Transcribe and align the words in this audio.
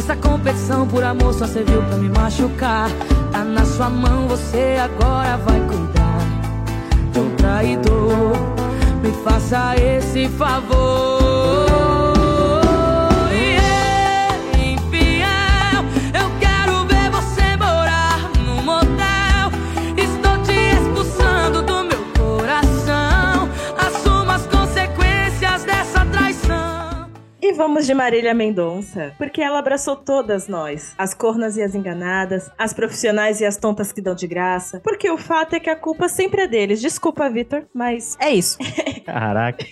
Essa 0.00 0.16
competição 0.16 0.88
por 0.88 1.04
amor 1.04 1.34
só 1.34 1.46
serviu 1.46 1.82
pra 1.82 1.98
me 1.98 2.08
machucar. 2.08 2.88
Tá 3.30 3.44
na 3.44 3.66
sua 3.66 3.90
mão, 3.90 4.26
você 4.26 4.78
agora 4.82 5.36
vai 5.36 5.60
cuidar 5.60 7.20
um 7.20 7.36
traidor. 7.36 8.32
Me 9.02 9.12
faça 9.22 9.76
esse 9.76 10.26
favor. 10.26 11.09
Vamos 27.60 27.84
de 27.84 27.92
Marília 27.92 28.32
Mendonça, 28.32 29.12
porque 29.18 29.42
ela 29.42 29.58
abraçou 29.58 29.94
todas 29.94 30.48
nós, 30.48 30.94
as 30.96 31.12
cornas 31.12 31.58
e 31.58 31.62
as 31.62 31.74
enganadas, 31.74 32.50
as 32.56 32.72
profissionais 32.72 33.38
e 33.42 33.44
as 33.44 33.58
tontas 33.58 33.92
que 33.92 34.00
dão 34.00 34.14
de 34.14 34.26
graça, 34.26 34.80
porque 34.82 35.10
o 35.10 35.18
fato 35.18 35.52
é 35.52 35.60
que 35.60 35.68
a 35.68 35.76
culpa 35.76 36.08
sempre 36.08 36.40
é 36.40 36.46
deles. 36.46 36.80
Desculpa, 36.80 37.28
Vitor, 37.28 37.66
mas 37.74 38.16
é 38.18 38.30
isso. 38.30 38.56
Caraca. 39.04 39.62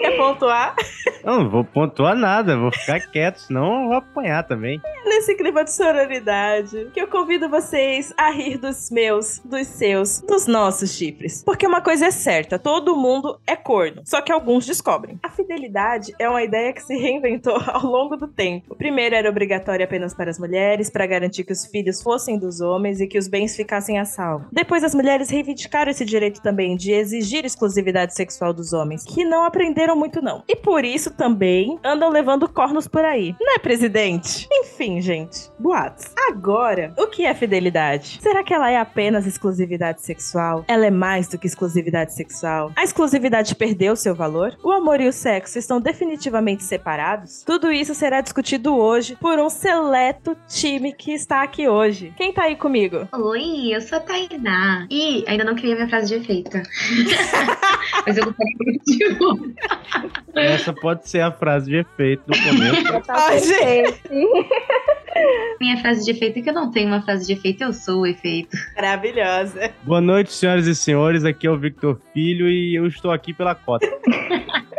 Quer 0.00 0.16
pontuar? 0.16 0.74
Não, 1.22 1.42
não 1.42 1.50
vou 1.50 1.62
pontuar 1.62 2.16
nada, 2.16 2.56
vou 2.56 2.72
ficar 2.72 2.98
quieto, 3.00 3.36
senão 3.36 3.82
eu 3.82 3.88
vou 3.88 3.96
apanhar 3.96 4.42
também. 4.42 4.80
Nesse 5.04 5.34
clima 5.34 5.62
de 5.62 5.72
sororidade, 5.72 6.88
que 6.94 7.00
eu 7.00 7.06
convido 7.06 7.50
vocês 7.50 8.12
a 8.16 8.30
rir 8.30 8.56
dos 8.56 8.90
meus, 8.90 9.38
dos 9.44 9.66
seus, 9.66 10.20
dos 10.20 10.46
nossos 10.46 10.94
chifres. 10.94 11.42
Porque 11.44 11.66
uma 11.66 11.82
coisa 11.82 12.06
é 12.06 12.10
certa, 12.10 12.58
todo 12.58 12.96
mundo 12.96 13.38
é 13.46 13.54
corno, 13.54 14.00
só 14.06 14.22
que 14.22 14.32
alguns 14.32 14.64
descobrem. 14.64 15.18
A 15.22 15.28
fidelidade 15.28 16.14
é 16.18 16.26
uma 16.28 16.42
ideia 16.42 16.72
que 16.72 16.82
se 16.82 16.96
reinventou 16.96 17.58
ao 17.68 17.84
longo 17.84 18.16
do 18.16 18.26
tempo. 18.26 18.74
Primeiro 18.74 19.14
era 19.14 19.28
obrigatória 19.28 19.84
apenas 19.84 20.14
para 20.14 20.30
as 20.30 20.38
mulheres, 20.38 20.88
para 20.88 21.06
garantir 21.06 21.44
que 21.44 21.52
os 21.52 21.66
filhos 21.66 22.02
fossem 22.02 22.38
dos 22.38 22.62
homens 22.62 23.00
e 23.00 23.06
que 23.06 23.18
os 23.18 23.28
bens 23.28 23.54
ficassem 23.54 23.98
a 23.98 24.06
salvo. 24.06 24.46
Depois 24.50 24.82
as 24.82 24.94
mulheres 24.94 25.28
reivindicaram 25.28 25.90
esse 25.90 26.06
direito 26.06 26.40
também 26.40 26.76
de 26.76 26.92
exigir 26.92 27.44
exclusividade 27.44 28.14
sexual 28.14 28.54
dos 28.54 28.72
homens, 28.72 29.04
que 29.04 29.24
não 29.24 29.44
aprenderam 29.44 29.89
muito 29.96 30.22
não. 30.22 30.42
E 30.48 30.56
por 30.56 30.84
isso 30.84 31.10
também 31.10 31.78
andam 31.84 32.10
levando 32.10 32.48
cornos 32.48 32.86
por 32.86 33.04
aí. 33.04 33.34
Não 33.40 33.54
é, 33.54 33.58
presidente? 33.58 34.48
Enfim, 34.50 35.00
gente, 35.00 35.50
boatos. 35.58 36.06
Agora, 36.28 36.92
o 36.98 37.06
que 37.06 37.24
é 37.24 37.34
fidelidade? 37.34 38.18
Será 38.20 38.42
que 38.42 38.54
ela 38.54 38.70
é 38.70 38.76
apenas 38.76 39.26
exclusividade 39.26 40.02
sexual? 40.02 40.64
Ela 40.68 40.86
é 40.86 40.90
mais 40.90 41.28
do 41.28 41.38
que 41.38 41.46
exclusividade 41.46 42.14
sexual? 42.14 42.72
A 42.76 42.84
exclusividade 42.84 43.54
perdeu 43.54 43.96
seu 43.96 44.14
valor? 44.14 44.56
O 44.62 44.70
amor 44.70 45.00
e 45.00 45.08
o 45.08 45.12
sexo 45.12 45.58
estão 45.58 45.80
definitivamente 45.80 46.62
separados? 46.62 47.42
Tudo 47.44 47.72
isso 47.72 47.94
será 47.94 48.20
discutido 48.20 48.76
hoje 48.76 49.16
por 49.20 49.38
um 49.38 49.50
seleto 49.50 50.36
time 50.48 50.92
que 50.92 51.12
está 51.12 51.42
aqui 51.42 51.68
hoje. 51.68 52.12
Quem 52.16 52.32
tá 52.32 52.44
aí 52.44 52.56
comigo? 52.56 53.08
Oi, 53.12 53.74
eu 53.74 53.80
sou 53.80 53.98
a 53.98 54.00
Tainá. 54.00 54.86
E 54.90 55.24
ainda 55.26 55.44
não 55.44 55.54
criei 55.54 55.74
minha 55.74 55.88
frase 55.88 56.08
de 56.08 56.14
efeito. 56.14 56.56
Mas 58.06 58.16
eu 58.16 58.24
gostaria 58.24 58.78
de. 58.86 59.20
Essa 60.34 60.72
pode 60.72 61.08
ser 61.08 61.20
a 61.20 61.30
frase 61.30 61.70
de 61.70 61.76
efeito 61.76 62.22
no 62.26 62.36
começo. 62.36 63.04
Ai, 63.08 63.38
gente. 63.38 64.02
Minha 65.60 65.76
frase 65.78 66.04
de 66.04 66.12
efeito 66.12 66.38
é 66.38 66.42
que 66.42 66.50
eu 66.50 66.54
não 66.54 66.70
tenho 66.70 66.88
uma 66.88 67.02
frase 67.02 67.26
de 67.26 67.32
efeito, 67.32 67.62
eu 67.62 67.72
sou 67.72 68.02
o 68.02 68.06
efeito. 68.06 68.56
Maravilhosa. 68.76 69.72
Boa 69.82 70.00
noite, 70.00 70.32
senhoras 70.32 70.66
e 70.66 70.74
senhores. 70.74 71.24
Aqui 71.24 71.46
é 71.46 71.50
o 71.50 71.58
Victor 71.58 72.00
Filho 72.14 72.48
e 72.48 72.74
eu 72.74 72.86
estou 72.86 73.10
aqui 73.10 73.34
pela 73.34 73.54
cota. 73.54 73.86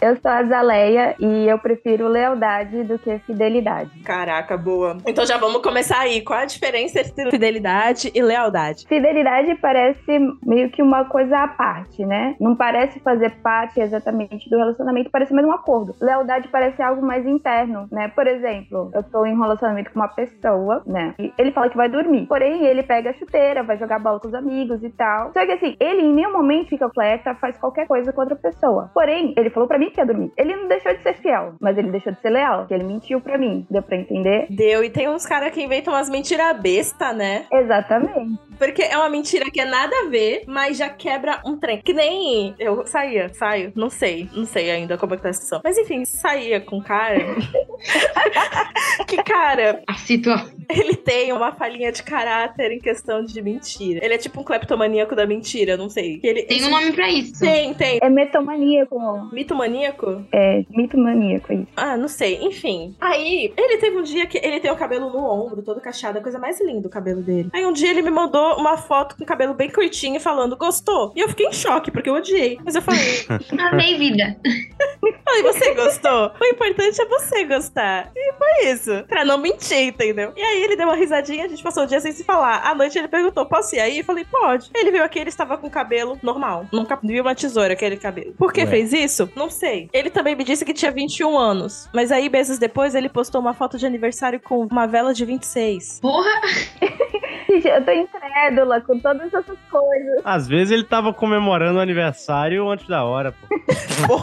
Eu 0.00 0.16
sou 0.16 0.30
a 0.30 0.42
Zaleia 0.44 1.14
e 1.18 1.46
eu 1.48 1.58
prefiro 1.58 2.08
lealdade 2.08 2.82
do 2.84 2.98
que 2.98 3.18
fidelidade. 3.20 3.90
Caraca, 4.04 4.56
boa. 4.56 4.96
Então 5.06 5.26
já 5.26 5.36
vamos 5.36 5.62
começar 5.62 6.00
aí. 6.00 6.22
Qual 6.22 6.38
a 6.38 6.44
diferença 6.44 7.00
entre 7.00 7.30
fidelidade 7.30 8.10
e 8.14 8.22
lealdade? 8.22 8.86
Fidelidade 8.86 9.54
parece 9.56 10.18
meio 10.42 10.70
que 10.70 10.82
uma 10.82 11.04
coisa 11.04 11.38
à 11.38 11.48
parte, 11.48 12.04
né? 12.04 12.36
Não 12.40 12.56
parece 12.56 13.00
fazer 13.00 13.30
parte 13.42 13.80
exatamente 13.80 14.48
do 14.48 14.56
relacionamento, 14.56 15.10
parece 15.10 15.32
mais 15.32 15.46
um 15.46 15.52
acordo. 15.52 15.94
Lealdade 16.00 16.48
parece 16.48 16.82
algo 16.82 17.04
mais 17.04 17.26
interno, 17.26 17.86
né? 17.90 18.08
Por 18.08 18.26
exemplo, 18.26 18.90
eu 18.94 19.02
tô 19.02 19.26
em 19.26 19.34
um 19.34 19.40
relacionamento 19.40 19.90
com 19.90 19.98
uma 19.98 20.08
pessoa, 20.08 20.82
né? 20.86 21.14
E 21.18 21.32
ele 21.36 21.52
fala 21.52 21.68
que 21.68 21.76
vai 21.76 21.88
dormir. 21.88 22.26
Porém, 22.26 22.64
ele 22.64 22.82
pega 22.82 23.10
a 23.10 23.14
chuteira, 23.14 23.62
vai 23.62 23.76
jogar 23.76 23.98
bola 23.98 24.20
com 24.20 24.28
os 24.28 24.34
amigos 24.34 24.82
e 24.82 24.90
tal. 24.90 25.32
Só 25.32 25.44
que 25.44 25.52
assim, 25.52 25.76
ele 25.78 26.02
em 26.02 26.12
nenhum 26.14 26.32
momento 26.32 26.68
fica 26.68 26.84
completa, 26.94 27.34
faz 27.34 27.58
qualquer 27.58 27.86
coisa 27.86 28.12
com 28.12 28.20
outra 28.20 28.36
pessoa. 28.36 28.90
Porém, 28.94 29.34
ele 29.36 29.50
falou 29.54 29.68
pra 29.68 29.78
mim 29.78 29.90
que 29.90 30.00
ia 30.00 30.06
dormir. 30.06 30.32
Ele 30.36 30.54
não 30.56 30.68
deixou 30.68 30.92
de 30.94 31.02
ser 31.02 31.14
fiel, 31.14 31.54
mas 31.60 31.78
ele 31.78 31.90
deixou 31.90 32.12
de 32.12 32.20
ser 32.20 32.30
leal, 32.30 32.66
que 32.66 32.74
ele 32.74 32.84
mentiu 32.84 33.20
pra 33.20 33.38
mim. 33.38 33.66
Deu 33.70 33.82
pra 33.82 33.96
entender? 33.96 34.46
Deu. 34.50 34.84
E 34.84 34.90
tem 34.90 35.08
uns 35.08 35.24
caras 35.24 35.52
que 35.52 35.62
inventam 35.62 35.94
umas 35.94 36.10
mentiras 36.10 36.60
besta, 36.60 37.12
né? 37.12 37.46
Exatamente. 37.52 38.38
Porque 38.58 38.82
é 38.82 38.96
uma 38.96 39.08
mentira 39.08 39.50
que 39.50 39.60
é 39.60 39.64
nada 39.64 39.94
a 40.04 40.08
ver, 40.08 40.44
mas 40.46 40.76
já 40.78 40.88
quebra 40.88 41.40
um 41.44 41.56
trem. 41.58 41.80
Que 41.82 41.92
nem 41.92 42.54
eu 42.58 42.86
saía, 42.86 43.32
saio, 43.34 43.72
não 43.74 43.90
sei, 43.90 44.28
não 44.34 44.44
sei 44.44 44.70
ainda 44.70 44.96
como 44.96 45.14
é 45.14 45.16
que 45.16 45.22
tá 45.22 45.28
a 45.30 45.32
situação. 45.32 45.60
Mas 45.64 45.76
enfim, 45.78 46.04
saía 46.04 46.60
com 46.60 46.82
cara. 46.82 47.18
que 49.06 49.16
cara, 49.22 49.82
A 49.86 49.94
situação. 49.94 50.50
ele 50.68 50.96
tem 50.96 51.32
uma 51.32 51.52
falhinha 51.52 51.92
de 51.92 52.02
caráter 52.02 52.72
em 52.72 52.78
questão 52.78 53.24
de 53.24 53.40
mentira. 53.42 54.04
Ele 54.04 54.14
é 54.14 54.18
tipo 54.18 54.40
um 54.40 54.44
cleptomaníaco 54.44 55.14
da 55.14 55.26
mentira, 55.26 55.76
não 55.76 55.88
sei. 55.88 56.18
Que 56.18 56.26
Ele, 56.26 56.42
Tem 56.44 56.64
um 56.64 56.70
nome 56.70 56.92
pra 56.92 57.08
isso. 57.10 57.40
Tem, 57.40 57.74
tem. 57.74 57.98
É 58.02 58.08
metomaníaco. 58.08 58.96
Mitomaníaco? 59.32 60.24
É, 60.32 60.64
mitomaníaco, 60.70 61.52
é 61.52 61.56
isso. 61.56 61.68
Ah, 61.76 61.96
não 61.96 62.08
sei. 62.08 62.38
Enfim. 62.42 62.94
Aí, 63.00 63.52
ele 63.56 63.78
teve 63.78 63.96
um 63.96 64.02
dia 64.02 64.26
que 64.26 64.38
ele 64.38 64.60
tem 64.60 64.70
o 64.70 64.76
cabelo 64.76 65.10
no 65.10 65.18
ombro, 65.24 65.62
todo 65.62 65.80
cacheado, 65.80 66.18
a 66.18 66.22
coisa 66.22 66.38
mais 66.38 66.60
linda 66.60 66.86
o 66.88 66.90
cabelo 66.90 67.22
dele. 67.22 67.48
Aí 67.52 67.64
um 67.66 67.72
dia 67.72 67.90
ele 67.90 68.02
me 68.02 68.10
mandou 68.10 68.43
uma 68.58 68.76
foto 68.76 69.16
com 69.16 69.24
o 69.24 69.26
cabelo 69.26 69.54
bem 69.54 69.70
curtinho 69.70 70.20
falando, 70.20 70.56
gostou? 70.56 71.12
E 71.16 71.20
eu 71.20 71.28
fiquei 71.28 71.46
em 71.46 71.52
choque, 71.52 71.90
porque 71.90 72.08
eu 72.08 72.14
odiei. 72.14 72.58
Mas 72.64 72.74
eu 72.74 72.82
falei, 72.82 73.26
Amei 73.58 73.96
vida. 73.98 74.36
falei, 75.24 75.42
você 75.42 75.74
gostou? 75.74 76.32
O 76.40 76.44
importante 76.44 77.00
é 77.00 77.06
você 77.06 77.44
gostar. 77.44 78.10
E 78.14 78.32
foi 78.32 78.72
isso. 78.72 79.04
Pra 79.08 79.24
não 79.24 79.38
mentir, 79.38 79.88
entendeu? 79.88 80.32
E 80.36 80.42
aí 80.42 80.62
ele 80.62 80.76
deu 80.76 80.86
uma 80.86 80.96
risadinha, 80.96 81.44
a 81.44 81.48
gente 81.48 81.62
passou 81.62 81.84
o 81.84 81.86
dia 81.86 82.00
sem 82.00 82.12
se 82.12 82.24
falar. 82.24 82.62
À 82.64 82.74
noite 82.74 82.98
ele 82.98 83.08
perguntou, 83.08 83.46
posso 83.46 83.74
ir 83.74 83.80
aí? 83.80 83.98
Eu 83.98 84.04
falei, 84.04 84.24
pode. 84.24 84.70
Ele 84.74 84.90
veio 84.90 85.04
aqui, 85.04 85.18
ele 85.18 85.30
estava 85.30 85.56
com 85.56 85.66
o 85.66 85.70
cabelo 85.70 86.18
normal. 86.22 86.66
Nunca 86.72 86.98
viu 87.02 87.22
uma 87.22 87.34
tesoura, 87.34 87.72
aquele 87.72 87.96
cabelo. 87.96 88.32
Por 88.34 88.52
que 88.52 88.60
Ué. 88.60 88.66
fez 88.66 88.92
isso? 88.92 89.30
Não 89.34 89.50
sei. 89.50 89.88
Ele 89.92 90.10
também 90.10 90.34
me 90.34 90.44
disse 90.44 90.64
que 90.64 90.74
tinha 90.74 90.90
21 90.90 91.36
anos. 91.36 91.88
Mas 91.92 92.12
aí, 92.12 92.28
meses 92.28 92.58
depois, 92.58 92.94
ele 92.94 93.08
postou 93.08 93.40
uma 93.40 93.54
foto 93.54 93.78
de 93.78 93.86
aniversário 93.86 94.40
com 94.40 94.66
uma 94.66 94.86
vela 94.86 95.12
de 95.14 95.24
26. 95.24 96.00
Porra, 96.00 96.40
eu 97.64 97.84
tô 97.84 97.90
incrédula 97.90 98.80
com 98.80 98.98
todas 98.98 99.32
essas 99.32 99.58
coisas. 99.70 100.22
Às 100.24 100.48
vezes 100.48 100.70
ele 100.72 100.84
tava 100.84 101.12
comemorando 101.12 101.78
o 101.78 101.82
aniversário 101.82 102.68
antes 102.68 102.86
da 102.86 103.04
hora, 103.04 103.32
pô. 103.32 104.20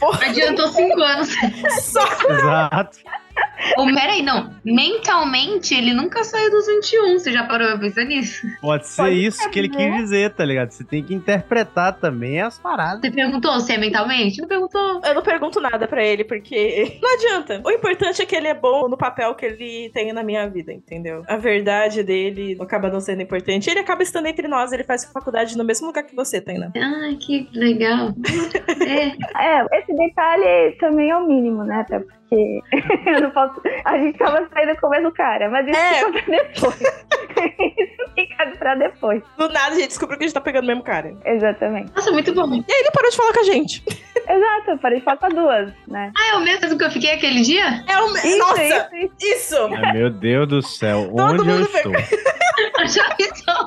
adiantou 0.22 0.68
cinco 0.68 1.00
anos. 1.02 1.34
Só 1.80 2.02
Exato. 2.30 2.98
Ou 3.76 3.86
peraí, 3.94 4.22
não. 4.22 4.50
Mentalmente, 4.64 5.74
ele 5.74 5.92
nunca 5.92 6.24
saiu 6.24 6.50
dos 6.50 6.66
21. 6.66 7.18
Você 7.18 7.32
já 7.32 7.44
parou 7.44 7.68
pra 7.68 7.78
pensar 7.78 8.04
nisso? 8.04 8.46
Pode 8.60 8.86
ser 8.86 9.02
Pode 9.02 9.26
isso 9.26 9.42
ser, 9.42 9.50
que 9.50 9.58
ele 9.58 9.68
quis 9.68 9.94
dizer, 9.96 10.30
tá 10.30 10.44
ligado? 10.44 10.70
Você 10.70 10.84
tem 10.84 11.02
que 11.02 11.14
interpretar 11.14 11.94
também 11.94 12.40
as 12.40 12.58
paradas. 12.58 13.00
Você 13.00 13.10
perguntou 13.10 13.58
se 13.60 13.72
é 13.72 13.78
mentalmente? 13.78 14.40
Não 14.40 14.48
perguntou. 14.48 15.00
Eu 15.04 15.14
não 15.14 15.22
pergunto 15.22 15.60
nada 15.60 15.86
pra 15.86 16.04
ele, 16.04 16.24
porque 16.24 16.98
não 17.02 17.14
adianta. 17.14 17.60
O 17.64 17.70
importante 17.70 18.22
é 18.22 18.26
que 18.26 18.34
ele 18.34 18.48
é 18.48 18.54
bom 18.54 18.88
no 18.88 18.96
papel 18.96 19.34
que 19.34 19.46
ele 19.46 19.90
tem 19.92 20.12
na 20.12 20.22
minha 20.22 20.48
vida, 20.48 20.72
entendeu? 20.72 21.22
A 21.26 21.36
verdade 21.36 22.02
dele 22.02 22.56
acaba 22.60 22.90
não 22.90 23.00
sendo 23.00 23.22
importante. 23.22 23.70
Ele 23.70 23.80
acaba 23.80 24.02
estando 24.02 24.26
entre 24.26 24.48
nós, 24.48 24.72
ele 24.72 24.84
faz 24.84 25.04
faculdade 25.04 25.56
no 25.56 25.64
mesmo 25.64 25.86
lugar 25.86 26.04
que 26.04 26.14
você, 26.14 26.40
Tainá. 26.40 26.70
Ai, 26.76 27.16
que 27.16 27.48
legal. 27.52 28.10
É. 28.80 29.60
É, 29.60 29.78
esse 29.78 29.94
detalhe 29.94 30.72
também 30.78 31.10
é 31.10 31.16
o 31.16 31.26
mínimo, 31.26 31.64
né? 31.64 31.80
Até 31.80 31.98
porque 31.98 32.19
eu 33.06 33.20
não 33.22 33.30
posso. 33.30 33.60
A 33.84 33.98
gente 33.98 34.18
tava 34.18 34.48
saindo 34.52 34.76
com 34.80 34.86
o 34.86 34.90
mesmo 34.90 35.12
cara, 35.12 35.48
mas 35.50 35.66
isso 35.66 35.78
É. 35.78 35.94
fica 35.94 36.22
pra 36.22 36.36
depois. 36.36 36.80
isso 37.78 38.10
fica 38.14 38.46
pra 38.58 38.74
depois. 38.76 39.22
Do 39.36 39.48
nada 39.48 39.74
a 39.74 39.78
gente 39.78 39.88
descobriu 39.88 40.18
que 40.18 40.24
a 40.24 40.26
gente 40.28 40.34
tá 40.34 40.40
pegando 40.40 40.64
o 40.64 40.66
mesmo 40.68 40.82
cara. 40.82 41.14
Exatamente. 41.24 41.92
Nossa, 41.94 42.10
muito 42.12 42.32
bom. 42.32 42.46
E 42.52 42.72
aí 42.72 42.80
ele 42.80 42.90
parou 42.92 43.10
de 43.10 43.16
falar 43.16 43.32
com 43.32 43.40
a 43.40 43.44
gente. 43.44 43.82
Exato, 44.28 44.70
eu 44.70 44.78
parei 44.78 44.98
de 44.98 45.04
falar 45.04 45.16
com 45.16 45.28
duas, 45.30 45.72
né? 45.88 46.12
Ah, 46.16 46.34
é 46.34 46.36
o 46.36 46.40
mesmo 46.40 46.78
que 46.78 46.84
eu 46.84 46.90
fiquei 46.90 47.10
aquele 47.12 47.40
dia? 47.42 47.84
É 47.88 47.98
o 48.00 48.14
Isso, 48.16 48.38
Nossa! 48.38 48.62
isso, 48.64 48.86
isso. 48.96 49.14
Isso! 49.20 49.70
Ai, 49.84 49.92
meu 49.92 50.10
Deus 50.10 50.46
do 50.48 50.62
céu, 50.62 51.08
Todo 51.16 51.42
onde 51.42 51.50
eu 51.50 51.60
estou? 51.62 51.92
Eu 51.92 52.86
já 52.88 53.04
pensou. 53.16 53.59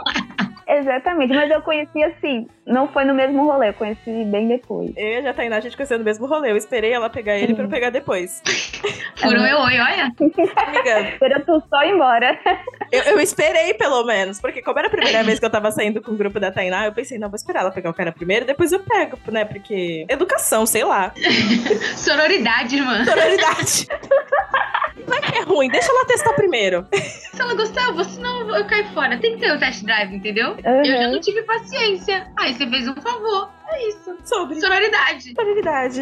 Exatamente, 0.83 1.33
mas 1.33 1.49
eu 1.49 1.61
conheci 1.61 2.03
assim, 2.03 2.47
não 2.67 2.89
foi 2.89 3.05
no 3.05 3.13
mesmo 3.13 3.45
rolê, 3.45 3.69
eu 3.69 3.73
conheci 3.73 4.25
bem 4.25 4.49
depois. 4.49 4.91
Eu 4.97 5.21
e 5.21 5.27
a 5.27 5.33
Tainá, 5.33 5.57
a 5.57 5.59
gente 5.61 5.77
conheceu 5.77 5.97
no 5.97 6.03
mesmo 6.03 6.25
rolê. 6.27 6.51
Eu 6.51 6.57
esperei 6.57 6.91
ela 6.91 7.09
pegar 7.09 7.37
ele 7.37 7.53
pra 7.53 7.63
eu 7.63 7.69
pegar 7.69 7.89
depois. 7.89 8.41
Furou 9.15 9.41
meu 9.41 9.59
oi, 9.59 9.79
olha. 9.79 10.11
Amiga, 10.67 10.99
Esperou 11.09 11.39
tu 11.41 11.63
só 11.69 11.83
ir 11.83 11.91
embora. 11.91 12.37
eu, 12.91 13.01
eu 13.03 13.19
esperei 13.19 13.73
pelo 13.75 14.03
menos. 14.03 14.41
Porque 14.41 14.61
como 14.61 14.77
era 14.77 14.89
a 14.89 14.91
primeira 14.91 15.23
vez 15.23 15.39
que 15.39 15.45
eu 15.45 15.49
tava 15.49 15.71
saindo 15.71 16.01
com 16.01 16.11
o 16.11 16.17
grupo 16.17 16.39
da 16.39 16.51
Tainá, 16.51 16.85
eu 16.85 16.91
pensei, 16.91 17.17
não, 17.17 17.29
vou 17.29 17.37
esperar 17.37 17.61
ela 17.61 17.71
pegar 17.71 17.89
o 17.89 17.93
cara 17.93 18.11
primeiro, 18.11 18.45
depois 18.45 18.71
eu 18.73 18.79
pego, 18.79 19.17
né? 19.31 19.45
Porque 19.45 20.05
educação, 20.09 20.65
sei 20.65 20.83
lá. 20.83 21.13
Sororidade, 21.95 22.75
irmã. 22.75 23.05
Sororidade. 23.05 23.87
ruim, 25.43 25.69
deixa 25.69 25.91
ela 25.91 26.05
testar 26.05 26.33
primeiro. 26.33 26.85
Se 26.91 27.41
ela 27.41 27.53
gostar, 27.55 27.87
eu 27.87 27.93
vou, 27.93 28.03
senão 28.03 28.55
eu 28.55 28.65
caio 28.65 28.85
fora. 28.93 29.17
Tem 29.17 29.35
que 29.35 29.41
ter 29.41 29.51
o 29.51 29.59
test 29.59 29.83
drive, 29.83 30.15
entendeu? 30.15 30.55
Uhum. 30.73 30.85
Eu 30.85 30.85
já 30.85 31.07
não 31.07 31.19
tive 31.19 31.43
paciência. 31.43 32.27
Aí 32.37 32.53
você 32.53 32.67
fez 32.67 32.87
um 32.87 32.95
favor. 32.95 33.49
É 33.69 33.89
isso. 33.89 34.15
Sobre 34.23 34.59
Sororidade. 34.59 35.33
solidariedade. 35.35 36.01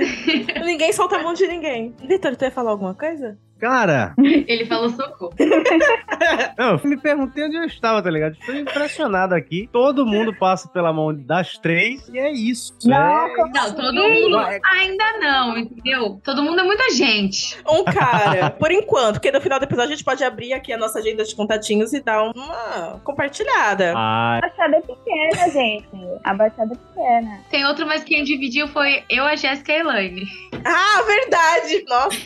ninguém 0.66 0.92
solta 0.94 1.18
a 1.18 1.24
mão 1.24 1.34
de 1.34 1.48
ninguém. 1.48 1.94
Vitor, 2.00 2.36
tu 2.36 2.44
ia 2.46 2.52
falar 2.52 2.72
alguma 2.72 2.94
coisa? 2.94 3.38
Cara, 3.60 4.16
Ele 4.18 4.66
falou 4.66 4.90
socorro. 4.90 5.34
não, 6.58 6.72
eu 6.72 6.82
me 6.84 6.98
perguntei 6.98 7.46
onde 7.46 7.58
eu 7.58 7.64
estava, 7.66 8.02
tá 8.02 8.10
ligado? 8.10 8.34
Estou 8.34 8.56
impressionado 8.56 9.36
aqui. 9.36 9.70
Todo 9.72 10.04
mundo 10.04 10.34
passa 10.34 10.68
pela 10.68 10.92
mão 10.92 11.14
das 11.14 11.60
três 11.60 12.10
e 12.10 12.18
é 12.18 12.32
isso. 12.32 12.74
Não, 12.84 12.98
é... 13.28 13.36
Não, 13.54 13.76
todo 13.76 13.94
mundo 13.94 14.38
ainda 14.66 15.20
não, 15.20 15.56
entendeu? 15.60 16.20
Todo 16.24 16.42
mundo 16.42 16.60
é 16.60 16.64
muita 16.64 16.90
gente. 16.90 17.56
Um 17.70 17.84
cara, 17.84 18.50
por 18.50 18.72
enquanto, 18.72 19.14
porque 19.20 19.32
no 19.32 19.40
final 19.40 19.60
do 19.60 19.66
episódio 19.66 19.90
a 19.94 19.96
gente 19.96 20.04
pode 20.04 20.24
abrir 20.24 20.54
aqui 20.54 20.74
a 20.74 20.78
nossa 20.78 20.98
agenda 20.98 21.24
de 21.24 21.36
contatinhos 21.36 21.94
e 21.94 22.02
dar 22.02 22.24
uma 22.24 23.00
compartilhada. 23.04 23.94
Ah, 23.96 24.40
A 24.40 24.42
baixada 24.42 24.78
é 24.78 24.82
pequena, 24.82 25.50
gente. 25.52 25.88
A 26.24 26.34
baixada 26.34 26.74
é 26.74 26.78
pequena. 26.78 27.40
Tem 27.52 27.61
outro, 27.66 27.86
mas 27.86 28.04
quem 28.04 28.24
dividiu 28.24 28.68
foi 28.68 29.04
eu, 29.10 29.24
a 29.26 29.36
Jéssica 29.36 29.72
e 29.72 29.76
a 29.76 29.80
Elaine. 29.80 30.24
Ah, 30.66 31.02
verdade! 31.04 31.84
Nossa. 31.88 32.18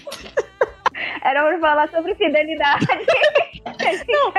Era 1.23 1.43
pra 1.43 1.59
falar 1.59 1.89
sobre 1.89 2.15
fidelidade. 2.15 2.85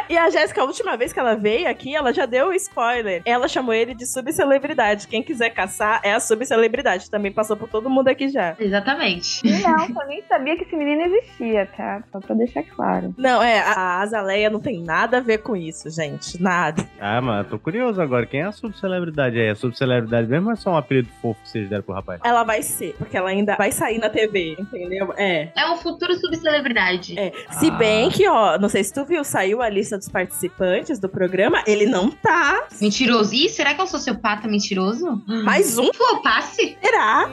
E 0.09 0.17
a 0.17 0.31
Jéssica, 0.31 0.61
a 0.61 0.65
última 0.65 0.97
vez 0.97 1.13
que 1.13 1.19
ela 1.19 1.35
veio 1.35 1.69
aqui, 1.69 1.95
ela 1.95 2.13
já 2.13 2.27
deu 2.27 2.49
o 2.49 2.53
spoiler. 2.55 3.23
Ela 3.25 3.49
chamou 3.49 3.75
ele 3.75 3.95
de 3.95 4.07
subcelebridade. 4.07 5.09
Quem 5.09 5.23
quiser 5.23 5.51
caçar 5.51 6.01
é 6.03 6.13
a 6.13 6.21
subcelebridade. 6.21 7.11
Também 7.11 7.33
passou 7.33 7.57
por 7.57 7.69
todo 7.69 7.91
mundo 7.91 8.09
aqui 8.09 8.29
já. 8.29 8.55
Exatamente. 8.59 9.43
Não, 9.63 9.89
eu 10.03 10.07
nem 10.09 10.23
sabia 10.29 10.57
que 10.57 10.63
esse 10.65 10.77
menino 10.77 11.03
existia, 11.03 11.67
tá? 11.77 12.03
Só 12.13 12.21
pra 12.21 12.35
deixar 12.35 12.63
claro. 12.63 13.15
Não, 13.19 13.43
é, 13.43 13.61
a 13.61 14.01
Azaleia 14.01 14.49
não 14.51 14.61
tem 14.61 14.81
nada 14.81 15.19
a 15.19 15.21
ver 15.21 15.39
com 15.39 15.57
isso, 15.57 15.91
gente. 15.91 16.41
Nada. 16.41 16.87
ah, 17.01 17.21
mano, 17.21 17.45
tô 17.49 17.59
curioso 17.59 18.01
agora. 18.01 18.27
Quem 18.27 18.41
é 18.41 18.45
a 18.45 18.53
subcelebridade 18.53 19.39
aí? 19.39 19.51
A 19.51 19.55
subcelebridade 19.55 20.29
mesmo 20.29 20.47
ou 20.49 20.53
é 20.53 20.57
só 20.57 20.71
um 20.71 20.77
apelido 20.77 21.09
fofo 21.21 21.41
que 21.43 21.49
vocês 21.49 21.69
deram 21.69 21.83
pro 21.83 21.95
rapaz? 21.95 22.21
Ela 22.25 22.45
vai 22.45 22.63
ser, 22.63 22.95
porque 22.97 23.17
ela 23.17 23.31
ainda 23.31 23.57
vai 23.57 23.73
sair 23.73 23.99
na 23.99 24.09
TV, 24.09 24.57
entendeu? 24.59 25.13
É. 25.17 25.49
É 25.57 25.71
um 25.71 25.77
futuro 25.77 26.15
subcelebridade. 26.15 27.19
É. 27.19 27.33
Se 27.53 27.69
Ah. 27.69 27.75
bem 27.75 28.09
que, 28.11 28.27
ó, 28.29 28.59
não 28.59 28.69
sei 28.69 28.85
se 28.85 28.93
tu 28.93 29.05
viu, 29.05 29.16
saiu 29.25 29.63
a 29.63 29.69
lista 29.69 29.97
dos 29.99 30.09
participantes 30.09 30.99
do 30.99 31.09
programa, 31.09 31.63
ele 31.67 31.87
não 31.87 32.11
tá. 32.11 32.67
Mentiroso. 32.81 33.35
Ih, 33.35 33.49
será 33.49 33.75
que 33.75 33.81
é 33.81 33.85
um 33.85 33.87
sociopata 33.87 34.49
mentiroso? 34.49 35.23
Mais 35.27 35.79
um? 35.79 35.91
Pô, 35.91 36.23
passe. 36.23 36.77
Será? 36.83 37.29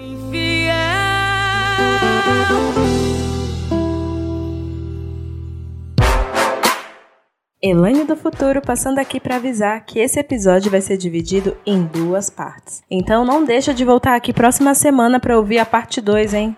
Elaine 7.66 8.04
do 8.04 8.18
Futuro 8.18 8.62
passando 8.62 9.00
aqui 9.00 9.22
para 9.22 9.38
avisar 9.38 9.86
que 9.86 9.98
esse 9.98 10.20
episódio 10.20 10.70
vai 10.70 10.82
ser 10.82 10.98
dividido 10.98 11.56
em 11.66 11.84
duas 11.86 12.30
partes. 12.30 12.84
Então 12.92 13.24
não 13.24 13.46
deixa 13.46 13.74
de 13.74 13.86
voltar 13.86 14.16
aqui 14.16 14.34
próxima 14.34 14.76
semana 14.76 15.18
para 15.18 15.38
ouvir 15.38 15.60
a 15.60 15.66
parte 15.66 16.02
2, 16.02 16.34
hein? 16.34 16.58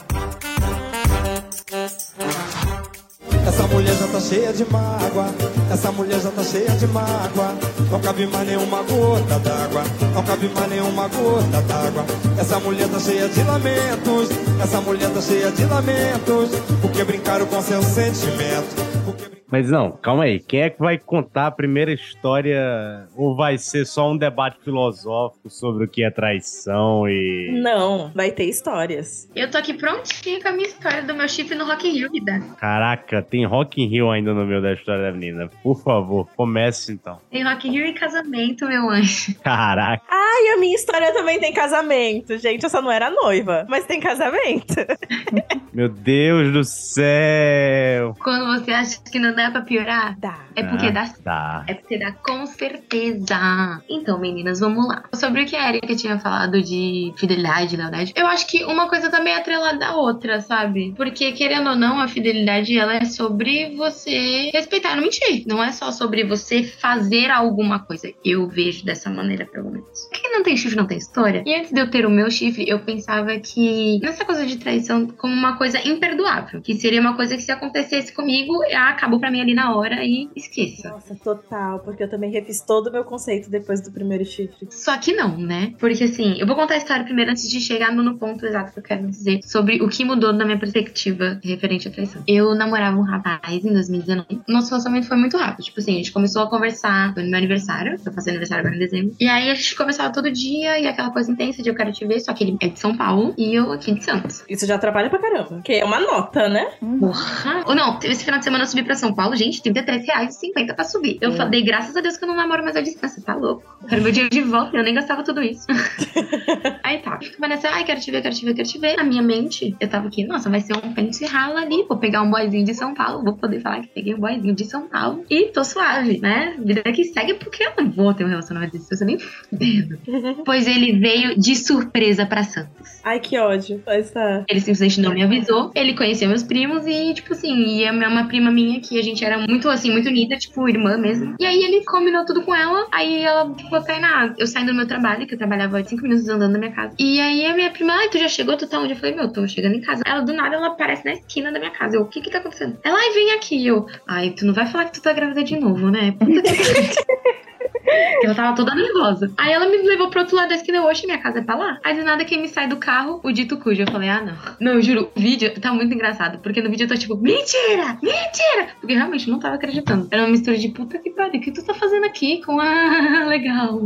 Mulher 3.71 3.95
já 3.95 4.07
tá 4.07 4.19
cheia 4.19 4.53
de 4.53 4.65
mágoa, 4.65 5.33
essa 5.71 5.91
mulher 5.91 6.19
já 6.19 6.29
tá 6.29 6.43
cheia 6.43 6.71
de 6.71 6.87
mágoa. 6.87 7.55
Não 7.89 7.99
cabe 7.99 8.27
mais 8.27 8.47
nenhuma 8.47 8.83
gota 8.83 9.39
d'água, 9.39 9.83
não 10.13 10.23
cabe 10.23 10.49
mais 10.53 10.69
nenhuma 10.69 11.07
gota 11.07 11.61
d'água. 11.61 12.05
Essa 12.37 12.59
mulher 12.59 12.87
tá 12.89 12.99
cheia 12.99 13.27
de 13.29 13.43
lamentos, 13.43 14.29
essa 14.61 14.81
mulher 14.81 15.09
tá 15.09 15.21
cheia 15.21 15.51
de 15.51 15.65
lamentos. 15.65 16.49
Porque 16.81 17.03
brincaram 17.03 17.45
com 17.45 17.61
seu 17.61 17.81
sentimento. 17.81 18.75
Porque 19.05 19.40
Mas 19.51 19.69
não, 19.69 19.91
calma 19.91 20.23
aí. 20.23 20.39
Quem 20.39 20.61
é 20.61 20.69
que 20.69 20.79
vai 20.79 20.97
contar 20.97 21.47
a 21.47 21.51
primeira 21.51 21.91
história? 21.91 23.07
Ou 23.15 23.35
vai 23.35 23.57
ser 23.57 23.85
só 23.85 24.09
um 24.09 24.17
debate 24.17 24.57
filosófico 24.63 25.49
sobre 25.49 25.85
o 25.85 25.87
que 25.87 26.03
é 26.03 26.09
traição 26.09 27.07
e. 27.07 27.59
Não, 27.61 28.11
vai 28.15 28.31
ter 28.31 28.45
histórias. 28.45 29.29
Eu 29.35 29.51
tô 29.51 29.57
aqui 29.57 29.73
prontinha 29.73 30.41
com 30.41 30.47
a 30.47 30.51
minha 30.53 30.67
história 30.67 31.03
do 31.03 31.13
meu 31.13 31.27
chifre 31.27 31.55
no 31.55 31.65
Rock 31.65 31.87
in 31.87 31.93
Rio, 31.93 32.11
vida. 32.11 32.41
Caraca, 32.57 33.21
tem 33.21 33.45
Rock 33.45 33.81
in 33.81 33.87
Rio 33.87 34.09
ainda 34.09 34.33
no 34.33 34.45
meio 34.45 34.61
da 34.61 34.73
história 34.73 35.03
da 35.03 35.11
menina. 35.11 35.49
Por 35.61 35.81
favor, 35.83 36.27
comece 36.35 36.93
então. 36.93 37.19
Tem 37.29 37.43
Rock 37.43 37.67
in 37.67 37.71
Rio 37.71 37.85
e 37.87 37.93
casamento, 37.93 38.65
meu 38.67 38.89
anjo. 38.89 39.35
Caraca. 39.43 40.03
Ai, 40.09 40.55
a 40.55 40.57
minha 40.57 40.75
história 40.75 41.13
também 41.13 41.39
tem 41.39 41.53
casamento, 41.53 42.37
gente. 42.37 42.63
Eu 42.63 42.69
só 42.69 42.81
não 42.81 42.91
era 42.91 43.09
noiva, 43.11 43.65
mas 43.67 43.85
tem 43.85 43.99
casamento. 43.99 44.75
Meu 45.73 45.87
Deus 45.87 46.51
do 46.51 46.63
céu. 46.65 48.13
Quando 48.21 48.59
você 48.59 48.71
acha 48.71 49.01
que 49.09 49.17
não 49.17 49.33
dá 49.33 49.40
pra 49.49 49.61
piorar, 49.61 50.19
Dá. 50.19 50.45
é 50.55 50.63
porque 50.63 50.87
Ah, 50.87 50.91
dá 50.91 51.01
Tá. 51.23 51.65
É 51.67 51.73
porque 51.73 51.97
dá 51.97 52.11
com 52.11 52.45
certeza. 52.45 53.81
Então, 53.89 54.19
meninas, 54.19 54.59
vamos 54.59 54.87
lá. 54.87 55.03
Sobre 55.13 55.43
o 55.43 55.45
que 55.45 55.55
a 55.55 55.69
Erika 55.69 55.95
tinha 55.95 56.19
falado 56.19 56.61
de 56.61 57.13
fidelidade, 57.17 57.77
lealdade, 57.77 58.13
eu 58.15 58.27
acho 58.27 58.47
que 58.47 58.63
uma 58.65 58.87
coisa 58.87 59.09
também 59.09 59.33
é 59.33 59.37
atrelada 59.37 59.87
à 59.87 59.95
outra, 59.95 60.41
sabe? 60.41 60.93
Porque, 60.95 61.31
querendo 61.31 61.69
ou 61.69 61.75
não, 61.75 61.99
a 61.99 62.07
fidelidade, 62.07 62.77
ela 62.77 62.95
é 62.95 63.05
sobre 63.05 63.75
você 63.75 64.49
respeitar 64.53 64.93
e 64.93 64.95
não 64.95 65.03
mentir. 65.03 65.43
Não 65.47 65.63
é 65.63 65.71
só 65.71 65.91
sobre 65.91 66.23
você 66.23 66.63
fazer 66.63 67.29
alguma 67.29 67.79
coisa. 67.79 68.11
Eu 68.23 68.47
vejo 68.47 68.85
dessa 68.85 69.09
maneira, 69.09 69.45
pelo 69.45 69.71
menos. 69.71 70.09
Quem 70.11 70.31
não 70.31 70.43
tem 70.43 70.57
chifre 70.57 70.77
não 70.77 70.85
tem 70.85 70.97
história. 70.97 71.43
E 71.45 71.55
antes 71.55 71.71
de 71.71 71.79
eu 71.79 71.89
ter 71.89 72.05
o 72.05 72.09
meu 72.09 72.29
chifre, 72.29 72.67
eu 72.67 72.79
pensava 72.79 73.37
que 73.39 73.99
nessa 74.01 74.25
coisa 74.25 74.45
de 74.45 74.57
traição 74.57 75.07
como 75.07 75.33
uma 75.33 75.57
coisa 75.57 75.79
imperdoável. 75.87 76.61
Que 76.61 76.75
seria 76.75 77.01
uma 77.01 77.15
coisa 77.15 77.35
que 77.35 77.41
se 77.41 77.51
acontecesse 77.51 78.13
comigo, 78.13 78.53
acabou 78.75 79.19
pra 79.19 79.30
mim 79.31 79.41
ali 79.41 79.53
na 79.53 79.75
hora 79.75 80.03
e 80.03 80.29
esqueça. 80.35 80.89
Nossa, 80.89 81.15
total, 81.15 81.79
porque 81.79 82.03
eu 82.03 82.09
também 82.09 82.31
refiz 82.31 82.61
todo 82.61 82.87
o 82.87 82.91
meu 82.91 83.03
conceito 83.03 83.49
depois 83.49 83.81
do 83.81 83.91
primeiro 83.91 84.25
chifre. 84.25 84.67
Só 84.69 84.97
que 84.97 85.13
não, 85.13 85.37
né? 85.37 85.73
Porque 85.79 86.03
assim, 86.03 86.35
eu 86.39 86.45
vou 86.45 86.55
contar 86.55 86.75
a 86.75 86.77
história 86.77 87.03
primeiro 87.03 87.31
antes 87.31 87.49
de 87.49 87.59
chegar 87.59 87.91
no, 87.91 88.17
ponto 88.17 88.45
exato 88.45 88.73
que 88.73 88.79
eu 88.79 88.83
quero 88.83 89.07
dizer 89.07 89.39
sobre 89.43 89.81
o 89.81 89.87
que 89.87 90.03
mudou 90.03 90.33
na 90.33 90.45
minha 90.45 90.59
perspectiva 90.59 91.39
referente 91.43 91.87
à 91.87 91.91
traição. 91.91 92.21
Eu 92.27 92.53
namorava 92.53 92.97
um 92.97 93.03
rapaz 93.03 93.63
em 93.63 93.71
2019. 93.73 94.41
Nosso 94.47 94.69
relacionamento 94.69 95.07
foi 95.07 95.17
muito 95.17 95.37
rápido. 95.37 95.63
Tipo 95.63 95.79
assim, 95.79 95.93
a 95.93 95.97
gente 95.97 96.11
começou 96.11 96.43
a 96.43 96.49
conversar 96.49 97.13
foi 97.13 97.23
no 97.23 97.29
meu 97.29 97.37
aniversário. 97.37 97.99
Eu 98.05 98.11
passei 98.11 98.31
aniversário 98.31 98.61
agora 98.61 98.75
em 98.75 98.79
dezembro. 98.79 99.15
E 99.19 99.27
aí 99.27 99.49
a 99.49 99.55
gente 99.55 99.75
conversava 99.75 100.11
todo 100.11 100.31
dia 100.31 100.79
e 100.79 100.87
aquela 100.87 101.11
coisa 101.11 101.31
intensa 101.31 101.61
de 101.61 101.69
eu 101.69 101.75
quero 101.75 101.91
te 101.91 102.05
ver. 102.05 102.19
Só 102.19 102.33
que 102.33 102.43
ele 102.43 102.57
é 102.61 102.67
de 102.67 102.79
São 102.79 102.95
Paulo 102.95 103.33
e 103.37 103.53
eu 103.53 103.71
aqui 103.71 103.93
de 103.93 104.03
Santos. 104.03 104.43
Isso 104.49 104.65
já 104.65 104.75
atrapalha 104.75 105.09
pra 105.09 105.19
caramba. 105.19 105.61
Que 105.63 105.73
é 105.73 105.85
uma 105.85 105.99
nota, 105.99 106.49
né? 106.49 106.71
Porra! 106.99 107.63
Ou 107.67 107.75
não, 107.75 107.99
esse 108.03 108.23
final 108.25 108.39
de 108.39 108.45
semana 108.45 108.63
eu 108.63 108.67
subi 108.67 108.83
pra 108.83 108.95
São 108.95 109.13
Paulo, 109.13 109.20
gente, 109.35 109.61
33 109.61 110.05
reais 110.05 110.35
e 110.35 110.39
50 110.39 110.73
pra 110.73 110.83
subir. 110.83 111.17
Eu 111.21 111.31
É. 111.31 111.35
falei, 111.35 111.61
graças 111.61 111.95
a 111.95 112.01
Deus 112.01 112.17
que 112.17 112.23
eu 112.23 112.27
não 112.27 112.35
namoro 112.35 112.63
mais 112.63 112.75
à 112.75 112.81
distância, 112.81 113.21
tá 113.21 113.35
louco? 113.35 113.63
Quero 113.87 114.01
meu 114.01 114.11
dinheiro 114.11 114.33
de 114.33 114.41
volta, 114.41 114.75
eu 114.77 114.83
nem 114.83 114.93
gastava 114.93 115.23
tudo 115.23 115.41
isso. 115.41 115.65
Aí 116.83 116.99
tá, 116.99 117.17
eu 117.21 117.27
ficava 117.27 117.47
nessa, 117.47 117.69
ai, 117.69 117.83
quero 117.83 117.99
te 117.99 118.11
ver, 118.11 118.21
quero 118.21 118.35
te 118.35 118.45
ver, 118.45 118.53
quero 118.53 118.67
te 118.67 118.77
ver. 118.79 118.95
Na 118.97 119.03
minha 119.03 119.21
mente, 119.21 119.75
eu 119.79 119.87
tava 119.87 120.07
aqui, 120.07 120.23
nossa, 120.23 120.49
vai 120.49 120.59
ser 120.61 120.73
um 120.75 120.93
pente 120.93 121.25
rala 121.25 121.61
ali, 121.61 121.85
vou 121.87 121.97
pegar 121.97 122.21
um 122.21 122.29
boyzinho 122.29 122.65
de 122.65 122.73
São 122.73 122.93
Paulo, 122.93 123.23
vou 123.23 123.33
poder 123.35 123.59
falar 123.61 123.81
que 123.81 123.87
peguei 123.87 124.13
um 124.13 124.19
boyzinho 124.19 124.53
de 124.55 124.65
São 124.65 124.87
Paulo 124.87 125.23
e 125.29 125.45
tô 125.47 125.63
suave, 125.63 126.19
né? 126.19 126.55
Vida 126.59 126.81
que 126.83 127.03
segue, 127.05 127.33
porque 127.35 127.63
eu 127.63 127.71
não 127.77 127.89
vou 127.91 128.13
ter 128.13 128.23
um 128.25 128.29
relacionamento 128.29 128.73
desse, 128.73 128.95
você 128.95 129.05
nem 129.05 129.17
fudendo. 129.19 129.97
pois 130.45 130.67
ele 130.67 130.99
veio 130.99 131.39
de 131.39 131.55
surpresa 131.55 132.25
pra 132.25 132.43
Santos. 132.43 133.01
Ai, 133.03 133.19
que 133.19 133.37
ódio. 133.37 133.81
Essa... 133.87 134.43
Ele 134.47 134.59
simplesmente 134.59 134.99
não 135.01 135.13
me 135.13 135.23
avisou. 135.23 135.71
Ele 135.75 135.93
conheceu 135.95 136.27
meus 136.27 136.43
primos 136.43 136.85
e, 136.85 137.13
tipo 137.13 137.33
assim, 137.33 137.53
e 137.53 137.83
é 137.83 137.91
uma 137.91 138.25
prima 138.27 138.51
minha 138.51 138.79
que 138.79 138.97
a 139.01 139.03
gente 139.03 139.23
era 139.23 139.37
muito, 139.37 139.69
assim, 139.69 139.91
muito 139.91 140.07
unida, 140.07 140.37
tipo, 140.37 140.67
irmã 140.69 140.97
mesmo. 140.97 141.35
E 141.39 141.45
aí 141.45 141.63
ele 141.63 141.83
combinou 141.83 142.25
tudo 142.25 142.43
com 142.43 142.55
ela. 142.55 142.87
Aí 142.91 143.23
ela 143.23 143.53
ficou 143.55 143.81
Tainá, 143.83 144.33
eu 144.37 144.47
saindo 144.47 144.71
do 144.71 144.77
meu 144.77 144.87
trabalho, 144.87 145.27
que 145.27 145.33
eu 145.33 145.37
trabalhava 145.37 145.83
cinco 145.83 146.03
minutos 146.03 146.27
andando 146.29 146.53
da 146.53 146.59
minha 146.59 146.71
casa. 146.71 146.95
E 146.99 147.19
aí 147.19 147.45
a 147.45 147.53
minha 147.53 147.71
prima, 147.71 147.93
ai, 147.93 148.09
tu 148.09 148.17
já 148.17 148.27
chegou? 148.27 148.55
Tu 148.55 148.67
tá 148.67 148.79
onde? 148.79 148.93
Eu 148.93 148.97
falei, 148.97 149.15
meu, 149.15 149.31
tô 149.31 149.47
chegando 149.47 149.75
em 149.75 149.81
casa. 149.81 150.03
Ela, 150.05 150.21
do 150.21 150.33
nada, 150.33 150.55
ela 150.55 150.67
aparece 150.67 151.03
na 151.05 151.13
esquina 151.13 151.51
da 151.51 151.59
minha 151.59 151.71
casa. 151.71 151.95
Eu, 151.95 152.01
o 152.01 152.07
que 152.07 152.21
que 152.21 152.29
tá 152.29 152.37
acontecendo? 152.37 152.77
Ela, 152.83 152.97
ai, 152.97 153.13
vem 153.13 153.31
aqui. 153.33 153.65
Eu, 153.65 153.85
ai, 154.07 154.31
tu 154.31 154.45
não 154.45 154.53
vai 154.53 154.65
falar 154.65 154.85
que 154.85 154.93
tu 154.93 155.01
tá 155.01 155.13
grávida 155.13 155.43
de 155.43 155.59
novo, 155.59 155.89
né? 155.89 156.11
Puta 156.11 156.41
que 156.53 157.50
Porque 157.83 158.25
ela 158.25 158.35
tava 158.35 158.55
toda 158.55 158.75
nervosa. 158.75 159.31
Aí 159.37 159.51
ela 159.51 159.67
me 159.67 159.77
levou 159.77 160.09
pro 160.09 160.21
outro 160.21 160.35
lado 160.35 160.49
da 160.49 160.55
esquina, 160.55 160.83
oxe, 160.85 161.05
minha 161.05 161.17
casa 161.17 161.39
é 161.39 161.41
pra 161.41 161.55
lá. 161.55 161.79
Aí 161.83 161.95
do 161.95 162.03
nada 162.03 162.23
quem 162.25 162.41
me 162.41 162.47
sai 162.47 162.67
do 162.67 162.77
carro, 162.77 163.19
o 163.23 163.31
dito 163.31 163.57
cujo. 163.57 163.81
Eu 163.81 163.91
falei, 163.91 164.09
ah, 164.09 164.21
não. 164.21 164.35
Não, 164.59 164.71
eu 164.73 164.81
juro, 164.81 165.11
o 165.15 165.19
vídeo 165.19 165.51
tá 165.59 165.73
muito 165.73 165.93
engraçado. 165.93 166.39
Porque 166.39 166.61
no 166.61 166.69
vídeo 166.69 166.85
eu 166.85 166.87
tô 166.87 166.95
tipo, 166.95 167.15
mentira, 167.17 167.97
mentira. 168.01 168.67
Porque 168.79 168.93
realmente 168.93 169.27
eu 169.27 169.33
não 169.33 169.39
tava 169.39 169.55
acreditando. 169.55 170.07
Era 170.11 170.23
uma 170.23 170.29
mistura 170.29 170.57
de 170.57 170.69
puta 170.69 170.97
que 170.99 171.09
pariu, 171.11 171.39
o 171.39 171.43
que 171.43 171.51
tu 171.51 171.63
tá 171.63 171.73
fazendo 171.73 172.05
aqui 172.05 172.41
com 172.43 172.59
a 172.59 173.25
legal. 173.27 173.79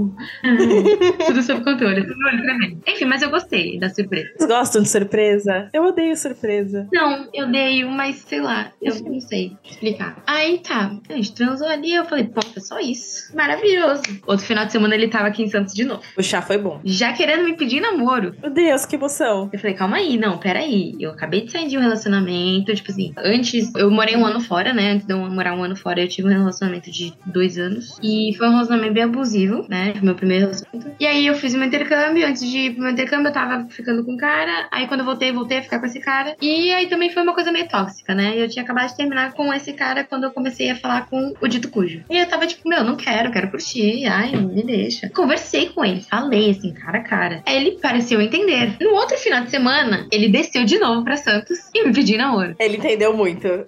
Tudo 1.26 1.42
sob 1.44 1.64
controle. 1.64 2.06
Tudo 2.06 2.28
olho 2.28 2.44
pra 2.44 2.58
mim. 2.58 2.80
Enfim, 2.88 3.06
mas 3.06 3.22
eu 3.22 3.30
gostei 3.30 3.80
da 3.80 3.90
surpresa. 3.90 4.30
Vocês 4.38 4.50
gostam 4.50 4.82
de 4.82 4.90
surpresa? 4.90 5.70
Eu 5.74 5.84
odeio 5.86 6.16
surpresa. 6.16 6.88
Não, 6.92 7.28
eu 7.34 7.46
odeio, 7.46 7.90
mas 7.90 8.18
sei 8.18 8.42
lá, 8.42 8.72
eu 8.82 8.94
não 9.04 9.20
sei 9.20 9.56
explicar. 9.64 10.18
Aí 10.28 10.60
tá, 10.60 10.92
a 11.10 11.14
gente 11.14 11.34
transou 11.34 11.68
ali, 11.68 11.94
eu 11.94 12.06
falei, 12.06 12.26
pô, 12.26 12.42
é 12.56 12.60
só 12.60 12.80
isso. 12.80 13.36
Maravilhoso. 13.36 13.85
Outro 14.26 14.46
final 14.46 14.66
de 14.66 14.72
semana 14.72 14.96
ele 14.96 15.08
tava 15.08 15.28
aqui 15.28 15.44
em 15.44 15.50
Santos 15.50 15.74
de 15.74 15.86
novo. 15.86 16.02
O 16.18 16.24
chá 16.24 16.42
foi 16.42 16.58
bom. 16.58 16.80
Já 16.84 17.14
querendo 17.14 17.44
me 17.44 17.56
pedir 17.56 17.80
namoro. 17.80 18.36
Meu 18.42 18.52
Deus, 18.52 18.86
que 18.86 18.96
emoção. 18.96 19.50
Eu 19.52 19.60
falei, 19.60 19.76
calma 19.76 19.98
aí, 19.98 20.18
não, 20.18 20.38
peraí. 20.38 20.96
Eu 21.00 21.12
acabei 21.12 21.42
de 21.42 21.52
sair 21.52 21.68
de 21.68 21.78
um 21.78 21.82
relacionamento, 21.82 22.74
tipo 22.74 22.92
assim, 22.92 23.14
antes, 23.18 23.74
eu 23.76 23.90
morei 23.92 24.16
um 24.16 24.26
ano 24.26 24.40
fora, 24.40 24.74
né? 24.74 24.94
Antes 24.94 25.06
de 25.06 25.14
eu 25.14 25.18
morar 25.18 25.54
um 25.54 25.64
ano 25.64 25.76
fora, 25.76 26.02
eu 26.02 26.08
tive 26.08 26.28
um 26.28 26.32
relacionamento 26.32 26.92
de 26.92 27.14
dois 27.26 27.58
anos. 27.58 27.98
E 28.02 28.34
foi 28.38 28.48
um 28.48 28.52
relacionamento 28.52 28.94
bem 28.94 29.04
abusivo, 29.04 29.66
né? 29.70 29.94
Foi 29.94 30.02
meu 30.02 30.16
primeiro 30.16 30.46
relacionamento. 30.46 30.96
E 31.00 31.06
aí 31.06 31.28
eu 31.28 31.36
fiz 31.36 31.54
um 31.54 31.64
intercâmbio, 31.64 32.26
antes 32.26 32.50
de 32.50 32.58
ir 32.58 32.74
pro 32.74 32.84
meu 32.84 32.92
intercâmbio, 32.92 33.28
eu 33.28 33.34
tava 33.34 33.68
ficando 33.70 34.04
com 34.04 34.14
um 34.14 34.18
cara. 34.18 34.68
Aí 34.72 34.88
quando 34.88 35.02
eu 35.02 35.06
voltei, 35.06 35.32
voltei 35.32 35.60
a 35.60 35.64
ficar 35.64 35.80
com 35.80 35.86
esse 35.86 36.00
cara. 36.00 36.36
E 36.42 36.72
aí 36.72 36.88
também 36.88 37.12
foi 37.12 37.24
uma 37.24 37.34
coisa 37.34 37.52
meio 37.52 37.68
tóxica, 37.68 38.14
né? 38.16 38.34
Eu 38.36 38.50
tinha 38.50 38.64
acabado 38.64 38.90
de 38.90 38.98
terminar 38.98 39.34
com 39.34 39.54
esse 39.54 39.74
cara 39.74 40.04
quando 40.04 40.26
eu 40.26 40.32
comecei 40.32 40.70
a 40.70 40.76
falar 40.76 41.08
com 41.08 41.34
o 41.40 41.48
dito 41.48 41.70
cujo. 41.70 42.04
E 42.10 42.18
eu 42.18 42.26
tava 42.28 42.48
tipo, 42.48 42.68
meu, 42.68 42.84
não 42.84 42.96
quero, 42.96 43.32
quero 43.32 43.50
curtir. 43.50 43.75
Ai, 44.08 44.36
me 44.36 44.64
deixa. 44.64 45.10
Conversei 45.10 45.70
com 45.70 45.84
ele, 45.84 46.02
falei 46.02 46.52
assim, 46.52 46.74
cara 46.74 47.00
a 47.00 47.04
cara. 47.04 47.44
Aí 47.46 47.58
ele 47.58 47.80
pareceu 47.80 48.22
entender. 48.22 48.76
No 48.80 48.94
outro 48.94 49.18
final 49.18 49.44
de 49.44 49.50
semana, 49.50 50.08
ele 50.12 50.30
desceu 50.30 50.66
de 50.66 50.80
novo 50.80 51.04
pra 51.04 51.18
Santos 51.18 51.58
e 51.74 51.86
me 51.86 51.94
pediu 51.94 52.18
namoro. 52.18 52.56
Ele 52.60 52.78
entendeu 52.78 53.16
muito. 53.16 53.48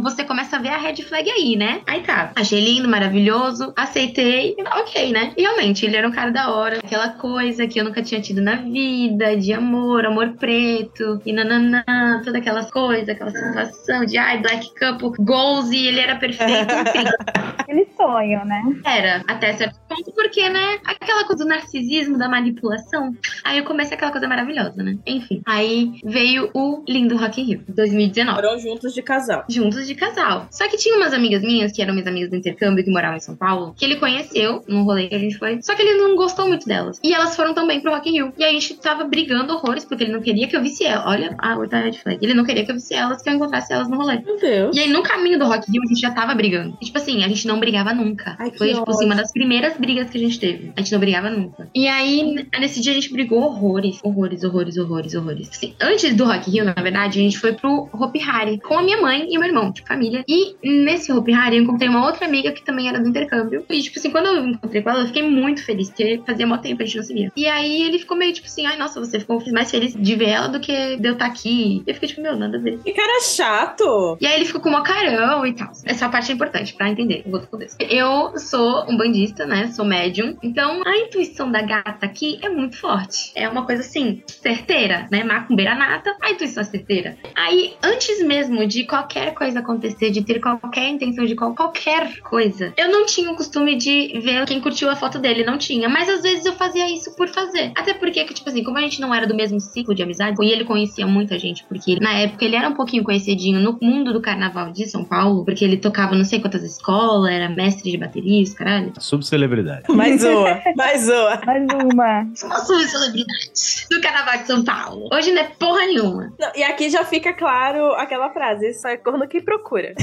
Você 0.00 0.24
começa 0.24 0.56
a 0.56 0.58
ver 0.58 0.70
a 0.70 0.78
red 0.78 0.96
flag 0.96 1.30
aí, 1.30 1.56
né? 1.56 1.80
Aí 1.86 2.00
tá. 2.00 2.32
Achei 2.34 2.60
lindo, 2.60 2.88
maravilhoso, 2.88 3.72
aceitei. 3.76 4.56
Ok, 4.80 5.12
né? 5.12 5.32
E 5.36 5.42
realmente, 5.42 5.84
ele 5.84 5.96
era 5.96 6.08
um 6.08 6.12
cara 6.12 6.30
da 6.30 6.52
hora. 6.52 6.78
Aquela 6.78 7.10
coisa 7.10 7.66
que 7.66 7.78
eu 7.78 7.84
nunca 7.84 8.02
tinha 8.02 8.20
tido 8.20 8.40
na 8.40 8.56
vida, 8.56 9.36
de 9.36 9.52
amor, 9.52 10.06
amor 10.06 10.34
preto, 10.38 11.20
e 11.24 11.32
nananã, 11.32 11.84
todas 12.24 12.34
aquelas 12.34 12.70
coisas, 12.70 13.08
aquela 13.08 13.30
sensação 13.30 14.04
de 14.04 14.18
ai, 14.18 14.40
Black 14.40 14.68
Couple, 14.78 15.24
goals, 15.24 15.70
e 15.70 15.86
ele 15.86 16.00
era 16.00 16.16
perfeito, 16.16 16.74
incrível. 16.88 17.12
Aquele 17.58 17.86
sonho, 17.98 18.44
né? 18.44 18.62
Era, 18.84 19.24
até 19.26 19.52
certo 19.54 19.78
ponto, 19.88 20.12
porque, 20.12 20.48
né? 20.48 20.78
Aquela 20.84 21.24
coisa 21.24 21.44
do 21.44 21.48
narcisismo, 21.48 22.16
da 22.16 22.28
manipulação. 22.28 23.14
Aí 23.44 23.58
eu 23.58 23.64
comecei 23.64 23.96
aquela 23.96 24.12
coisa 24.12 24.28
maravilhosa, 24.28 24.82
né? 24.82 24.96
Enfim. 25.04 25.42
Aí 25.44 26.00
veio 26.04 26.50
o 26.54 26.84
lindo 26.88 27.16
Rock 27.16 27.40
in 27.40 27.44
Rio, 27.44 27.64
2019. 27.68 28.40
Foram 28.40 28.58
juntos 28.58 28.94
de 28.94 29.02
casal. 29.02 29.44
Juntos 29.48 29.86
de 29.86 29.94
casal. 29.94 30.46
Só 30.50 30.68
que 30.68 30.76
tinha 30.76 30.96
umas 30.96 31.12
amigas 31.12 31.42
minhas, 31.42 31.72
que 31.72 31.82
eram 31.82 31.92
minhas 31.92 32.06
amigas 32.06 32.30
do 32.30 32.36
intercâmbio, 32.36 32.84
que 32.84 32.90
moravam 32.90 33.16
em 33.16 33.20
São 33.20 33.34
Paulo, 33.34 33.74
que 33.76 33.84
ele 33.84 33.96
conheceu 33.96 34.62
num 34.68 34.84
rolê 34.84 35.08
que 35.08 35.14
a 35.14 35.18
gente 35.18 35.36
foi. 35.36 35.60
Só 35.62 35.74
que 35.74 35.82
ele 35.82 35.94
não 35.94 36.14
gostou 36.14 36.46
muito 36.46 36.66
delas. 36.66 37.00
E 37.02 37.12
elas 37.12 37.34
foram 37.34 37.52
também 37.52 37.80
pro 37.80 37.92
Rock 37.92 38.08
in 38.08 38.12
Rio. 38.12 38.32
E 38.38 38.44
aí 38.44 38.56
a 38.56 38.60
gente 38.60 38.74
tava 38.74 39.04
brigando 39.04 39.52
horrores, 39.54 39.84
porque 39.84 40.04
ele 40.04 40.12
não 40.12 40.20
queria 40.20 40.46
que 40.46 40.56
eu 40.56 40.62
visse 40.62 40.84
ela. 40.84 41.08
Olha 41.08 41.34
a 41.38 41.56
outra 41.56 41.80
red 41.80 41.94
flag. 41.94 42.18
Ele 42.22 42.34
não 42.34 42.44
queria 42.44 42.64
que 42.64 42.70
eu 42.70 42.76
visse 42.76 42.94
elas, 42.94 43.22
que 43.22 43.28
eu 43.28 43.34
encontrasse 43.34 43.72
elas 43.72 43.88
no 43.88 43.96
rolê. 43.96 44.20
Meu 44.20 44.38
Deus. 44.38 44.76
E 44.76 44.80
aí, 44.80 44.88
no 44.88 45.02
caminho 45.02 45.38
do 45.38 45.46
Rock 45.46 45.68
in 45.68 45.72
Rio, 45.72 45.82
a 45.82 45.86
gente 45.86 46.00
já 46.00 46.10
tava 46.10 46.34
brigando. 46.34 46.76
E, 46.80 46.84
tipo 46.84 46.98
assim, 46.98 47.24
a 47.24 47.28
gente 47.28 47.46
não 47.46 47.58
brigava 47.58 47.87
nunca. 47.94 48.36
Ai, 48.38 48.50
Foi, 48.56 48.72
tipo 48.72 48.90
assim, 48.90 49.06
uma 49.06 49.14
das 49.14 49.32
primeiras 49.32 49.76
brigas 49.76 50.10
que 50.10 50.18
a 50.18 50.20
gente 50.20 50.38
teve. 50.38 50.72
A 50.76 50.80
gente 50.80 50.92
não 50.92 51.00
brigava 51.00 51.30
nunca. 51.30 51.68
E 51.74 51.86
aí, 51.86 52.46
nesse 52.58 52.80
dia, 52.80 52.92
a 52.92 52.94
gente 52.94 53.12
brigou 53.12 53.42
horrores. 53.42 54.00
Horrores, 54.02 54.44
horrores, 54.44 54.76
horrores, 54.76 55.14
horrores. 55.14 55.48
Assim, 55.50 55.74
antes 55.80 56.14
do 56.14 56.24
Rock 56.24 56.50
Rio, 56.50 56.64
na 56.64 56.72
verdade, 56.72 57.18
a 57.18 57.22
gente 57.22 57.38
foi 57.38 57.52
pro 57.52 57.88
Hopi 57.92 58.20
Hari 58.22 58.60
com 58.60 58.78
a 58.78 58.82
minha 58.82 59.00
mãe 59.00 59.26
e 59.30 59.36
o 59.36 59.40
meu 59.40 59.48
irmão, 59.48 59.72
tipo, 59.72 59.88
família. 59.88 60.24
E 60.28 60.56
nesse 60.62 61.12
Hopi 61.12 61.32
Hari, 61.32 61.56
eu 61.56 61.62
encontrei 61.62 61.88
uma 61.88 62.04
outra 62.04 62.26
amiga 62.26 62.52
que 62.52 62.64
também 62.64 62.88
era 62.88 63.00
do 63.00 63.08
intercâmbio. 63.08 63.64
E, 63.68 63.82
tipo 63.82 63.98
assim, 63.98 64.10
quando 64.10 64.26
eu 64.26 64.46
encontrei 64.46 64.82
com 64.82 64.90
ela, 64.90 65.00
eu 65.00 65.06
fiquei 65.06 65.22
muito 65.22 65.64
feliz, 65.64 65.88
porque 65.88 66.22
fazia 66.26 66.46
mó 66.46 66.58
tempo 66.58 66.82
a 66.82 66.86
gente 66.86 66.96
não 66.96 67.04
se 67.04 67.14
via. 67.14 67.32
E 67.36 67.46
aí, 67.46 67.82
ele 67.82 67.98
ficou 67.98 68.16
meio, 68.16 68.32
tipo 68.32 68.46
assim, 68.46 68.66
ai, 68.66 68.76
nossa, 68.76 69.00
você 69.00 69.18
ficou 69.20 69.42
mais 69.52 69.70
feliz 69.70 69.94
de 69.94 70.14
ver 70.16 70.28
ela 70.28 70.48
do 70.48 70.60
que 70.60 70.96
de 70.96 71.08
eu 71.08 71.12
estar 71.14 71.26
aqui. 71.26 71.82
E 71.86 71.90
eu 71.90 71.94
fiquei, 71.94 72.08
tipo, 72.08 72.22
meu, 72.22 72.36
nada 72.36 72.56
a 72.56 72.60
ver. 72.60 72.78
Que 72.78 72.92
cara 72.92 73.20
chato. 73.22 74.16
E 74.20 74.26
aí 74.26 74.34
ele 74.34 74.44
ficou 74.44 74.60
com 74.60 74.68
uma 74.68 74.82
carão 74.82 75.46
e 75.46 75.52
tal. 75.52 75.70
Essa 75.84 76.08
parte 76.08 76.30
é 76.30 76.34
importante 76.34 76.74
pra 76.74 76.88
entender 76.88 77.22
o 77.26 77.32
outro 77.32 77.48
contexto. 77.48 77.77
Eu 77.78 78.38
sou 78.38 78.84
um 78.90 78.96
bandista, 78.96 79.46
né? 79.46 79.68
Sou 79.68 79.84
médium. 79.84 80.36
Então 80.42 80.82
a 80.86 80.96
intuição 80.98 81.50
da 81.50 81.62
gata 81.62 82.06
aqui 82.06 82.38
é 82.42 82.48
muito 82.48 82.76
forte. 82.76 83.30
É 83.34 83.48
uma 83.48 83.64
coisa 83.64 83.82
assim, 83.82 84.22
certeira, 84.26 85.06
né? 85.10 85.22
Macumbeira 85.22 85.74
nata, 85.74 86.16
a 86.20 86.30
intuição 86.30 86.62
é 86.62 86.64
certeira. 86.64 87.16
Aí, 87.36 87.74
antes 87.82 88.22
mesmo 88.24 88.66
de 88.66 88.84
qualquer 88.84 89.32
coisa 89.34 89.60
acontecer, 89.60 90.10
de 90.10 90.22
ter 90.24 90.40
qualquer 90.40 90.88
intenção 90.88 91.24
de 91.24 91.34
qual- 91.34 91.54
qualquer 91.54 92.18
coisa, 92.22 92.72
eu 92.76 92.90
não 92.90 93.06
tinha 93.06 93.30
o 93.30 93.36
costume 93.36 93.76
de 93.76 94.18
ver 94.20 94.44
quem 94.46 94.60
curtiu 94.60 94.90
a 94.90 94.96
foto 94.96 95.18
dele. 95.18 95.44
Não 95.44 95.58
tinha. 95.58 95.88
Mas 95.88 96.08
às 96.08 96.22
vezes 96.22 96.44
eu 96.44 96.54
fazia 96.54 96.88
isso 96.92 97.14
por 97.16 97.28
fazer. 97.28 97.72
Até 97.76 97.94
porque, 97.94 98.24
que, 98.24 98.34
tipo 98.34 98.48
assim, 98.48 98.62
como 98.64 98.78
a 98.78 98.80
gente 98.82 99.00
não 99.00 99.14
era 99.14 99.26
do 99.26 99.34
mesmo 99.34 99.60
ciclo 99.60 99.94
de 99.94 100.02
amizade, 100.02 100.36
e 100.42 100.50
ele 100.50 100.64
conhecia 100.64 101.06
muita 101.06 101.38
gente, 101.38 101.64
porque 101.68 101.96
na 102.00 102.12
época 102.14 102.44
ele 102.44 102.56
era 102.56 102.68
um 102.68 102.74
pouquinho 102.74 103.04
conhecidinho 103.04 103.60
no 103.60 103.78
mundo 103.80 104.12
do 104.12 104.20
carnaval 104.20 104.72
de 104.72 104.86
São 104.88 105.04
Paulo, 105.04 105.44
porque 105.44 105.64
ele 105.64 105.76
tocava 105.76 106.14
não 106.14 106.24
sei 106.24 106.40
quantas 106.40 106.62
escolas, 106.64 107.30
era 107.32 107.48
mestre 107.68 107.90
de 107.90 107.98
bateria, 107.98 108.42
os 108.42 108.54
caralho. 108.54 108.92
Subcelebridade. 108.98 109.82
Mais 109.94 110.22
uma. 110.24 110.60
Mais 110.76 111.08
uma. 111.08 111.40
Mais 111.44 111.66
uma. 111.72 112.20
Uma 112.44 112.58
celebridade 112.88 113.86
do 113.90 114.00
carnaval 114.00 114.38
de 114.38 114.46
São 114.46 114.64
Paulo. 114.64 115.08
Hoje 115.12 115.32
não 115.32 115.42
é 115.42 115.44
porra 115.58 115.86
nenhuma. 115.86 116.32
Não, 116.38 116.50
e 116.56 116.62
aqui 116.62 116.88
já 116.90 117.04
fica 117.04 117.32
claro 117.32 117.92
aquela 117.94 118.30
frase: 118.30 118.72
só 118.74 118.88
é 118.88 118.96
corno 118.96 119.26
que 119.28 119.40
procura. 119.42 119.94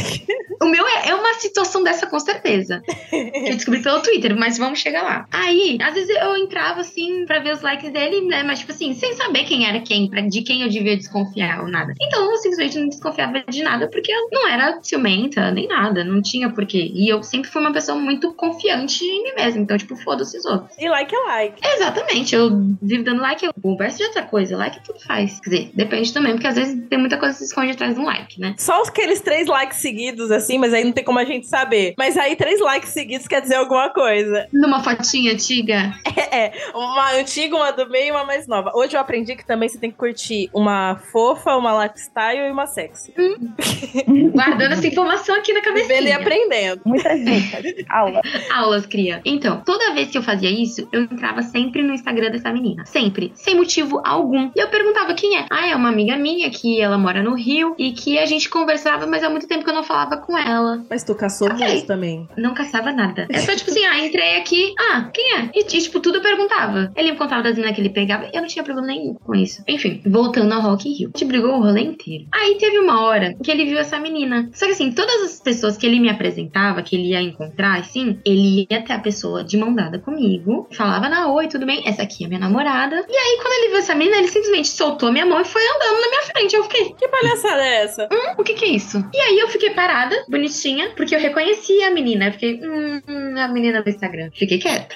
O 0.62 0.68
meu 0.68 0.88
é, 0.88 1.10
é 1.10 1.14
uma 1.16 1.34
situação 1.34 1.84
dessa, 1.84 2.08
com 2.08 2.18
certeza. 2.18 2.82
Que 3.10 3.50
eu 3.50 3.56
descobri 3.56 3.82
pelo 3.84 4.00
Twitter, 4.02 4.36
mas 4.38 4.58
vamos 4.58 4.80
chegar 4.80 5.04
lá. 5.04 5.28
Aí, 5.30 5.78
às 5.82 5.94
vezes 5.94 6.10
eu 6.16 6.38
entrava 6.38 6.80
assim 6.80 7.26
pra 7.26 7.40
ver 7.40 7.54
os 7.54 7.62
likes 7.62 7.92
dele, 7.92 8.22
né? 8.22 8.42
Mas, 8.42 8.60
tipo 8.60 8.72
assim, 8.72 8.94
sem 8.94 9.14
saber 9.16 9.44
quem 9.44 9.68
era 9.68 9.82
quem, 9.82 10.10
pra- 10.10 10.22
de 10.22 10.42
quem 10.44 10.62
eu 10.62 10.70
devia 10.70 10.96
desconfiar 10.96 11.60
ou 11.62 11.68
nada. 11.68 11.94
Então, 12.02 12.32
eu 12.32 12.38
simplesmente 12.38 12.80
não 12.80 12.88
desconfiava 12.88 13.44
de 13.50 13.64
nada, 13.64 13.90
porque 13.90 14.12
eu 14.12 14.30
não 14.32 14.48
era 14.48 14.80
ciumenta, 14.82 15.52
nem 15.52 15.68
nada. 15.68 16.06
Não 16.06 16.22
tinha 16.22 16.50
porquê. 16.50 16.90
E 16.94 17.10
eu 17.12 17.22
sempre 17.22 17.50
fui 17.56 17.62
uma 17.62 17.72
pessoa 17.72 17.98
muito 17.98 18.34
confiante 18.34 19.06
em 19.06 19.24
mim 19.24 19.34
mesma. 19.34 19.62
Então, 19.62 19.78
tipo, 19.78 19.96
foda-se 19.96 20.38
os 20.38 20.46
outros. 20.46 20.78
E 20.78 20.90
like 20.90 21.16
é 21.16 21.20
like. 21.20 21.62
Exatamente, 21.66 22.36
eu 22.36 22.50
vivo 22.82 23.04
dando 23.04 23.22
like, 23.22 23.46
eu 23.46 23.54
converso 23.62 24.00
de 24.00 24.04
outra 24.04 24.24
coisa, 24.24 24.58
like 24.58 24.84
tudo 24.84 25.00
faz. 25.00 25.40
Quer 25.40 25.50
dizer, 25.50 25.72
depende 25.74 26.14
também, 26.14 26.34
porque 26.34 26.48
às 26.48 26.56
vezes 26.56 26.78
tem 26.90 27.00
muita 27.00 27.18
coisa 27.18 27.34
que 27.34 27.40
se 27.40 27.46
esconde 27.46 27.72
atrás 27.72 27.96
de 27.96 28.02
um 28.02 28.06
like, 28.06 28.40
né? 28.42 28.56
Só 28.58 28.84
aqueles 28.84 29.22
três 29.22 29.48
likes 29.48 29.78
seguidos, 29.78 30.32
assim, 30.32 30.58
mas 30.58 30.74
aí 30.74 30.84
não 30.84 30.92
tem 30.92 31.04
como 31.04 31.18
a 31.18 31.24
gente 31.24 31.48
saber. 31.48 31.94
Mas 31.98 32.18
aí 32.18 32.36
três 32.36 32.60
likes 32.60 32.90
seguidos 32.90 33.28
quer 33.28 33.42
dizer 33.42 33.56
alguma 33.56 33.90
coisa. 33.90 34.48
Numa 34.52 34.84
fotinha 34.84 35.32
antiga, 35.32 35.94
É, 36.36 36.52
uma 36.74 37.14
antiga, 37.14 37.56
uma 37.56 37.72
do 37.72 37.90
meio 37.90 38.08
e 38.08 38.12
uma 38.12 38.26
mais 38.26 38.46
nova. 38.46 38.72
Hoje 38.76 38.96
eu 38.96 39.00
aprendi 39.00 39.36
que 39.36 39.46
também 39.46 39.70
você 39.70 39.78
tem 39.78 39.90
que 39.90 39.98
curtir 39.98 40.50
uma 40.54 40.98
fofa, 41.12 41.56
uma 41.56 41.86
lifestyle 41.86 42.48
e 42.48 42.52
uma 42.52 42.68
sexy. 42.68 43.14
guardando 44.34 44.74
essa 44.74 44.86
informação 44.86 45.36
aqui 45.36 45.54
na 45.54 45.60
e 45.60 45.62
cabecinha. 45.62 46.18
aprendendo. 46.18 46.82
Muitas 46.86 47.24
dicas. 47.24 47.45
Aula. 47.90 48.22
Aulas, 48.54 48.86
cria. 48.86 49.22
Então, 49.26 49.62
toda 49.66 49.94
vez 49.94 50.10
que 50.10 50.18
eu 50.18 50.24
fazia 50.24 50.50
isso, 50.50 50.88
eu 50.92 51.04
entrava 51.04 51.42
sempre 51.42 51.82
no 51.84 51.94
Instagram 51.94 52.32
dessa 52.32 52.52
menina. 52.52 52.86
Sempre. 52.86 53.32
Sem 53.36 53.56
motivo 53.56 54.02
algum. 54.04 54.52
E 54.56 54.60
eu 54.60 54.68
perguntava 54.70 55.14
quem 55.14 55.38
é. 55.38 55.46
Ah, 55.52 55.68
é 55.68 55.76
uma 55.76 55.90
amiga 55.90 56.16
minha 56.18 56.50
que 56.50 56.80
ela 56.82 56.98
mora 56.98 57.22
no 57.24 57.36
Rio 57.36 57.76
e 57.78 57.92
que 57.92 58.18
a 58.20 58.26
gente 58.26 58.50
conversava, 58.50 59.06
mas 59.08 59.24
há 59.24 59.30
muito 59.30 59.48
tempo 59.48 59.64
que 59.64 59.70
eu 59.70 59.74
não 59.76 59.84
falava 59.84 60.18
com 60.18 60.38
ela. 60.38 60.84
Mas 60.90 61.04
tu 61.04 61.16
caçou 61.16 61.48
Ok. 61.50 61.68
muito 61.68 61.86
também. 61.88 62.28
Não 62.38 62.54
caçava 62.54 62.92
nada. 62.92 63.28
É 63.30 63.40
só 63.40 63.56
tipo 63.56 63.70
assim, 63.70 63.86
ah, 63.86 64.06
entrei 64.06 64.38
aqui. 64.38 64.74
Ah, 64.80 65.10
quem 65.14 65.38
é? 65.38 65.50
E, 65.54 65.60
e, 65.62 65.64
tipo, 65.82 66.00
tudo 66.00 66.18
eu 66.18 66.22
perguntava. 66.22 66.92
Ele 66.96 67.12
me 67.12 67.18
contava 67.18 67.44
das 67.44 67.56
meninas 67.56 67.76
que 67.76 67.82
ele 67.82 67.90
pegava. 67.90 68.30
Eu 68.34 68.42
não 68.42 68.48
tinha 68.48 68.64
problema 68.64 68.88
nenhum 68.88 69.14
com 69.16 69.36
isso. 69.36 69.64
Enfim, 69.68 70.02
voltando 70.06 70.54
ao 70.54 70.62
Rock 70.62 70.90
in 70.90 70.94
Rio. 70.94 71.12
A 71.14 71.18
gente 71.18 71.28
brigou 71.28 71.52
o 71.56 71.62
rolê 71.62 71.82
inteiro. 71.82 72.26
Aí 72.34 72.56
teve 72.60 72.80
uma 72.80 73.02
hora 73.02 73.34
que 73.44 73.52
ele 73.52 73.66
viu 73.66 73.78
essa 73.78 74.00
menina. 74.00 74.50
Só 74.54 74.66
que 74.66 74.72
assim, 74.74 74.92
todas 74.92 75.22
as 75.24 75.40
pessoas 75.42 75.78
que 75.78 75.86
ele 75.86 76.00
me 76.00 76.10
apresentava, 76.10 76.82
que 76.82 76.96
ele 76.96 77.10
ia 77.10 77.22
encontrar, 77.36 77.80
assim, 77.80 78.20
ele 78.26 78.66
ia 78.70 78.80
até 78.80 78.94
a 78.94 79.00
pessoa 79.00 79.44
de 79.44 79.58
mão 79.58 79.74
dada 79.74 80.00
comigo. 80.00 80.68
Falava 80.72 81.10
na 81.10 81.32
oi, 81.32 81.48
tudo 81.48 81.66
bem? 81.66 81.84
Essa 81.86 82.04
aqui 82.04 82.24
é 82.26 82.28
minha 82.28 82.40
namorada. 82.40 83.06
E 83.08 83.16
aí, 83.16 83.40
quando 83.42 83.54
ele 83.54 83.68
viu 83.70 83.78
essa 83.78 83.94
menina, 83.94 84.18
ele 84.18 84.28
simplesmente 84.28 84.70
soltou 84.70 85.12
minha 85.12 85.26
mão 85.26 85.42
e 85.42 85.46
foi 85.46 85.62
andando 85.62 86.02
na 86.02 86.10
minha 86.10 86.22
frente. 86.24 86.56
Eu 86.56 86.64
fiquei, 86.64 86.94
Que 86.94 87.08
palhaçada 87.08 87.64
é 87.64 87.84
essa? 87.84 88.10
o 88.38 88.44
que 88.44 88.54
que 88.54 88.66
é 88.66 88.70
isso? 88.70 89.04
E 89.14 89.20
aí 89.20 89.40
eu 89.40 89.48
fiquei 89.50 89.72
parada, 89.72 90.16
bonitinha, 90.30 90.92
porque 90.96 91.16
eu 91.16 91.20
reconhecia 91.20 91.88
a 91.88 91.92
menina. 91.92 92.28
Eu 92.28 92.32
fiquei, 92.32 92.60
hum, 92.64 93.02
hum, 93.08 93.36
a 93.38 93.48
menina 93.48 93.82
do 93.84 93.90
Instagram. 93.90 94.30
Fiquei 94.34 94.58
quieta. 94.58 94.96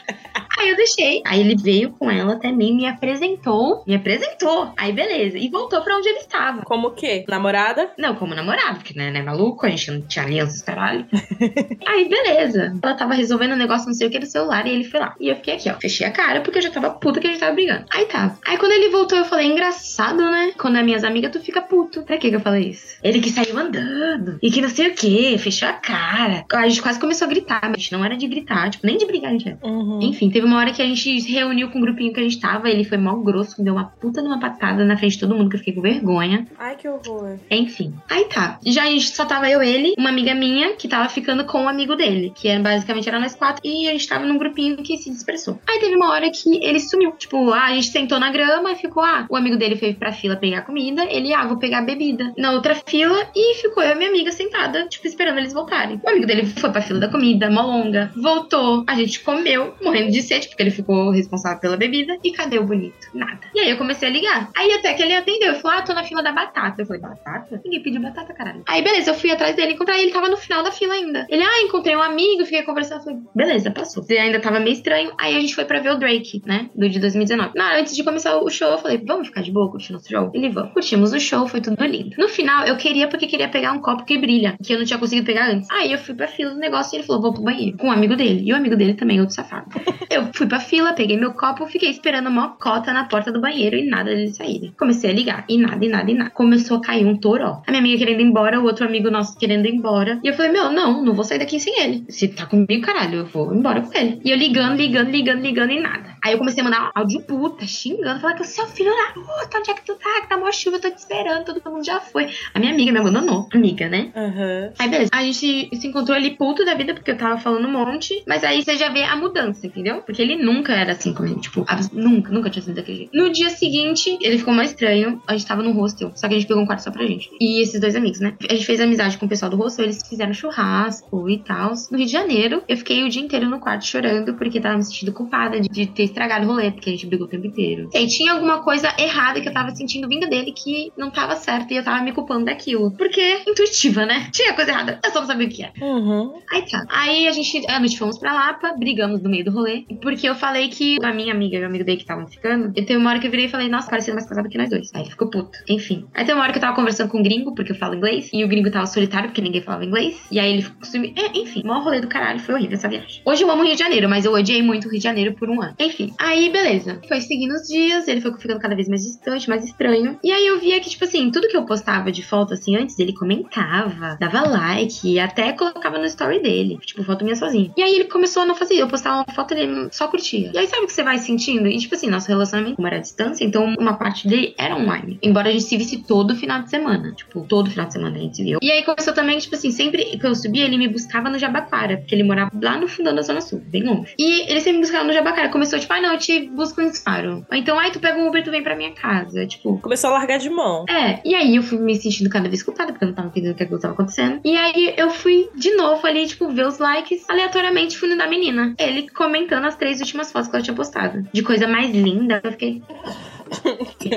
Aí 0.59 0.69
eu 0.69 0.75
deixei. 0.75 1.21
Aí 1.25 1.39
ele 1.39 1.55
veio 1.55 1.91
com 1.91 2.11
ela 2.11 2.33
até 2.33 2.51
mim, 2.51 2.75
me 2.75 2.85
apresentou. 2.85 3.83
Me 3.87 3.95
apresentou. 3.95 4.73
Aí 4.77 4.91
beleza. 4.91 5.37
E 5.37 5.49
voltou 5.49 5.81
pra 5.81 5.95
onde 5.95 6.09
ele 6.09 6.19
estava. 6.19 6.63
Como 6.63 6.89
o 6.89 6.91
quê? 6.91 7.25
Namorada? 7.27 7.91
Não, 7.97 8.15
como 8.15 8.35
namorado, 8.35 8.77
porque 8.77 8.97
né, 8.97 9.09
né, 9.11 9.21
maluco, 9.21 9.65
a 9.65 9.69
gente 9.69 9.91
não 9.91 10.01
tinha 10.01 10.25
aliança, 10.25 10.63
caralho. 10.63 11.05
Aí, 11.87 12.09
beleza. 12.09 12.77
Ela 12.81 12.93
tava 12.93 13.13
resolvendo 13.13 13.53
um 13.53 13.57
negócio, 13.57 13.87
não 13.87 13.93
sei 13.93 14.07
o 14.07 14.11
que, 14.11 14.19
no 14.19 14.25
celular, 14.25 14.65
e 14.67 14.71
ele 14.71 14.83
foi 14.83 14.99
lá. 14.99 15.15
E 15.19 15.29
eu 15.29 15.35
fiquei 15.35 15.55
aqui, 15.55 15.69
ó. 15.69 15.75
Fechei 15.79 16.05
a 16.05 16.11
cara, 16.11 16.41
porque 16.41 16.57
eu 16.57 16.63
já 16.63 16.71
tava 16.71 16.89
puta 16.89 17.19
que 17.19 17.27
a 17.27 17.29
gente 17.29 17.39
tava 17.39 17.53
brigando. 17.53 17.85
Aí 17.89 18.05
tá. 18.05 18.37
Aí 18.45 18.57
quando 18.57 18.73
ele 18.73 18.89
voltou, 18.89 19.17
eu 19.17 19.25
falei, 19.25 19.47
engraçado, 19.47 20.17
né? 20.17 20.51
Quando 20.57 20.77
é 20.77 20.83
minhas 20.83 21.03
amigas, 21.03 21.31
tu 21.31 21.39
fica 21.39 21.61
puto. 21.61 22.03
Pra 22.03 22.17
que 22.17 22.29
que 22.29 22.35
eu 22.35 22.41
falei 22.41 22.69
isso? 22.69 22.97
Ele 23.03 23.19
que 23.19 23.29
saiu 23.29 23.57
andando. 23.57 24.37
E 24.41 24.51
que 24.51 24.61
não 24.61 24.69
sei 24.69 24.87
o 24.87 24.93
que, 24.93 25.37
fechou 25.37 25.69
a 25.69 25.73
cara. 25.73 26.45
A 26.51 26.67
gente 26.67 26.81
quase 26.81 26.99
começou 26.99 27.25
a 27.25 27.29
gritar, 27.29 27.61
mas 27.69 27.89
não 27.91 28.03
era 28.03 28.15
de 28.15 28.27
gritar, 28.27 28.69
tipo, 28.69 28.85
nem 28.85 28.97
de 28.97 29.05
brigar, 29.05 29.29
a 29.29 29.33
gente 29.33 29.47
era. 29.47 29.57
Uhum. 29.63 29.99
Enfim, 30.01 30.29
teve 30.29 30.45
uma 30.49 30.57
hora 30.57 30.73
que 30.73 30.81
a 30.81 30.85
gente 30.85 31.21
se 31.21 31.31
reuniu 31.31 31.69
com 31.69 31.77
o 31.77 31.81
grupinho 31.81 32.11
que 32.11 32.19
a 32.19 32.23
gente 32.23 32.39
tava, 32.39 32.69
ele 32.69 32.83
foi 32.83 32.97
mal 32.97 33.21
grosso, 33.21 33.55
me 33.59 33.65
deu 33.65 33.73
uma 33.73 33.85
puta 33.85 34.21
de 34.21 34.27
uma 34.27 34.39
patada 34.39 34.83
na 34.83 34.97
frente 34.97 35.13
de 35.13 35.19
todo 35.19 35.35
mundo, 35.35 35.49
que 35.49 35.55
eu 35.55 35.59
fiquei 35.59 35.73
com 35.73 35.81
vergonha. 35.81 36.47
Ai, 36.57 36.75
que 36.75 36.87
horror. 36.87 37.37
Enfim. 37.51 37.93
Aí 38.09 38.25
tá. 38.25 38.59
Já 38.65 38.83
a 38.83 38.87
gente 38.87 39.15
só 39.15 39.25
tava 39.25 39.49
eu, 39.49 39.61
ele, 39.61 39.93
uma 39.97 40.09
amiga 40.09 40.33
minha, 40.33 40.73
que 40.73 40.87
tava 40.87 41.07
ficando 41.07 41.45
com 41.45 41.63
um 41.63 41.69
amigo 41.69 41.95
dele. 41.95 42.33
Que 42.35 42.47
era, 42.47 42.61
basicamente 42.61 43.07
era 43.07 43.19
nós 43.19 43.35
quatro. 43.35 43.61
E 43.63 43.87
a 43.87 43.91
gente 43.91 44.07
tava 44.07 44.25
num 44.25 44.37
grupinho 44.37 44.77
que 44.77 44.97
se 44.97 45.09
dispersou. 45.09 45.59
Aí 45.67 45.79
teve 45.79 45.95
uma 45.95 46.11
hora 46.11 46.29
que 46.31 46.63
ele 46.63 46.79
sumiu. 46.79 47.11
Tipo, 47.11 47.51
ah, 47.51 47.65
a 47.65 47.73
gente 47.73 47.87
sentou 47.87 48.19
na 48.19 48.31
grama 48.31 48.71
e 48.71 48.75
ficou, 48.75 49.03
ah, 49.03 49.25
o 49.29 49.35
amigo 49.35 49.57
dele 49.57 49.75
foi 49.75 49.93
pra 49.93 50.11
fila 50.11 50.35
pegar 50.35 50.61
comida, 50.61 51.05
ele, 51.09 51.33
ah, 51.33 51.45
vou 51.45 51.57
pegar 51.57 51.81
bebida. 51.81 52.33
Na 52.37 52.51
outra 52.51 52.75
fila, 52.75 53.29
e 53.35 53.55
ficou 53.55 53.83
eu 53.83 53.91
e 53.91 53.95
minha 53.95 54.09
amiga 54.09 54.31
sentada, 54.31 54.87
tipo, 54.87 55.05
esperando 55.07 55.37
eles 55.37 55.53
voltarem. 55.53 55.99
O 56.03 56.09
amigo 56.09 56.25
dele 56.25 56.45
foi 56.45 56.71
pra 56.71 56.81
fila 56.81 56.99
da 56.99 57.09
comida, 57.09 57.49
mó 57.49 57.61
longa. 57.61 58.11
Voltou. 58.15 58.83
A 58.87 58.95
gente 58.95 59.19
comeu, 59.19 59.75
morrendo 59.81 60.11
de 60.11 60.21
sede, 60.21 60.38
porque 60.47 60.63
ele 60.63 60.71
ficou 60.71 61.11
responsável 61.11 61.59
pela 61.59 61.77
bebida. 61.77 62.17
E 62.23 62.31
cadê 62.31 62.57
o 62.57 62.63
bonito? 62.63 63.07
Nada. 63.13 63.39
E 63.53 63.59
aí 63.59 63.69
eu 63.69 63.77
comecei 63.77 64.07
a 64.07 64.11
ligar. 64.11 64.49
Aí 64.55 64.71
até 64.73 64.93
que 64.93 65.03
ele 65.03 65.15
atendeu. 65.15 65.51
Ele 65.51 65.59
falou, 65.59 65.77
ah, 65.77 65.81
tô 65.81 65.93
na 65.93 66.03
fila 66.03 66.23
da 66.23 66.31
batata. 66.31 66.81
Eu 66.81 66.85
falei, 66.85 67.01
batata? 67.01 67.61
Ninguém 67.63 67.83
pediu 67.83 68.01
batata, 68.01 68.33
caralho. 68.33 68.63
Aí 68.67 68.81
beleza, 68.81 69.11
eu 69.11 69.15
fui 69.15 69.31
atrás 69.31 69.55
dele 69.55 69.73
encontrar 69.73 69.99
ele 69.99 70.11
tava 70.11 70.29
no 70.29 70.37
final 70.37 70.63
da 70.63 70.71
fila 70.71 70.93
ainda. 70.93 71.25
Ele, 71.29 71.43
ah, 71.43 71.61
encontrei 71.63 71.95
um 71.95 72.01
amigo, 72.01 72.45
fiquei 72.45 72.63
conversando. 72.63 72.99
Eu 72.99 73.03
falei, 73.03 73.19
beleza, 73.35 73.71
passou. 73.71 74.05
Ele 74.09 74.19
ainda 74.19 74.39
tava 74.39 74.59
meio 74.59 74.73
estranho. 74.73 75.11
Aí 75.17 75.35
a 75.35 75.39
gente 75.39 75.55
foi 75.55 75.65
pra 75.65 75.79
ver 75.79 75.91
o 75.91 75.97
Drake, 75.97 76.41
né? 76.45 76.69
Do 76.75 76.89
de 76.89 76.99
2019. 76.99 77.51
Na 77.55 77.67
hora, 77.67 77.81
antes 77.81 77.95
de 77.95 78.03
começar 78.03 78.37
o 78.37 78.49
show, 78.49 78.69
eu 78.69 78.77
falei, 78.77 79.01
vamos 79.05 79.27
ficar 79.27 79.41
de 79.41 79.51
boa, 79.51 79.69
curtir 79.69 79.93
nosso 79.93 80.09
show? 80.09 80.31
Ele, 80.33 80.49
vamos. 80.49 80.73
Curtimos 80.73 81.13
o 81.13 81.19
show, 81.19 81.47
foi 81.47 81.61
tudo 81.61 81.83
lindo. 81.85 82.15
No 82.17 82.27
final, 82.27 82.65
eu 82.65 82.77
queria 82.77 83.07
porque 83.07 83.27
queria 83.27 83.49
pegar 83.49 83.71
um 83.71 83.79
copo 83.79 84.05
que 84.05 84.17
brilha, 84.17 84.57
que 84.63 84.73
eu 84.73 84.77
não 84.77 84.85
tinha 84.85 84.99
conseguido 84.99 85.25
pegar 85.25 85.49
antes. 85.49 85.69
Aí 85.71 85.91
eu 85.91 85.97
fui 85.97 86.15
pra 86.15 86.27
fila 86.27 86.51
do 86.51 86.59
negócio 86.59 86.95
e 86.95 86.99
ele 86.99 87.05
falou, 87.05 87.21
vou 87.21 87.33
pro 87.33 87.43
banheiro. 87.43 87.77
Com 87.77 87.87
um 87.87 87.91
amigo 87.91 88.15
dele. 88.15 88.43
E 88.45 88.53
o 88.53 88.55
amigo 88.55 88.75
dele 88.75 88.93
também, 88.93 89.19
outro 89.19 89.35
safado. 89.35 89.69
eu 90.09 90.28
fui 90.33 90.47
pra 90.47 90.59
fila, 90.59 90.93
peguei 90.93 91.17
meu 91.17 91.33
copo, 91.33 91.65
fiquei 91.67 91.89
esperando 91.89 92.27
uma 92.27 92.49
cota 92.49 92.93
na 92.93 93.05
porta 93.05 93.31
do 93.31 93.41
banheiro 93.41 93.75
e 93.75 93.87
nada 93.87 94.13
deles 94.13 94.35
saírem. 94.35 94.73
Comecei 94.77 95.09
a 95.09 95.13
ligar. 95.13 95.45
E 95.47 95.57
nada, 95.57 95.83
e 95.83 95.89
nada, 95.89 96.11
e 96.11 96.13
nada. 96.13 96.29
Começou 96.29 96.77
a 96.77 96.81
cair 96.81 97.05
um 97.05 97.17
toró. 97.17 97.61
A 97.65 97.71
minha 97.71 97.81
amiga 97.81 97.97
querendo 97.99 98.21
ir 98.21 98.25
embora, 98.25 98.59
o 98.59 98.63
outro 98.63 98.85
amigo 98.85 99.09
nosso 99.09 99.37
querendo 99.37 99.65
ir 99.65 99.75
embora. 99.75 100.19
E 100.23 100.27
eu 100.27 100.33
falei, 100.33 100.51
meu, 100.51 100.71
não, 100.71 101.03
não 101.03 101.13
vou 101.13 101.23
sair 101.23 101.39
daqui 101.39 101.59
sem 101.59 101.79
ele. 101.81 102.05
Se 102.09 102.27
tá 102.27 102.45
comigo, 102.45 102.81
caralho, 102.81 103.19
eu 103.19 103.25
vou 103.25 103.53
embora 103.53 103.81
com 103.81 103.97
ele. 103.97 104.21
E 104.23 104.31
eu 104.31 104.37
ligando, 104.37 104.77
ligando, 104.77 105.09
ligando, 105.09 105.41
ligando 105.41 105.71
e 105.71 105.79
nada. 105.79 106.15
Aí 106.23 106.33
eu 106.33 106.37
comecei 106.37 106.61
a 106.61 106.63
mandar 106.63 106.91
áudio 106.93 107.21
puta, 107.21 107.65
xingando, 107.65 108.19
falando 108.19 108.37
que 108.37 108.41
o 108.43 108.45
seu 108.45 108.67
filho 108.67 108.91
da 108.91 109.13
puta, 109.13 109.57
onde 109.57 109.71
é 109.71 109.73
que 109.73 109.85
tu 109.85 109.95
tá? 109.95 110.21
Que 110.21 110.29
tá 110.29 110.37
mó 110.37 110.51
chuva, 110.51 110.77
eu 110.77 110.81
tô 110.81 110.89
te 110.89 110.97
esperando, 110.97 111.45
todo 111.45 111.71
mundo 111.71 111.85
já 111.85 111.99
foi. 111.99 112.29
A 112.53 112.59
minha 112.59 112.73
amiga 112.73 112.91
me 112.91 112.99
abandonou. 112.99 113.47
Amiga, 113.53 113.87
né? 113.87 114.11
Uhum. 114.15 114.73
Aí 114.77 114.89
beleza. 114.89 115.09
A 115.13 115.23
gente 115.23 115.69
se 115.75 115.87
encontrou 115.87 116.15
ali 116.15 116.31
puto 116.31 116.65
da 116.65 116.73
vida, 116.73 116.93
porque 116.93 117.11
eu 117.11 117.17
tava 117.17 117.37
falando 117.37 117.67
um 117.67 117.71
monte. 117.71 118.23
Mas 118.27 118.43
aí 118.43 118.63
você 118.63 118.75
já 118.77 118.89
vê 118.89 119.03
a 119.03 119.15
mudança, 119.15 119.65
entendeu? 119.65 120.01
Porque 120.01 120.18
ele 120.21 120.35
nunca 120.35 120.73
era 120.73 120.93
assim 120.93 121.13
comigo. 121.13 121.39
Tipo, 121.39 121.65
nunca, 121.93 122.31
nunca 122.31 122.49
tinha 122.49 122.63
sido 122.63 122.75
daquele 122.75 122.97
jeito. 122.99 123.11
No 123.13 123.31
dia 123.31 123.49
seguinte, 123.49 124.17
ele 124.21 124.37
ficou 124.37 124.53
mais 124.53 124.71
estranho. 124.71 125.21
A 125.27 125.33
gente 125.33 125.47
tava 125.47 125.63
no 125.63 125.71
hostel. 125.71 126.11
Só 126.15 126.27
que 126.27 126.35
a 126.35 126.37
gente 126.37 126.47
pegou 126.47 126.63
um 126.63 126.65
quarto 126.65 126.83
só 126.83 126.91
pra 126.91 127.05
gente. 127.05 127.29
E 127.39 127.61
esses 127.61 127.79
dois 127.79 127.95
amigos, 127.95 128.19
né? 128.19 128.35
A 128.49 128.53
gente 128.53 128.65
fez 128.65 128.79
amizade 128.79 129.17
com 129.17 129.25
o 129.25 129.29
pessoal 129.29 129.49
do 129.49 129.57
hostel. 129.57 129.85
Eles 129.85 130.01
fizeram 130.07 130.33
churrasco 130.33 131.29
e 131.29 131.39
tal. 131.39 131.73
No 131.91 131.97
Rio 131.97 132.05
de 132.05 132.11
Janeiro, 132.11 132.63
eu 132.67 132.77
fiquei 132.77 133.03
o 133.03 133.09
dia 133.09 133.21
inteiro 133.21 133.49
no 133.49 133.59
quarto 133.59 133.85
chorando, 133.85 134.33
porque 134.35 134.59
tava 134.59 134.77
me 134.77 134.83
sentindo 134.83 135.11
culpada 135.11 135.59
de, 135.59 135.69
de 135.69 135.85
ter 135.85 136.03
estragado 136.03 136.45
o 136.45 136.49
rolê, 136.49 136.71
porque 136.71 136.89
a 136.89 136.93
gente 136.93 137.05
brigou 137.05 137.27
o 137.27 137.29
tempo 137.29 137.47
inteiro. 137.47 137.89
E 137.93 137.97
aí 137.97 138.07
tinha 138.07 138.33
alguma 138.33 138.61
coisa 138.61 138.93
errada 138.97 139.41
que 139.41 139.47
eu 139.47 139.53
tava 139.53 139.71
sentindo 139.71 140.07
vinda 140.07 140.27
dele 140.27 140.51
que 140.51 140.91
não 140.97 141.09
tava 141.09 141.35
certo 141.35 141.71
e 141.71 141.77
eu 141.77 141.83
tava 141.83 142.03
me 142.03 142.11
culpando 142.11 142.45
daquilo. 142.45 142.91
Porque 142.91 143.41
intuitiva, 143.47 144.05
né? 144.05 144.29
Tinha 144.31 144.53
coisa 144.53 144.71
errada. 144.71 144.99
Eu 145.03 145.11
só 145.11 145.19
não 145.21 145.27
sabia 145.27 145.47
o 145.47 145.49
que 145.49 145.63
era. 145.63 145.73
Uhum. 145.81 146.39
Aí 146.51 146.65
tá. 146.69 146.85
Aí 146.89 147.27
a 147.27 147.31
gente, 147.31 147.65
à 147.69 147.79
noite 147.79 147.97
fomos 147.97 148.17
pra 148.17 148.33
Lapa, 148.33 148.73
brigamos 148.77 149.21
no 149.21 149.29
meio 149.29 149.45
do 149.45 149.51
rolê. 149.51 149.85
Porque 150.09 150.27
eu 150.27 150.33
falei 150.33 150.69
que 150.69 150.97
a 151.03 151.13
minha 151.13 151.31
amiga 151.31 151.57
e 151.57 151.61
o 151.61 151.67
amigo 151.67 151.83
dele 151.83 151.97
que 151.97 152.03
estavam 152.03 152.25
ficando, 152.27 152.73
e 152.75 152.81
teve 152.81 152.97
uma 152.97 153.11
hora 153.11 153.19
que 153.19 153.27
eu 153.27 153.31
virei 153.31 153.45
e 153.45 153.49
falei, 153.49 153.69
nossa, 153.69 153.87
parecendo 153.87 154.15
mais 154.15 154.27
casado 154.27 154.49
que 154.49 154.57
nós 154.57 154.67
dois. 154.67 154.89
Aí 154.95 155.03
ele 155.03 155.11
ficou 155.11 155.29
puto. 155.29 155.59
Enfim. 155.69 156.07
Aí 156.15 156.25
tem 156.25 156.33
uma 156.33 156.41
hora 156.41 156.51
que 156.51 156.57
eu 156.57 156.61
tava 156.61 156.75
conversando 156.75 157.09
com 157.09 157.19
um 157.19 157.23
gringo, 157.23 157.53
porque 157.53 157.73
eu 157.73 157.75
falo 157.75 157.93
inglês, 157.93 158.27
e 158.33 158.43
o 158.43 158.47
gringo 158.47 158.71
tava 158.71 158.87
solitário, 158.87 159.29
porque 159.29 159.39
ninguém 159.39 159.61
falava 159.61 159.85
inglês. 159.85 160.19
E 160.31 160.39
aí 160.39 160.51
ele 160.51 160.63
ficou. 160.63 160.79
É, 161.15 161.37
enfim, 161.37 161.61
maior 161.63 161.83
rolê 161.83 162.01
do 162.01 162.07
caralho, 162.07 162.39
foi 162.39 162.55
horrível 162.55 162.73
essa 162.73 162.89
viagem. 162.89 163.21
Hoje 163.23 163.43
eu 163.43 163.51
amo 163.51 163.61
o 163.61 163.65
Rio 163.65 163.73
de 163.73 163.79
Janeiro, 163.79 164.09
mas 164.09 164.25
eu 164.25 164.33
odiei 164.33 164.63
muito 164.63 164.87
o 164.87 164.89
Rio 164.89 164.97
de 164.97 165.03
Janeiro 165.03 165.33
por 165.33 165.47
um 165.47 165.61
ano. 165.61 165.75
Enfim. 165.77 166.11
Aí, 166.17 166.49
beleza. 166.49 166.99
Foi 167.07 167.21
seguindo 167.21 167.51
os 167.51 167.67
dias, 167.67 168.07
ele 168.07 168.19
foi 168.19 168.33
ficando 168.33 168.59
cada 168.59 168.73
vez 168.73 168.89
mais 168.89 169.03
distante, 169.03 169.47
mais 169.47 169.63
estranho. 169.63 170.17
E 170.23 170.31
aí 170.31 170.47
eu 170.47 170.59
via 170.59 170.79
que, 170.79 170.89
tipo 170.89 171.03
assim, 171.03 171.29
tudo 171.29 171.47
que 171.47 171.55
eu 171.55 171.65
postava 171.65 172.11
de 172.11 172.23
foto, 172.23 172.55
assim, 172.55 172.75
antes, 172.75 172.97
ele 172.97 173.13
comentava, 173.13 174.17
dava 174.19 174.41
like, 174.41 175.19
até 175.19 175.53
colocava 175.53 175.99
no 175.99 176.05
story 176.05 176.41
dele. 176.41 176.79
Tipo, 176.83 177.03
foto 177.03 177.23
minha 177.23 177.35
sozinha. 177.35 177.71
E 177.77 177.83
aí 177.83 177.93
ele 177.93 178.05
começou 178.05 178.41
a 178.41 178.45
não 178.47 178.55
fazer. 178.55 178.73
Eu 178.73 178.87
postava 178.87 179.17
uma 179.17 179.35
foto, 179.35 179.53
ele 179.53 179.91
só 179.99 180.07
curtia. 180.07 180.51
E 180.53 180.57
aí 180.57 180.67
sabe 180.67 180.83
o 180.83 180.87
que 180.87 180.93
você 180.93 181.03
vai 181.03 181.17
sentindo? 181.17 181.67
E 181.67 181.77
tipo 181.77 181.93
assim, 181.93 182.09
nosso 182.09 182.27
relacionamento, 182.27 182.77
como 182.77 182.87
era 182.87 182.97
à 182.97 182.99
distância, 182.99 183.43
então 183.43 183.75
uma 183.77 183.93
parte 183.97 184.27
dele 184.27 184.55
era 184.57 184.75
online. 184.75 185.19
Embora 185.21 185.49
a 185.49 185.51
gente 185.51 185.65
se 185.65 185.75
visse 185.77 186.03
todo 186.03 186.35
final 186.35 186.63
de 186.63 186.69
semana. 186.69 187.11
Tipo, 187.13 187.45
todo 187.47 187.69
final 187.69 187.85
de 187.87 187.93
semana 187.93 188.15
a 188.15 188.19
gente 188.19 188.37
se 188.37 188.43
viu. 188.43 188.59
E 188.61 188.71
aí 188.71 188.83
começou 188.83 189.13
também, 189.13 189.37
tipo 189.37 189.55
assim, 189.55 189.71
sempre 189.71 190.17
que 190.17 190.25
eu 190.25 190.33
subia, 190.33 190.63
ele 190.65 190.77
me 190.77 190.87
buscava 190.87 191.29
no 191.29 191.37
Jabaquara. 191.37 191.97
Porque 191.97 192.15
ele 192.15 192.23
morava 192.23 192.51
lá 192.61 192.77
no 192.79 192.87
fundão 192.87 193.13
da 193.13 193.21
Zona 193.21 193.41
Sul, 193.41 193.61
bem 193.65 193.83
longe. 193.83 194.13
E 194.17 194.49
ele 194.49 194.59
sempre 194.61 194.73
me 194.73 194.79
buscava 194.81 195.03
no 195.03 195.11
Jabaquara. 195.13 195.49
Começou, 195.49 195.77
tipo, 195.77 195.91
ah, 195.93 196.01
não, 196.01 196.13
eu 196.13 196.17
te 196.19 196.39
busco 196.47 196.81
no 196.81 196.93
Faro. 196.93 197.45
Ou 197.51 197.57
então, 197.57 197.77
ai, 197.77 197.91
tu 197.91 197.99
pega 197.99 198.17
um 198.17 198.27
Uber 198.27 198.41
e 198.41 198.43
tu 198.43 198.51
vem 198.51 198.63
pra 198.63 198.75
minha 198.75 198.91
casa. 198.91 199.45
Tipo, 199.45 199.79
Começou 199.79 200.11
a 200.11 200.13
largar 200.13 200.39
de 200.39 200.49
mão. 200.49 200.85
é, 200.89 201.19
e 201.25 201.35
aí 201.35 201.55
eu 201.55 201.63
fui 201.63 201.77
me 201.77 201.95
sentindo 201.95 202.29
cada 202.29 202.47
vez 202.47 202.63
culpada, 202.63 202.91
porque 202.93 203.03
eu 203.03 203.09
não 203.09 203.15
tava 203.15 203.27
entendendo 203.27 203.51
o 203.51 203.55
que 203.55 203.63
aquilo 203.63 203.79
tava 203.79 203.93
acontecendo. 203.93 204.39
E 204.45 204.55
aí 204.55 204.93
eu 204.97 205.09
fui 205.09 205.49
de 205.55 205.75
novo 205.75 206.05
ali, 206.07 206.25
tipo, 206.25 206.47
ver 206.49 206.65
os 206.65 206.77
likes. 206.77 207.25
Aleatoriamente 207.29 207.97
fui 207.97 208.07
no 208.09 208.17
da 208.17 208.27
menina. 208.27 208.73
Ele 208.79 209.09
comentando 209.09 209.65
as 209.65 209.75
três 209.79 209.99
últimas 209.99 210.31
fotos 210.31 210.49
que 210.49 210.55
ela 210.55 210.63
tinha 210.63 210.75
postado. 210.75 211.27
De 211.33 211.41
coisa 211.41 211.67
mais 211.67 211.91
linda. 211.91 212.41
Eu 212.43 212.51
fiquei. 212.51 212.83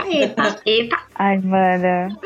Eita, 0.08 0.60
eita. 0.64 0.96
Ai, 1.14 1.38
mano. 1.38 2.18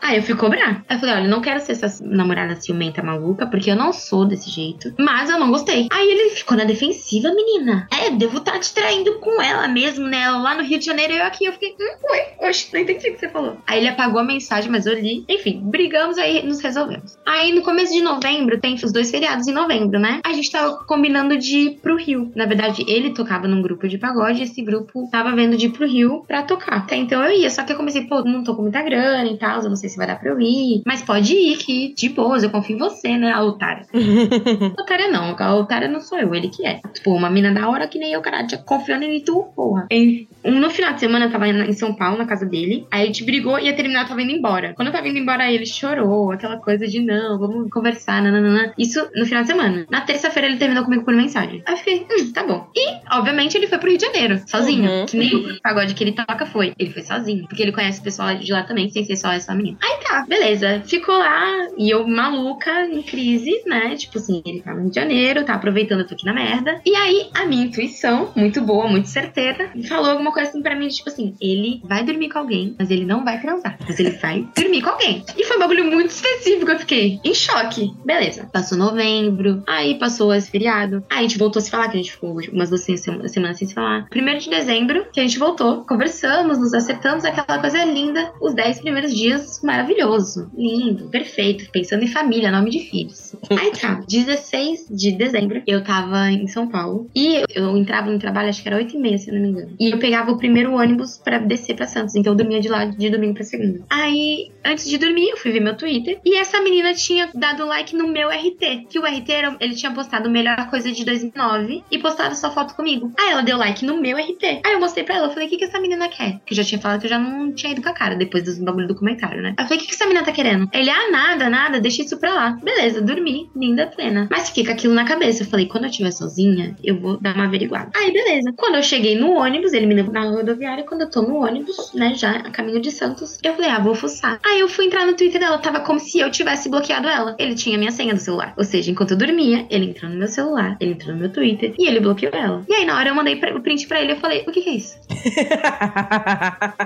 Aí 0.00 0.16
eu 0.16 0.22
fui 0.22 0.34
cobrar. 0.34 0.84
Aí 0.88 0.96
eu 0.96 1.00
falei, 1.00 1.14
olha, 1.16 1.24
eu 1.24 1.30
não 1.30 1.40
quero 1.40 1.60
ser 1.60 1.72
essa 1.72 2.02
namorada 2.04 2.56
ciumenta 2.56 3.02
maluca, 3.02 3.46
porque 3.46 3.70
eu 3.70 3.76
não 3.76 3.92
sou 3.92 4.24
desse 4.24 4.50
jeito. 4.50 4.92
Mas 4.98 5.30
eu 5.30 5.38
não 5.38 5.50
gostei. 5.50 5.88
Aí 5.92 6.08
ele 6.10 6.30
ficou 6.30 6.56
na 6.56 6.64
defensiva, 6.64 7.32
menina. 7.34 7.86
É, 7.90 8.10
devo 8.10 8.38
estar 8.38 8.58
te 8.58 8.72
traindo 8.74 9.18
com 9.20 9.40
ela 9.40 9.68
mesmo, 9.68 10.06
né? 10.06 10.30
Lá 10.30 10.54
no 10.54 10.62
Rio 10.62 10.78
de 10.78 10.86
Janeiro 10.86 11.12
e 11.12 11.18
eu 11.18 11.24
aqui. 11.24 11.44
Eu 11.44 11.52
fiquei, 11.52 11.74
hum, 11.80 11.96
oi, 12.10 12.48
oxe, 12.48 12.68
não 12.72 12.80
entendi 12.80 13.10
o 13.10 13.14
que 13.14 13.20
você 13.20 13.28
falou. 13.28 13.56
Aí 13.66 13.78
ele 13.78 13.88
apagou 13.88 14.20
a 14.20 14.24
mensagem, 14.24 14.70
mas 14.70 14.86
eu 14.86 14.94
li. 14.94 15.24
Enfim, 15.28 15.60
brigamos, 15.62 16.18
aí 16.18 16.44
nos 16.44 16.60
resolvemos. 16.60 17.18
Aí 17.26 17.52
no 17.52 17.62
começo 17.62 17.92
de 17.92 18.02
novembro, 18.02 18.60
tem 18.60 18.74
os 18.74 18.92
dois 18.92 19.10
feriados 19.10 19.46
em 19.46 19.52
novembro, 19.52 19.98
né? 19.98 20.20
A 20.24 20.32
gente 20.32 20.50
tava 20.50 20.84
combinando 20.84 21.36
de 21.36 21.58
ir 21.58 21.70
pro 21.80 21.96
Rio. 21.96 22.32
Na 22.34 22.46
verdade, 22.46 22.84
ele 22.88 23.14
tocava 23.14 23.46
num 23.46 23.62
grupo 23.62 23.86
de 23.86 23.98
pagode 23.98 24.40
e 24.40 24.44
esse 24.44 24.62
grupo 24.62 25.08
tava 25.10 25.34
vendo 25.34 25.56
de 25.56 25.66
ir 25.66 25.70
pro 25.70 25.86
Rio 25.86 26.24
pra 26.26 26.42
tocar. 26.42 26.51
Até 26.66 26.96
então 26.96 27.22
eu 27.22 27.32
ia, 27.32 27.50
só 27.50 27.62
que 27.62 27.72
eu 27.72 27.76
comecei, 27.76 28.04
pô, 28.04 28.22
não 28.22 28.44
tô 28.44 28.54
com 28.54 28.62
muita 28.62 28.82
grana 28.82 29.28
e 29.28 29.36
tal, 29.36 29.62
eu 29.62 29.68
não 29.68 29.76
sei 29.76 29.88
se 29.88 29.96
vai 29.96 30.06
dar 30.06 30.18
pra 30.18 30.30
eu 30.30 30.40
ir. 30.40 30.82
Mas 30.86 31.02
pode 31.02 31.34
ir, 31.34 31.56
que 31.58 31.94
de 31.94 32.08
boas, 32.08 32.42
eu 32.42 32.50
confio 32.50 32.76
em 32.76 32.78
você, 32.78 33.16
né, 33.16 33.32
a 33.32 33.42
otária. 33.42 33.86
A 33.92 34.80
otária 34.82 35.10
não, 35.10 35.34
a 35.38 35.54
otária 35.56 35.88
não 35.88 36.00
sou 36.00 36.18
eu, 36.18 36.34
ele 36.34 36.48
que 36.48 36.66
é. 36.66 36.80
Tipo, 36.92 37.12
uma 37.12 37.30
mina 37.30 37.52
da 37.52 37.68
hora 37.68 37.88
que 37.88 37.98
nem 37.98 38.12
eu, 38.12 38.20
caralho, 38.20 38.48
confiando 38.64 39.04
em 39.04 39.20
tu, 39.20 39.44
porra. 39.54 39.86
Enfim, 39.90 40.28
no 40.44 40.70
final 40.70 40.92
de 40.94 41.00
semana 41.00 41.26
eu 41.26 41.30
tava 41.30 41.48
em 41.48 41.72
São 41.72 41.94
Paulo, 41.94 42.18
na 42.18 42.26
casa 42.26 42.44
dele. 42.44 42.86
Aí 42.90 43.02
a 43.02 43.06
gente 43.06 43.24
brigou 43.24 43.58
e 43.58 43.66
ia 43.66 43.74
terminar, 43.74 44.02
eu 44.02 44.08
tava 44.08 44.22
indo 44.22 44.32
embora. 44.32 44.74
Quando 44.74 44.88
eu 44.88 44.92
tava 44.92 45.08
indo 45.08 45.18
embora, 45.18 45.50
ele 45.50 45.66
chorou, 45.66 46.32
aquela 46.32 46.56
coisa 46.56 46.86
de 46.86 47.00
não, 47.00 47.38
vamos 47.38 47.70
conversar, 47.70 48.22
nananã. 48.22 48.72
Isso 48.78 49.06
no 49.14 49.26
final 49.26 49.42
de 49.42 49.48
semana. 49.48 49.86
Na 49.90 50.00
terça-feira 50.00 50.48
ele 50.48 50.58
terminou 50.58 50.84
comigo 50.84 51.04
por 51.04 51.14
mensagem. 51.14 51.62
Aí 51.66 51.74
eu 51.74 51.78
fiquei, 51.78 52.06
hum, 52.10 52.32
tá 52.32 52.44
bom. 52.44 52.68
E, 52.74 53.16
obviamente, 53.16 53.56
ele 53.56 53.66
foi 53.66 53.78
pro 53.78 53.88
Rio 53.88 53.98
de 53.98 54.06
Janeiro, 54.06 54.40
sozinho. 54.46 54.90
Uhum. 54.90 55.06
Que 55.06 55.16
nem 55.16 55.34
o 55.34 55.60
pagode 55.60 55.94
que 55.94 56.02
ele 56.02 56.12
toca 56.12 56.41
foi? 56.46 56.72
Ele 56.78 56.90
foi 56.90 57.02
sozinho, 57.02 57.46
porque 57.46 57.62
ele 57.62 57.72
conhece 57.72 58.00
o 58.00 58.02
pessoal 58.02 58.34
de 58.34 58.52
lá 58.52 58.62
também, 58.62 58.90
sem 58.90 59.04
ser 59.04 59.16
só 59.16 59.32
essa 59.32 59.54
menina. 59.54 59.78
Aí 59.82 59.98
tá, 60.04 60.24
beleza. 60.28 60.82
Ficou 60.86 61.16
lá 61.16 61.68
e 61.76 61.90
eu 61.90 62.06
maluca, 62.06 62.86
em 62.86 63.02
crise, 63.02 63.62
né? 63.66 63.94
Tipo 63.96 64.18
assim, 64.18 64.42
ele 64.44 64.60
tá 64.60 64.74
no 64.74 64.82
Rio 64.82 64.90
de 64.90 64.96
Janeiro, 64.96 65.44
tá 65.44 65.54
aproveitando, 65.54 66.00
eu 66.00 66.06
tô 66.06 66.14
aqui 66.14 66.24
na 66.24 66.32
merda. 66.32 66.80
E 66.84 66.94
aí 66.94 67.30
a 67.34 67.44
minha 67.46 67.64
intuição, 67.64 68.32
muito 68.34 68.60
boa, 68.60 68.88
muito 68.88 69.08
certeira, 69.08 69.70
falou 69.88 70.10
alguma 70.10 70.32
coisa 70.32 70.50
assim 70.50 70.62
pra 70.62 70.76
mim, 70.76 70.88
tipo 70.88 71.08
assim, 71.08 71.34
ele 71.40 71.80
vai 71.84 72.04
dormir 72.04 72.28
com 72.28 72.38
alguém, 72.38 72.74
mas 72.78 72.90
ele 72.90 73.04
não 73.04 73.24
vai 73.24 73.40
transar. 73.40 73.78
Mas 73.86 73.98
ele 73.98 74.10
vai 74.10 74.46
dormir 74.56 74.82
com 74.82 74.90
alguém. 74.90 75.24
E 75.36 75.44
foi 75.44 75.56
um 75.56 75.60
bagulho 75.60 75.84
muito 75.84 76.10
específico, 76.10 76.70
eu 76.70 76.78
fiquei 76.78 77.20
em 77.24 77.34
choque. 77.34 77.92
Beleza. 78.04 78.48
Passou 78.52 78.76
novembro, 78.78 79.62
aí 79.66 79.98
passou 79.98 80.34
esse 80.34 80.50
feriado. 80.50 81.04
Aí 81.10 81.18
a 81.18 81.22
gente 81.22 81.38
voltou 81.38 81.60
a 81.60 81.62
se 81.62 81.70
falar, 81.70 81.88
que 81.88 81.96
a 81.96 82.00
gente 82.00 82.12
ficou 82.12 82.38
umas 82.52 82.68
duas 82.68 82.82
semanas 82.82 83.32
sem 83.32 83.68
se 83.68 83.74
falar. 83.74 84.08
Primeiro 84.08 84.40
de 84.40 84.50
dezembro, 84.50 85.06
que 85.12 85.20
a 85.20 85.22
gente 85.22 85.38
voltou, 85.38 85.84
conversamos, 86.32 86.58
nos 86.58 86.74
acertamos, 86.74 87.24
aquela 87.24 87.58
coisa 87.58 87.84
linda. 87.84 88.32
Os 88.40 88.54
dez 88.54 88.80
primeiros 88.80 89.14
dias, 89.14 89.60
maravilhoso, 89.62 90.50
lindo, 90.56 91.08
perfeito, 91.08 91.70
pensando 91.70 92.02
em 92.04 92.06
família, 92.06 92.50
nome 92.50 92.70
de 92.70 92.80
filhos. 92.80 93.36
Aí 93.50 93.70
tá, 93.72 94.00
16 94.08 94.86
de 94.90 95.12
dezembro, 95.12 95.62
eu 95.66 95.84
tava 95.84 96.30
em 96.30 96.46
São 96.46 96.68
Paulo 96.68 97.10
e 97.14 97.42
eu 97.54 97.76
entrava 97.76 98.10
no 98.10 98.18
trabalho, 98.18 98.48
acho 98.48 98.62
que 98.62 98.68
era 98.68 98.78
8 98.78 98.96
e 98.96 98.98
meia, 98.98 99.18
se 99.18 99.30
não 99.30 99.40
me 99.40 99.48
engano. 99.48 99.76
E 99.78 99.90
eu 99.90 99.98
pegava 99.98 100.30
o 100.30 100.38
primeiro 100.38 100.74
ônibus 100.74 101.18
pra 101.18 101.38
descer 101.38 101.76
pra 101.76 101.86
Santos, 101.86 102.16
então 102.16 102.32
eu 102.32 102.36
dormia 102.36 102.60
de 102.60 102.68
lá 102.68 102.86
de 102.86 103.10
domingo 103.10 103.34
pra 103.34 103.44
segunda. 103.44 103.84
Aí, 103.90 104.50
antes 104.64 104.88
de 104.88 104.96
dormir, 104.96 105.28
eu 105.28 105.36
fui 105.36 105.52
ver 105.52 105.60
meu 105.60 105.76
Twitter 105.76 106.18
e 106.24 106.36
essa 106.36 106.60
menina 106.62 106.94
tinha 106.94 107.28
dado 107.34 107.66
like 107.66 107.94
no 107.94 108.08
meu 108.08 108.30
RT, 108.30 108.86
que 108.88 108.98
o 108.98 109.04
RT 109.04 109.30
era, 109.30 109.56
ele 109.60 109.74
tinha 109.74 109.92
postado 109.92 110.30
melhor 110.30 110.70
coisa 110.70 110.90
de 110.90 111.04
2009 111.04 111.84
e 111.90 111.98
postado 111.98 112.34
só 112.34 112.50
foto 112.50 112.74
comigo. 112.74 113.12
Aí 113.18 113.32
ela 113.32 113.42
deu 113.42 113.58
like 113.58 113.84
no 113.84 114.00
meu 114.00 114.16
RT. 114.16 114.62
Aí 114.64 114.72
eu 114.72 114.80
mostrei 114.80 115.04
pra 115.04 115.16
ela, 115.16 115.26
eu 115.26 115.30
falei, 115.30 115.46
o 115.46 115.50
que, 115.50 115.58
que 115.58 115.64
essa 115.64 115.80
menina 115.80 116.08
quer? 116.08 116.21
Que 116.44 116.52
eu 116.52 116.56
já 116.56 116.64
tinha 116.64 116.80
falado 116.80 117.00
que 117.00 117.06
eu 117.06 117.10
já 117.10 117.18
não 117.18 117.52
tinha 117.52 117.72
ido 117.72 117.82
com 117.82 117.88
a 117.88 117.92
cara 117.92 118.14
depois 118.14 118.44
do 118.44 118.64
bagulho 118.64 118.88
do 118.88 118.94
comentário, 118.94 119.42
né? 119.42 119.54
Eu 119.58 119.64
falei, 119.64 119.78
o 119.78 119.80
que, 119.80 119.88
que 119.88 119.94
essa 119.94 120.04
menina 120.06 120.24
tá 120.24 120.32
querendo? 120.32 120.68
Ele, 120.72 120.90
ah, 120.90 121.10
nada, 121.10 121.48
nada, 121.48 121.80
deixa 121.80 122.02
isso 122.02 122.18
pra 122.18 122.32
lá. 122.32 122.58
Beleza, 122.62 123.00
dormi, 123.00 123.50
linda, 123.54 123.86
plena. 123.86 124.28
Mas 124.30 124.48
fiquei 124.48 124.64
com 124.64 124.72
aquilo 124.72 124.94
na 124.94 125.04
cabeça. 125.04 125.42
Eu 125.42 125.46
falei, 125.46 125.66
quando 125.66 125.84
eu 125.84 125.90
estiver 125.90 126.10
sozinha, 126.12 126.76
eu 126.82 126.98
vou 126.98 127.18
dar 127.20 127.34
uma 127.34 127.44
averiguada. 127.44 127.90
Aí, 127.94 128.12
beleza. 128.12 128.52
Quando 128.56 128.76
eu 128.76 128.82
cheguei 128.82 129.18
no 129.18 129.32
ônibus, 129.32 129.72
ele 129.72 129.86
me 129.86 129.94
levou 129.94 130.12
na 130.12 130.30
rodoviária. 130.30 130.84
Quando 130.84 131.02
eu 131.02 131.10
tô 131.10 131.22
no 131.22 131.44
ônibus, 131.44 131.92
né, 131.94 132.14
já 132.14 132.32
a 132.32 132.50
caminho 132.50 132.80
de 132.80 132.90
Santos, 132.90 133.38
eu 133.42 133.54
falei, 133.54 133.70
ah, 133.70 133.78
vou 133.78 133.94
fuçar. 133.94 134.38
Aí 134.44 134.60
eu 134.60 134.68
fui 134.68 134.86
entrar 134.86 135.06
no 135.06 135.14
Twitter 135.14 135.40
dela, 135.40 135.58
tava 135.58 135.80
como 135.80 135.98
se 135.98 136.18
eu 136.18 136.30
tivesse 136.30 136.68
bloqueado 136.68 137.08
ela. 137.08 137.36
Ele 137.38 137.54
tinha 137.54 137.78
minha 137.78 137.90
senha 137.90 138.14
do 138.14 138.20
celular. 138.20 138.54
Ou 138.56 138.64
seja, 138.64 138.90
enquanto 138.90 139.12
eu 139.12 139.16
dormia, 139.16 139.66
ele 139.70 139.86
entrou 139.86 140.10
no 140.10 140.16
meu 140.16 140.28
celular, 140.28 140.76
ele 140.80 140.92
entrou 140.92 141.14
no 141.14 141.20
meu 141.20 141.32
Twitter 141.32 141.74
e 141.78 141.86
ele 141.86 142.00
bloqueou 142.00 142.32
ela. 142.32 142.64
E 142.68 142.74
aí, 142.74 142.84
na 142.84 142.96
hora 142.96 143.08
eu 143.08 143.14
mandei 143.14 143.34
o 143.34 143.60
print 143.60 143.86
pra 143.86 144.00
ele, 144.00 144.12
eu 144.12 144.16
falei, 144.16 144.44
o 144.46 144.52
que 144.52 144.60
que 144.60 144.70
é 144.70 144.74
isso? 144.74 144.98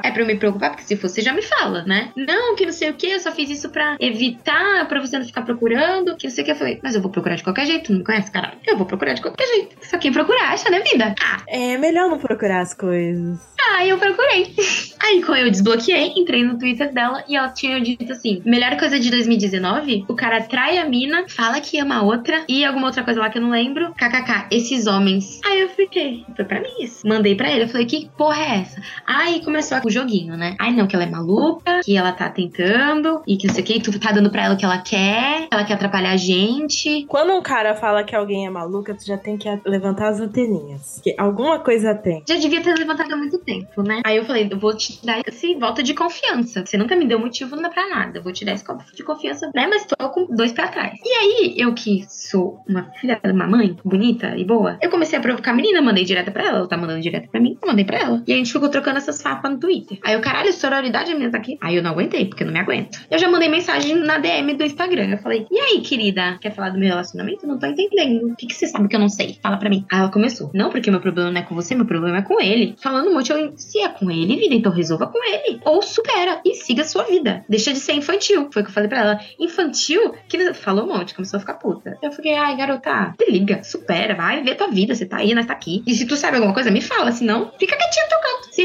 É 0.03 0.11
pra 0.11 0.23
eu 0.23 0.27
me 0.27 0.37
preocupar, 0.37 0.71
porque 0.71 0.85
se 0.85 0.97
fosse, 0.97 1.21
já 1.23 1.33
me 1.33 1.43
fala, 1.43 1.83
né? 1.85 2.11
Não, 2.17 2.55
que 2.57 2.65
não 2.67 2.73
sei 2.73 2.91
o 2.91 2.95
que, 2.95 3.07
eu 3.09 3.21
só 3.21 3.33
fiz 3.33 3.51
isso 3.51 3.69
pra 3.71 3.97
evitar, 4.01 4.87
pra 4.89 5.01
você 5.01 5.19
não 5.19 5.25
ficar 5.27 5.43
procurando, 5.43 6.17
que 6.17 6.27
não 6.27 6.35
sei 6.35 6.43
o 6.43 6.45
que. 6.45 6.53
Eu 6.53 6.57
falei, 6.57 6.81
mas 6.83 6.95
eu 6.95 7.03
vou 7.03 7.11
procurar 7.11 7.37
de 7.37 7.43
qualquer 7.43 7.67
jeito, 7.67 7.91
não 7.93 7.99
me 7.99 8.05
conhece, 8.05 8.31
caralho? 8.31 8.59
Eu 8.67 8.77
vou 8.77 8.87
procurar 8.87 9.15
de 9.15 9.23
qualquer 9.23 9.47
jeito. 9.47 9.77
Só 9.83 9.99
quem 9.99 10.12
procurar 10.12 10.53
acha, 10.53 10.71
né, 10.71 10.81
vida? 10.81 11.15
Ah, 11.23 11.43
É 11.49 11.77
melhor 11.79 12.09
não 12.09 12.19
procurar 12.19 12.61
as 12.61 12.73
coisas. 12.75 13.39
Aí 13.75 13.91
eu 13.91 13.99
procurei. 13.99 14.55
Aí 15.03 15.23
quando 15.23 15.39
eu 15.39 15.51
desbloqueei, 15.51 16.12
entrei 16.17 16.43
no 16.45 16.59
Twitter 16.59 16.93
dela 16.93 17.23
e 17.29 17.37
ela 17.37 17.49
tinha 17.49 17.81
dito 17.81 18.11
assim: 18.12 18.41
melhor 18.45 18.77
coisa 18.79 18.99
de 18.99 19.11
2019, 19.11 20.05
o 20.09 20.15
cara 20.15 20.41
trai 20.43 20.79
a 20.79 20.85
mina, 20.89 21.25
fala 21.29 21.61
que 21.61 21.79
ama 21.79 21.97
a 21.97 22.03
outra 22.03 22.45
e 22.49 22.65
alguma 22.65 22.87
outra 22.87 23.03
coisa 23.03 23.21
lá 23.21 23.29
que 23.29 23.39
eu 23.39 23.43
não 23.43 23.51
lembro. 23.51 23.93
KKK, 23.95 24.47
esses 24.51 24.87
homens. 24.87 25.41
Aí 25.45 25.61
eu 25.61 25.69
fiquei, 25.69 26.25
foi 26.35 26.45
pra 26.45 26.61
mim 26.61 26.71
isso. 26.81 27.07
Mandei 27.07 27.35
pra 27.35 27.51
ele, 27.51 27.65
eu 27.65 27.69
falei: 27.69 27.87
que 27.87 28.09
porra 28.17 28.41
é 28.41 28.61
essa? 28.61 28.81
Aí 29.07 29.45
começou 29.45 29.79
o 29.85 29.90
joguinho, 29.90 30.37
né? 30.37 30.57
Ai 30.59 30.73
não, 30.73 30.87
que 30.87 30.95
ela 30.97 31.05
é 31.05 31.11
maluca, 31.11 31.81
que 31.85 31.97
ela 31.97 32.12
tá 32.12 32.29
tentando 32.29 33.23
e 33.27 33.37
que 33.37 33.47
não 33.47 33.55
sei 33.55 33.62
o 33.62 33.66
que, 33.66 33.81
tu 33.81 33.99
tá 33.99 34.12
dando 34.12 34.31
pra 34.31 34.45
ela 34.45 34.55
o 34.55 34.57
que 34.59 34.64
ela 34.64 34.79
quer, 34.79 35.47
ela 35.51 35.64
quer 35.64 35.75
atrapalhar 35.75 36.11
a 36.11 36.16
gente. 36.16 37.05
Quando 37.09 37.33
um 37.33 37.42
cara 37.42 37.75
fala 37.75 38.03
que 38.05 38.14
alguém 38.14 38.47
é 38.47 38.51
maluca, 38.51 38.95
tu 38.95 39.07
já 39.07 39.16
tem 39.16 39.37
que 39.37 39.49
levantar 39.64 40.09
as 40.09 40.21
anteninhas. 40.21 41.01
Que 41.03 41.14
alguma 41.19 41.61
coisa 41.61 41.95
tem. 41.95 42.23
Já 42.29 42.37
devia 42.37 42.61
ter 42.61 42.75
levantado 42.77 43.12
há 43.12 43.16
muito 43.16 43.38
tempo, 43.38 43.83
né? 43.83 44.01
Aí 44.05 44.16
eu 44.16 44.25
falei, 44.25 44.49
eu 44.51 44.59
vou 44.59 44.77
te 44.77 44.99
dar 45.05 45.21
esse 45.27 45.55
voto 45.55 45.83
de 45.83 45.95
confiança. 45.95 46.64
Você 46.64 46.77
nunca 46.77 46.97
me 46.97 47.07
deu 47.07 47.19
motivo 47.19 47.57
não 47.57 47.71
pra 47.71 47.88
nada. 47.88 48.19
Eu 48.19 48.23
vou 48.23 48.33
te 48.33 48.45
dar 48.45 48.53
esse 48.53 48.64
voto 48.64 48.85
de 48.95 49.03
confiança, 49.03 49.51
né? 49.55 49.66
Mas 49.66 49.87
tô 49.87 50.09
com 50.11 50.27
dois 50.27 50.53
pra 50.53 50.69
trás. 50.69 50.99
E 51.05 51.09
aí, 51.09 51.55
eu 51.57 51.73
que 51.75 52.05
sou 52.09 52.61
uma 52.69 52.90
filha 53.01 53.21
de 53.23 53.31
uma 53.31 53.47
mãe 53.47 53.77
bonita 53.85 54.37
e 54.37 54.45
boa, 54.45 54.79
eu 54.83 54.90
comecei 54.90 55.19
a 55.19 55.23
provocar 55.23 55.53
a 55.53 55.55
menina, 55.55 55.81
mandei 55.81 56.05
direto 56.05 56.33
pra 56.33 56.45
ela. 56.45 56.59
Ela 56.59 56.69
tá 56.69 56.77
mandando 56.77 57.01
direto 57.01 57.29
pra 57.29 57.40
mim, 57.40 57.57
eu 57.61 57.69
mandei 57.69 57.85
pra 57.85 57.99
ela. 57.99 58.23
E 58.27 58.33
a 58.33 58.37
gente 58.37 58.53
ficou 58.53 58.69
trocando 58.69 58.95
essas 58.96 59.20
fapas 59.20 59.50
no 59.50 59.59
Twitter. 59.59 59.98
Aí 60.04 60.14
eu, 60.14 60.20
caralho, 60.20 60.52
sororidade 60.52 61.12
a 61.12 61.14
minha 61.14 61.30
tá 61.30 61.38
aqui. 61.38 61.59
Aí 61.61 61.76
eu 61.76 61.82
não 61.82 61.90
aguentei, 61.90 62.26
porque 62.26 62.42
eu 62.42 62.46
não 62.46 62.54
me 62.54 62.61
aguento. 62.61 62.98
Eu 63.11 63.18
já 63.18 63.28
mandei 63.28 63.48
mensagem 63.48 63.96
na 63.96 64.18
DM 64.18 64.54
do 64.54 64.64
Instagram. 64.64 65.11
Eu 65.11 65.18
falei, 65.18 65.46
e 65.50 65.59
aí, 65.59 65.80
querida, 65.80 66.38
quer 66.40 66.54
falar 66.54 66.70
do 66.70 66.78
meu 66.78 66.88
relacionamento? 66.88 67.46
Não 67.46 67.59
tô 67.59 67.66
entendendo. 67.66 68.32
O 68.32 68.37
que, 68.37 68.46
que 68.46 68.54
você 68.54 68.66
sabe 68.66 68.88
que 68.88 68.96
eu 68.96 69.00
não 69.00 69.09
sei? 69.09 69.38
Fala 69.42 69.56
pra 69.56 69.68
mim. 69.68 69.85
Aí 69.90 69.98
ela 69.98 70.11
começou. 70.11 70.50
Não, 70.54 70.70
porque 70.70 70.90
meu 70.90 71.00
problema 71.00 71.30
não 71.30 71.40
é 71.40 71.44
com 71.44 71.54
você, 71.54 71.74
meu 71.74 71.87
problema 71.87 72.18
é 72.18 72.22
com 72.22 72.40
ele. 72.40 72.74
Falando 72.80 73.12
muito, 73.12 73.32
eu, 73.32 73.52
se 73.56 73.80
é 73.80 73.88
com 73.88 74.11
ele, 74.11 74.37
vida, 74.37 74.54
então 74.54 74.72
resolva 74.72 75.06
com 75.06 75.18
ele. 75.24 75.61
Ou 75.64 75.82
supera 75.82 76.40
e 76.44 76.54
siga 76.54 76.82
a 76.82 76.85
sua 76.85 77.04
vida. 77.04 77.44
Deixa 77.48 77.72
de 77.72 77.78
ser 77.78 77.94
infantil. 77.94 78.48
Foi 78.52 78.62
o 78.62 78.64
que 78.64 78.70
eu 78.70 78.74
falei 78.74 78.88
pra 78.88 79.00
ela. 79.00 79.20
Infantil? 79.38 80.14
Que 80.28 80.54
falou 80.54 80.85
um 80.85 80.88
monte, 80.88 81.14
começou 81.14 81.38
a 81.38 81.40
ficar 81.40 81.54
puta. 81.54 81.98
Eu 82.02 82.12
fiquei, 82.12 82.35
ai, 82.35 82.56
garota, 82.56 83.14
se 83.18 83.30
liga, 83.30 83.62
supera, 83.62 84.14
vai 84.14 84.42
ver 84.42 84.56
tua 84.56 84.68
vida. 84.68 84.94
Você 84.94 85.06
tá 85.06 85.18
aí, 85.18 85.35
nós 85.35 85.46
tá 85.46 85.52
aqui. 85.52 85.82
E 85.87 85.94
se 85.94 86.06
tu 86.06 86.16
sabe 86.16 86.37
alguma 86.37 86.54
coisa, 86.54 86.70
me 86.70 86.80
fala. 86.80 87.12
Senão, 87.12 87.52
fica 87.59 87.76
quietinho 87.76 88.09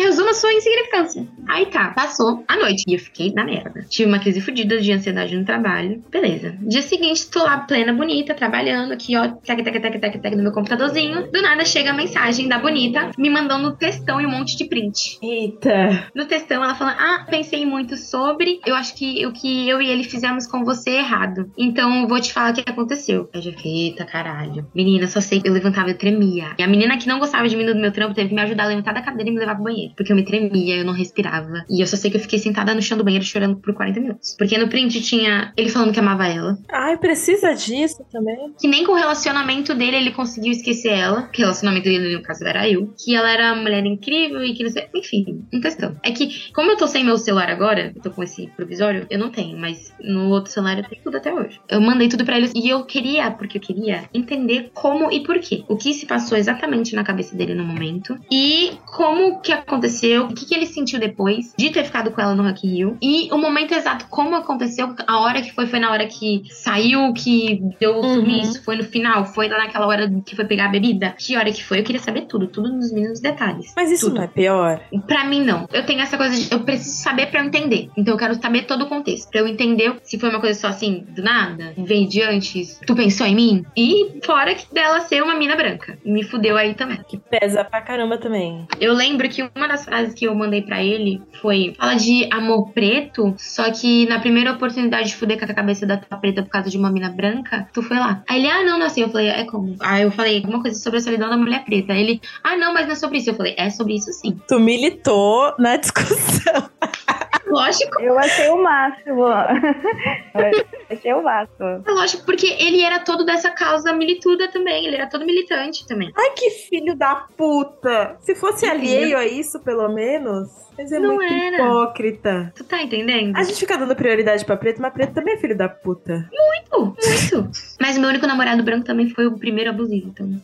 resuma 0.01 0.31
a 0.31 0.33
sua 0.33 0.53
insignificância. 0.53 1.27
Aí 1.47 1.65
tá, 1.65 1.91
passou 1.91 2.43
a 2.47 2.55
noite. 2.55 2.83
E 2.87 2.93
eu 2.93 2.99
fiquei 2.99 3.31
na 3.33 3.43
merda. 3.43 3.85
Tive 3.89 4.09
uma 4.09 4.19
crise 4.19 4.41
fodida 4.41 4.79
de 4.79 4.91
ansiedade 4.91 5.37
no 5.37 5.45
trabalho. 5.45 6.03
Beleza. 6.09 6.55
Dia 6.61 6.81
seguinte, 6.81 7.29
tô 7.29 7.43
lá 7.43 7.59
plena, 7.59 7.93
bonita, 7.93 8.33
trabalhando 8.33 8.91
aqui, 8.93 9.15
ó, 9.15 9.27
tec, 9.27 9.63
tec, 9.63 9.81
tec, 9.81 9.99
tec, 9.99 10.21
tec, 10.21 10.35
no 10.35 10.43
meu 10.43 10.51
computadorzinho. 10.51 11.31
Do 11.31 11.41
nada 11.41 11.65
chega 11.65 11.91
a 11.91 11.93
mensagem 11.93 12.47
da 12.47 12.59
bonita 12.59 13.11
me 13.17 13.29
mandando 13.29 13.75
textão 13.75 14.19
e 14.19 14.25
um 14.25 14.29
monte 14.29 14.57
de 14.57 14.65
print. 14.65 15.19
Eita. 15.21 16.09
No 16.15 16.25
textão, 16.25 16.63
ela 16.63 16.75
fala: 16.75 16.95
Ah, 16.97 17.25
pensei 17.29 17.65
muito 17.65 17.97
sobre. 17.97 18.59
Eu 18.65 18.75
acho 18.75 18.95
que 18.95 19.25
o 19.25 19.31
que 19.31 19.67
eu 19.67 19.81
e 19.81 19.89
ele 19.89 20.03
fizemos 20.03 20.47
com 20.47 20.63
você 20.63 20.91
é 20.91 20.99
errado. 20.99 21.51
Então, 21.57 22.01
eu 22.01 22.07
vou 22.07 22.19
te 22.19 22.33
falar 22.33 22.51
o 22.51 22.53
que 22.53 22.63
aconteceu. 22.65 23.29
Eu 23.33 23.41
já 23.41 23.51
fiquei, 23.51 23.87
eita 23.87 24.05
caralho. 24.05 24.65
Menina, 24.73 25.07
só 25.07 25.21
sei 25.21 25.41
que 25.41 25.47
eu 25.47 25.53
levantava 25.53 25.89
e 25.89 25.93
tremia. 25.93 26.55
E 26.57 26.63
a 26.63 26.67
menina 26.67 26.97
que 26.97 27.07
não 27.07 27.19
gostava 27.19 27.47
de 27.47 27.55
mim 27.55 27.65
do 27.65 27.75
meu 27.75 27.91
trampo 27.91 28.13
teve 28.13 28.29
que 28.29 28.35
me 28.35 28.41
ajudar 28.41 28.63
a 28.63 28.67
levantar 28.67 28.93
da 28.93 29.01
cadeira 29.01 29.29
e 29.29 29.33
me 29.33 29.39
levar 29.39 29.55
pro 29.55 29.63
banheiro. 29.63 29.90
Porque 29.95 30.11
eu 30.11 30.15
me 30.15 30.23
tremia, 30.23 30.77
eu 30.77 30.85
não 30.85 30.93
respirava. 30.93 31.65
E 31.69 31.81
eu 31.81 31.87
só 31.87 31.95
sei 31.95 32.11
que 32.11 32.17
eu 32.17 32.21
fiquei 32.21 32.39
sentada 32.39 32.73
no 32.73 32.81
chão 32.81 32.97
do 32.97 33.03
banheiro 33.03 33.25
chorando 33.25 33.57
por 33.57 33.73
40 33.73 33.99
minutos. 33.99 34.35
Porque 34.37 34.57
no 34.57 34.67
print 34.67 35.01
tinha 35.01 35.53
ele 35.57 35.69
falando 35.69 35.93
que 35.93 35.99
amava 35.99 36.27
ela. 36.27 36.57
Ai, 36.71 36.97
precisa 36.97 37.53
disso 37.53 38.05
também. 38.11 38.53
Que 38.59 38.67
nem 38.67 38.85
com 38.85 38.93
o 38.93 38.95
relacionamento 38.95 39.73
dele 39.73 39.97
ele 39.97 40.11
conseguiu 40.11 40.51
esquecer 40.51 40.91
ela. 40.91 41.23
Que 41.23 41.41
o 41.41 41.45
relacionamento 41.45 41.85
dele, 41.85 42.15
no 42.15 42.23
caso, 42.23 42.43
era 42.45 42.67
eu. 42.69 42.93
Que 42.97 43.15
ela 43.15 43.29
era 43.29 43.53
uma 43.53 43.61
mulher 43.61 43.85
incrível 43.85 44.43
e 44.43 44.53
que 44.53 44.63
não 44.63 44.71
sei. 44.71 44.87
Enfim, 44.95 45.45
em 45.51 45.61
questão. 45.61 45.95
É 46.03 46.11
que, 46.11 46.51
como 46.53 46.71
eu 46.71 46.77
tô 46.77 46.87
sem 46.87 47.03
meu 47.03 47.17
celular 47.17 47.49
agora, 47.49 47.91
eu 47.95 48.01
tô 48.01 48.11
com 48.11 48.23
esse 48.23 48.47
provisório, 48.55 49.05
eu 49.09 49.19
não 49.19 49.29
tenho, 49.29 49.57
mas 49.57 49.93
no 49.99 50.29
outro 50.29 50.51
celular 50.51 50.77
eu 50.77 50.87
tenho 50.87 51.01
tudo 51.03 51.17
até 51.17 51.33
hoje. 51.33 51.59
Eu 51.69 51.81
mandei 51.81 52.07
tudo 52.07 52.25
pra 52.25 52.37
eles 52.37 52.51
e 52.55 52.67
eu 52.67 52.83
queria, 52.85 53.31
porque 53.31 53.57
eu 53.57 53.61
queria 53.61 54.03
entender 54.13 54.71
como 54.73 55.11
e 55.11 55.21
por 55.21 55.39
quê. 55.39 55.63
O 55.67 55.75
que 55.75 55.93
se 55.93 56.05
passou 56.05 56.37
exatamente 56.37 56.95
na 56.95 57.03
cabeça 57.03 57.35
dele 57.35 57.53
no 57.53 57.63
momento. 57.63 58.17
E 58.31 58.73
como 58.85 59.41
que 59.41 59.51
aconteceu, 59.51 59.70
o 59.75 60.27
que, 60.33 60.45
que 60.45 60.55
ele 60.55 60.65
sentiu 60.65 60.99
depois 60.99 61.53
de 61.57 61.69
ter 61.69 61.83
ficado 61.83 62.11
com 62.11 62.21
ela 62.21 62.35
no 62.35 62.43
Rock 62.43 62.67
Rio. 62.67 62.97
E 63.01 63.29
o 63.31 63.37
momento 63.37 63.73
exato, 63.73 64.05
como 64.09 64.35
aconteceu, 64.35 64.93
a 65.07 65.19
hora 65.19 65.41
que 65.41 65.51
foi, 65.53 65.67
foi 65.67 65.79
na 65.79 65.91
hora 65.91 66.05
que 66.07 66.43
saiu, 66.49 67.13
que 67.13 67.61
deu 67.79 67.95
o 67.97 68.01
Uhum. 68.01 68.15
sumiço, 68.15 68.63
foi 68.63 68.75
no 68.75 68.83
final, 68.83 69.25
foi 69.25 69.47
lá 69.47 69.57
naquela 69.59 69.85
hora 69.87 70.09
que 70.25 70.35
foi 70.35 70.45
pegar 70.45 70.65
a 70.65 70.69
bebida. 70.69 71.15
Que 71.17 71.35
hora 71.37 71.51
que 71.51 71.63
foi? 71.63 71.79
Eu 71.79 71.83
queria 71.83 72.01
saber 72.01 72.21
tudo, 72.21 72.47
tudo 72.47 72.69
nos 72.71 72.91
mínimos 72.91 73.19
detalhes. 73.19 73.73
Mas 73.75 73.91
isso 73.91 74.05
Tudo. 74.07 74.15
não 74.15 74.23
é 74.23 74.27
pior? 74.27 74.81
Pra 75.07 75.23
mim, 75.25 75.43
não. 75.43 75.67
Eu 75.71 75.85
tenho 75.85 76.01
essa 76.01 76.17
coisa 76.17 76.35
de. 76.35 76.51
Eu 76.51 76.61
preciso 76.61 77.01
saber 77.03 77.27
pra 77.27 77.41
eu 77.41 77.45
entender. 77.45 77.89
Então 77.97 78.13
eu 78.13 78.17
quero 78.17 78.35
saber 78.35 78.63
todo 78.63 78.83
o 78.85 78.87
contexto. 78.87 79.29
Pra 79.29 79.41
eu 79.41 79.47
entender 79.47 79.95
se 80.03 80.17
foi 80.19 80.29
uma 80.29 80.39
coisa 80.39 80.59
só 80.59 80.67
assim, 80.67 81.05
do 81.09 81.21
nada, 81.21 81.73
veio 81.77 82.07
de 82.07 82.21
antes, 82.21 82.79
tu 82.85 82.95
pensou 82.95 83.25
em 83.27 83.35
mim. 83.35 83.65
E 83.77 84.19
fora 84.25 84.53
que 84.55 84.71
dela 84.73 85.01
ser 85.01 85.21
uma 85.23 85.35
mina 85.35 85.55
branca. 85.55 85.97
Me 86.05 86.23
fudeu 86.23 86.57
aí 86.57 86.73
também. 86.73 86.99
Que 87.07 87.17
pesa 87.17 87.63
pra 87.63 87.81
caramba 87.81 88.17
também. 88.17 88.65
Eu 88.79 88.93
lembro 88.93 89.27
que 89.29 89.43
uma 89.61 89.67
das 89.67 89.85
frases 89.85 90.13
que 90.15 90.25
eu 90.25 90.33
mandei 90.33 90.61
pra 90.61 90.83
ele 90.83 91.21
foi: 91.39 91.73
fala 91.77 91.95
de 91.95 92.27
amor 92.31 92.71
preto, 92.71 93.35
só 93.37 93.71
que 93.71 94.07
na 94.07 94.19
primeira 94.19 94.51
oportunidade 94.53 95.09
de 95.09 95.15
fuder 95.15 95.37
com 95.37 95.45
a 95.45 95.53
cabeça 95.53 95.85
da 95.85 95.97
tua 95.97 96.17
preta 96.17 96.41
por 96.41 96.49
causa 96.49 96.69
de 96.69 96.77
uma 96.77 96.91
mina 96.91 97.09
branca, 97.09 97.67
tu 97.71 97.83
foi 97.83 97.97
lá. 97.97 98.23
Aí 98.27 98.39
ele, 98.39 98.49
ah, 98.49 98.63
não, 98.63 98.79
não, 98.79 98.87
assim. 98.87 99.01
Eu 99.01 99.09
falei, 99.09 99.27
é 99.27 99.45
como? 99.45 99.75
Aí 99.79 100.03
eu 100.03 100.11
falei 100.11 100.37
alguma 100.37 100.61
coisa 100.61 100.79
sobre 100.79 100.99
a 100.99 101.01
solidão 101.01 101.29
da 101.29 101.37
mulher 101.37 101.63
preta. 101.63 101.93
Aí 101.93 102.01
ele, 102.01 102.21
ah, 102.43 102.57
não, 102.57 102.73
mas 102.73 102.85
não 102.87 102.93
é 102.93 102.95
sobre 102.95 103.19
isso. 103.19 103.29
Eu 103.29 103.35
falei, 103.35 103.55
é 103.57 103.69
sobre 103.69 103.95
isso 103.95 104.11
sim. 104.11 104.39
Tu 104.47 104.59
militou 104.59 105.53
na 105.59 105.77
discussão. 105.77 106.69
Lógico, 107.51 108.01
Eu 108.01 108.17
achei 108.17 108.49
o 108.49 108.61
máximo. 108.61 109.25
Eu 110.33 110.97
achei 110.97 111.13
o 111.13 111.23
máximo. 111.23 111.83
é 111.85 111.91
lógico, 111.91 112.25
porque 112.25 112.47
ele 112.47 112.81
era 112.81 112.99
todo 112.99 113.25
dessa 113.25 113.51
causa 113.51 113.93
milituda 113.93 114.49
também. 114.49 114.85
Ele 114.85 114.95
era 114.95 115.07
todo 115.09 115.25
militante 115.25 115.85
também. 115.87 116.11
Ai, 116.17 116.31
que 116.31 116.49
filho 116.49 116.95
da 116.95 117.15
puta! 117.37 118.15
Se 118.19 118.35
fosse 118.35 118.65
alheio 118.65 119.17
a 119.17 119.25
isso, 119.25 119.59
pelo 119.59 119.89
menos. 119.89 120.49
Mas 120.81 120.91
é 120.91 120.99
Não 120.99 121.13
muito 121.13 121.31
era. 121.31 121.57
hipócrita. 121.57 122.53
Tu 122.55 122.63
tá 122.63 122.81
entendendo? 122.81 123.37
A 123.37 123.43
gente 123.43 123.59
fica 123.59 123.77
dando 123.77 123.95
prioridade 123.95 124.43
pra 124.43 124.57
preto, 124.57 124.81
mas 124.81 124.91
preto 124.91 125.13
também 125.13 125.35
é 125.35 125.37
filho 125.37 125.55
da 125.55 125.69
puta. 125.69 126.27
Muito, 126.31 126.95
muito. 127.05 127.51
Mas 127.79 127.97
o 127.97 127.99
meu 127.99 128.09
único 128.09 128.25
namorado 128.25 128.63
branco 128.63 128.83
também 128.83 129.07
foi 129.09 129.27
o 129.27 129.37
primeiro 129.37 129.69
abusivo, 129.69 130.09
então. 130.09 130.27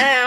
É, 0.00 0.26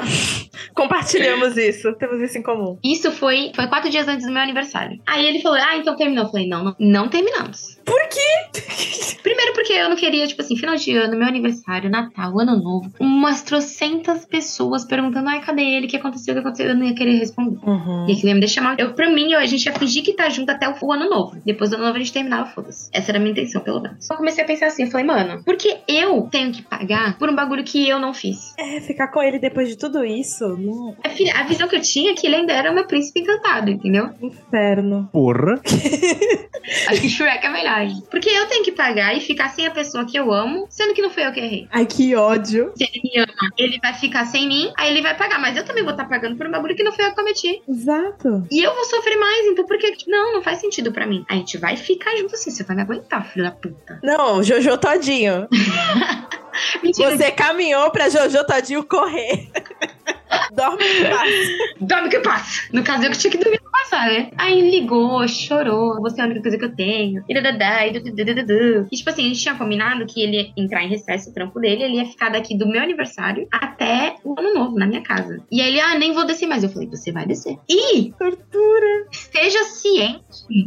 compartilhamos 0.75 1.57
isso. 1.57 1.93
Temos 1.93 2.21
isso 2.21 2.37
em 2.37 2.43
comum. 2.43 2.77
Isso 2.83 3.11
foi, 3.11 3.51
foi 3.55 3.67
quatro 3.67 3.89
dias 3.89 4.07
antes 4.07 4.25
do 4.25 4.31
meu 4.31 4.41
aniversário. 4.41 4.99
Aí 5.07 5.25
ele 5.25 5.41
falou, 5.41 5.57
ah, 5.57 5.77
então 5.77 5.95
terminou. 5.95 6.25
Eu 6.25 6.29
falei, 6.31 6.47
não, 6.47 6.63
não, 6.63 6.75
não 6.79 7.09
terminamos. 7.09 7.79
Por 7.85 7.99
quê? 8.09 9.17
Primeiro 9.23 9.53
porque 9.53 9.73
eu 9.73 9.89
não 9.89 9.95
queria, 9.95 10.27
tipo 10.27 10.41
assim, 10.41 10.55
final 10.55 10.75
de 10.75 10.95
ano, 10.95 11.17
meu 11.17 11.27
aniversário, 11.27 11.89
Natal, 11.89 12.39
Ano 12.39 12.61
Novo, 12.61 12.91
umas 12.99 13.41
trocentas 13.41 14.25
pessoas 14.25 14.85
perguntando, 14.85 15.29
ai, 15.29 15.41
cadê 15.41 15.63
ele? 15.63 15.87
O 15.87 15.89
que 15.89 15.97
aconteceu? 15.97 16.33
O 16.33 16.35
que 16.35 16.41
aconteceu? 16.41 16.67
Eu 16.67 16.75
não 16.75 16.85
ia 16.85 16.93
querer 16.95 17.17
responder. 17.17 17.57
Uhum. 17.65 18.05
E 18.07 18.11
aquilo 18.13 18.27
ia 18.29 18.33
me 18.35 18.39
deixar 18.39 18.61
mal. 18.61 18.75
Eu, 18.77 18.93
pra 18.93 19.09
mim, 19.09 19.22
eu- 19.31 19.39
a 19.39 19.45
gente 19.45 19.65
ia 19.65 19.73
fingir 19.73 20.03
que 20.03 20.13
tá 20.13 20.29
junto 20.29 20.49
até 20.51 20.67
o, 20.67 20.75
o 20.81 20.91
ano 20.91 21.09
novo. 21.09 21.41
Depois 21.45 21.69
do 21.69 21.75
ano 21.75 21.85
novo 21.85 21.95
a 21.95 21.99
gente 21.99 22.11
terminava, 22.13 22.49
foda-se. 22.49 22.89
Essa 22.93 23.11
era 23.11 23.17
a 23.17 23.21
minha 23.21 23.31
intenção, 23.31 23.61
pelo 23.61 23.81
menos. 23.81 24.09
Eu 24.09 24.17
comecei 24.17 24.43
a 24.43 24.47
pensar 24.47 24.67
assim, 24.67 24.83
eu 24.83 24.91
falei, 24.91 25.05
mano, 25.05 25.43
por 25.43 25.55
que 25.55 25.77
eu 25.87 26.23
tenho 26.31 26.51
que 26.51 26.61
pagar 26.61 27.17
por 27.17 27.29
um 27.29 27.35
bagulho 27.35 27.63
que 27.63 27.87
eu 27.87 27.99
não 27.99 28.13
fiz? 28.13 28.53
É, 28.57 28.81
ficar 28.81 29.07
com 29.09 29.21
ele 29.21 29.39
depois 29.39 29.67
de 29.69 29.77
tudo 29.77 30.03
isso, 30.03 30.47
não... 30.57 30.95
A, 31.03 31.09
filha- 31.09 31.33
a 31.39 31.43
visão 31.43 31.67
que 31.67 31.75
eu 31.75 31.81
tinha 31.81 32.11
é 32.11 32.13
que 32.15 32.25
ele 32.27 32.35
ainda 32.35 32.53
era 32.53 32.71
o 32.71 32.75
meu 32.75 32.85
príncipe 32.85 33.19
encantado, 33.21 33.69
entendeu? 33.71 34.09
inferno. 34.21 35.09
Porra. 35.11 35.61
Acho 36.87 37.01
que 37.01 37.09
Shrek 37.09 37.45
é 37.45 37.49
melhor. 37.49 37.87
Porque 38.09 38.29
eu 38.29 38.47
tenho 38.47 38.63
que 38.63 38.71
pagar 38.71 39.15
e 39.15 39.19
ficar 39.19 39.49
sem 39.49 39.65
a 39.67 39.71
pessoa 39.71 40.05
que 40.05 40.17
eu 40.17 40.31
amo, 40.31 40.65
sendo 40.69 40.93
que 40.93 41.01
não 41.01 41.09
foi 41.09 41.25
eu 41.25 41.31
que 41.31 41.39
errei. 41.39 41.67
Ai, 41.71 41.85
que 41.85 42.15
ódio. 42.15 42.71
Se 42.75 42.83
ele 42.85 43.01
me 43.03 43.19
ama, 43.21 43.51
ele 43.57 43.79
vai 43.81 43.93
ficar 43.93 44.25
sem 44.25 44.47
mim, 44.47 44.71
aí 44.77 44.91
ele 44.91 45.01
vai 45.01 45.15
pagar. 45.15 45.39
Mas 45.39 45.57
eu 45.57 45.65
também 45.65 45.83
vou 45.83 45.91
estar 45.91 46.05
pagando 46.05 46.37
por 46.37 46.47
um 46.47 46.51
bagulho 46.51 46.75
que 46.75 46.83
não 46.83 46.91
foi 46.93 47.05
eu 47.05 47.09
que 47.09 47.15
cometi. 47.15 47.61
Exato. 47.67 48.47
E 48.51 48.63
eu 48.65 48.73
vou 48.73 48.85
sofrer 48.85 49.02
mais, 49.17 49.45
então 49.47 49.65
por 49.65 49.77
que? 49.77 49.95
Não, 50.07 50.33
não 50.33 50.41
faz 50.41 50.59
sentido 50.59 50.91
pra 50.91 51.05
mim. 51.05 51.25
A 51.29 51.35
gente 51.35 51.57
vai 51.57 51.75
ficar 51.77 52.15
junto 52.17 52.35
assim, 52.35 52.51
você 52.51 52.63
vai 52.63 52.75
me 52.75 52.81
aguentar, 52.81 53.25
filho 53.25 53.45
da 53.45 53.51
puta. 53.51 53.99
Não, 54.03 54.41
Jojo 54.43 54.77
Todinho. 54.77 55.47
Mentira, 56.83 57.17
Você 57.17 57.31
caminhou 57.31 57.89
pra 57.91 58.09
Jojo 58.09 58.45
Todinho 58.45 58.83
correr. 58.83 59.49
Dorme 60.55 60.83
em 60.83 61.09
paz. 61.09 61.47
dorme 61.81 62.09
que 62.09 62.19
passa. 62.19 62.61
No 62.71 62.83
caso, 62.83 63.03
eu 63.03 63.11
que 63.11 63.17
tinha 63.17 63.31
que 63.31 63.37
dormir 63.37 63.63
passar, 63.73 64.07
né? 64.07 64.29
Aí 64.37 64.69
ligou, 64.69 65.27
chorou, 65.27 65.99
você 66.01 66.21
é 66.21 66.23
a 66.23 66.27
única 66.27 66.41
coisa 66.41 66.57
que 66.57 66.65
eu 66.65 66.75
tenho. 66.75 67.23
E 67.27 67.33
dadadá, 67.33 67.85
e 67.87 67.93
dududududu. 67.93 68.87
E 68.91 68.95
tipo 68.95 69.09
assim, 69.09 69.25
a 69.25 69.27
gente 69.29 69.41
tinha 69.41 69.55
combinado 69.55 70.05
que 70.05 70.21
ele 70.21 70.37
ia 70.37 70.53
entrar 70.55 70.83
em 70.83 70.89
recesso, 70.89 71.29
o 71.29 71.33
trampo 71.33 71.59
dele, 71.59 71.83
ele 71.83 71.97
ia 71.97 72.05
ficar 72.05 72.29
daqui 72.29 72.57
do 72.57 72.67
meu 72.67 72.81
aniversário 72.81 73.47
até 73.51 74.15
o 74.23 74.39
ano 74.39 74.53
novo, 74.53 74.77
na 74.77 74.85
minha 74.85 75.01
casa. 75.01 75.43
E 75.51 75.61
aí 75.61 75.67
ele, 75.67 75.81
ah, 75.81 75.97
nem 75.97 76.13
vou 76.13 76.25
descer 76.25 76.47
mais. 76.47 76.63
Eu 76.63 76.69
falei, 76.69 76.87
você 76.87 77.11
vai 77.11 77.25
descer. 77.25 77.57
E 77.69 78.11
Tortura. 78.11 79.07
esteja 79.11 79.63
ciente 79.63 80.23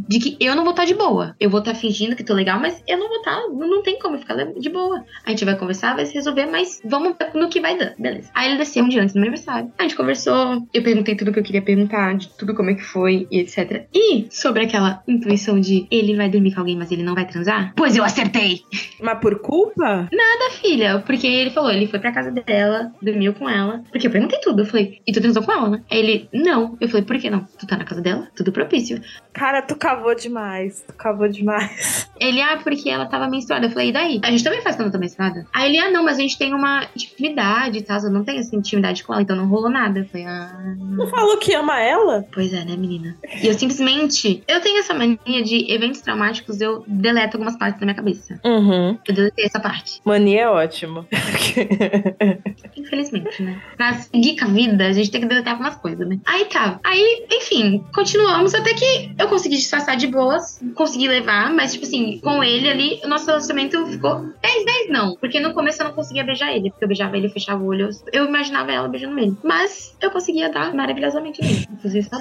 de 0.07 0.19
que 0.19 0.37
eu 0.39 0.55
não 0.55 0.63
vou 0.63 0.71
estar 0.71 0.85
de 0.85 0.93
boa. 0.93 1.35
Eu 1.39 1.49
vou 1.49 1.59
estar 1.59 1.73
fingindo 1.75 2.15
que 2.15 2.23
tô 2.23 2.33
legal, 2.33 2.59
mas 2.59 2.83
eu 2.87 2.97
não 2.97 3.07
vou 3.07 3.17
estar. 3.17 3.35
Não, 3.47 3.67
não 3.67 3.83
tem 3.83 3.97
como 3.99 4.17
ficar 4.17 4.35
de 4.35 4.69
boa. 4.69 5.03
A 5.25 5.29
gente 5.29 5.45
vai 5.45 5.57
conversar, 5.57 5.95
vai 5.95 6.05
se 6.05 6.13
resolver, 6.13 6.45
mas 6.45 6.81
vamos 6.85 7.15
no 7.33 7.49
que 7.49 7.59
vai 7.59 7.77
dar. 7.77 7.93
Beleza. 7.97 8.29
Aí 8.33 8.49
ele 8.49 8.57
desceu 8.57 8.83
um 8.83 8.89
dia 8.89 9.01
antes 9.01 9.13
do 9.13 9.19
meu 9.19 9.29
aniversário. 9.29 9.71
A 9.77 9.83
gente 9.83 9.95
conversou. 9.95 10.67
Eu 10.73 10.83
perguntei 10.83 11.15
tudo 11.15 11.31
que 11.31 11.39
eu 11.39 11.43
queria 11.43 11.61
perguntar, 11.61 12.15
de 12.15 12.29
tudo 12.37 12.55
como 12.55 12.69
é 12.69 12.73
que 12.73 12.83
foi 12.83 13.27
e 13.31 13.39
etc. 13.39 13.87
E 13.93 14.27
sobre 14.29 14.63
aquela 14.63 15.03
intuição 15.07 15.59
de 15.59 15.87
ele 15.91 16.15
vai 16.15 16.29
dormir 16.29 16.53
com 16.53 16.61
alguém, 16.61 16.75
mas 16.75 16.91
ele 16.91 17.03
não 17.03 17.15
vai 17.15 17.25
transar? 17.25 17.73
Pois 17.75 17.95
eu 17.95 18.03
acertei! 18.03 18.61
Mas 19.01 19.19
por 19.19 19.39
culpa? 19.39 20.07
Da 20.37 20.53
filha, 20.53 20.99
porque 21.05 21.27
ele 21.27 21.49
falou, 21.49 21.71
ele 21.71 21.87
foi 21.87 21.99
pra 21.99 22.11
casa 22.11 22.31
dela, 22.31 22.91
dormiu 23.01 23.33
com 23.33 23.49
ela. 23.49 23.83
Porque 23.91 24.07
eu 24.07 24.11
perguntei 24.11 24.39
tudo. 24.39 24.61
Eu 24.61 24.65
falei, 24.65 25.01
e 25.05 25.11
tu 25.11 25.19
transou 25.19 25.43
com 25.43 25.51
ela, 25.51 25.69
né? 25.69 25.81
Aí 25.91 25.99
ele, 25.99 26.29
não. 26.31 26.77
Eu 26.79 26.87
falei, 26.87 27.05
por 27.05 27.17
que 27.17 27.29
não? 27.29 27.45
Tu 27.57 27.65
tá 27.65 27.75
na 27.75 27.83
casa 27.83 28.01
dela? 28.01 28.27
Tudo 28.35 28.51
propício. 28.51 29.01
Cara, 29.33 29.61
tu 29.61 29.75
cavou 29.75 30.15
demais. 30.15 30.83
Tu 30.87 30.93
cavou 30.93 31.27
demais. 31.27 32.09
Ele, 32.19 32.41
ah, 32.41 32.59
porque 32.63 32.89
ela 32.89 33.05
tava 33.05 33.27
menstruada. 33.27 33.67
Eu 33.67 33.69
falei, 33.69 33.89
e 33.89 33.91
daí? 33.91 34.19
A 34.23 34.31
gente 34.31 34.43
também 34.43 34.61
faz 34.61 34.75
quando 34.75 34.87
eu 34.87 34.91
tô 34.91 34.97
menstruada. 34.97 35.45
Aí 35.53 35.69
ele, 35.69 35.77
ah, 35.77 35.91
não, 35.91 36.03
mas 36.03 36.17
a 36.17 36.21
gente 36.21 36.35
tem 36.35 36.51
uma 36.51 36.87
intimidade 36.95 37.83
tal. 37.83 37.99
Eu 38.01 38.09
não 38.09 38.23
tenho 38.23 38.39
essa 38.39 38.55
intimidade 38.55 39.03
com 39.03 39.13
ela, 39.13 39.21
então 39.21 39.35
não 39.35 39.47
rolou 39.47 39.66
nada. 39.69 39.99
Eu 39.99 40.05
falei, 40.05 40.25
ah. 40.25 40.75
Não 40.77 41.07
falou 41.07 41.37
que 41.37 41.53
ama 41.53 41.79
ela? 41.79 42.25
Pois 42.31 42.53
é, 42.53 42.63
né, 42.65 42.75
menina? 42.75 43.15
E 43.41 43.47
eu 43.47 43.53
simplesmente. 43.53 44.43
Eu 44.47 44.61
tenho 44.61 44.79
essa 44.79 44.93
mania 44.93 45.43
de 45.43 45.71
eventos 45.71 46.01
traumáticos, 46.01 46.61
eu 46.61 46.83
deleto 46.87 47.37
algumas 47.37 47.57
partes 47.57 47.79
da 47.79 47.85
minha 47.85 47.95
cabeça. 47.95 48.39
Uhum. 48.43 48.97
Eu 49.07 49.13
deletei 49.13 49.45
essa 49.45 49.59
parte. 49.59 50.01
Mania 50.05 50.41
é 50.41 50.49
ótimo. 50.49 51.05
Infelizmente, 52.75 53.43
né? 53.43 53.61
Pra 53.75 53.93
seguir 53.93 54.37
com 54.37 54.45
a 54.45 54.47
vida, 54.49 54.87
a 54.87 54.91
gente 54.91 55.11
tem 55.11 55.21
que 55.21 55.27
deletar 55.27 55.53
algumas 55.53 55.75
coisas, 55.75 56.07
né? 56.07 56.19
Aí 56.25 56.45
tá. 56.45 56.79
Aí, 56.83 57.25
enfim, 57.31 57.83
continuamos 57.93 58.53
até 58.53 58.73
que 58.73 59.11
eu 59.17 59.27
consegui 59.27 59.57
disfarçar 59.57 59.97
de 59.97 60.07
boas, 60.07 60.61
consegui 60.75 61.07
levar, 61.07 61.53
mas, 61.53 61.73
tipo 61.73 61.85
assim, 61.85 62.19
com 62.19 62.43
ele 62.43 62.69
ali, 62.69 63.01
o 63.03 63.07
nosso 63.07 63.25
relacionamento 63.25 63.85
ficou 63.87 64.25
10, 64.41 64.65
10 64.65 64.89
não. 64.89 65.15
Porque 65.15 65.39
no 65.39 65.53
começo 65.53 65.81
eu 65.81 65.87
não 65.87 65.93
conseguia 65.93 66.23
beijar 66.23 66.55
ele, 66.55 66.69
porque 66.69 66.83
eu 66.83 66.87
beijava 66.87 67.17
ele 67.17 67.29
fechava 67.29 67.61
o 67.61 67.67
olho. 67.67 67.89
Eu 68.11 68.25
imaginava 68.25 68.71
ela 68.71 68.87
beijando 68.87 69.19
ele. 69.19 69.35
Mas 69.43 69.56
eu 70.01 70.11
conseguia 70.11 70.51
dar 70.51 70.73
maravilhosamente 70.73 71.41
nele. 71.41 71.67
Inclusive, 71.71 72.09
tá 72.09 72.17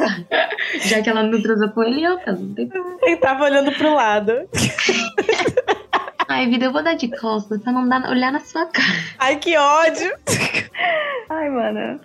Já 0.80 1.02
que 1.02 1.10
ela 1.10 1.22
não 1.22 1.40
transou 1.40 1.68
com 1.70 1.82
ele, 1.82 2.04
eu 2.04 2.18
caso. 2.18 2.42
Não 2.44 2.54
tem 2.54 2.68
problema. 2.68 2.98
Ele 3.02 3.16
tava 3.16 3.44
olhando 3.44 3.72
pro 3.72 3.94
lado. 3.94 4.32
Ai, 6.28 6.48
vida, 6.48 6.66
eu 6.66 6.72
vou 6.72 6.82
dar 6.82 6.94
de 6.94 7.08
costas 7.08 7.62
pra 7.62 7.72
não 7.72 7.88
dar, 7.88 8.08
olhar 8.10 8.32
na 8.32 8.40
sua 8.40 8.66
cara. 8.66 8.86
Ai, 9.18 9.36
que 9.36 9.56
ódio. 9.56 10.12
Ai, 11.28 11.50
mano. 11.50 12.00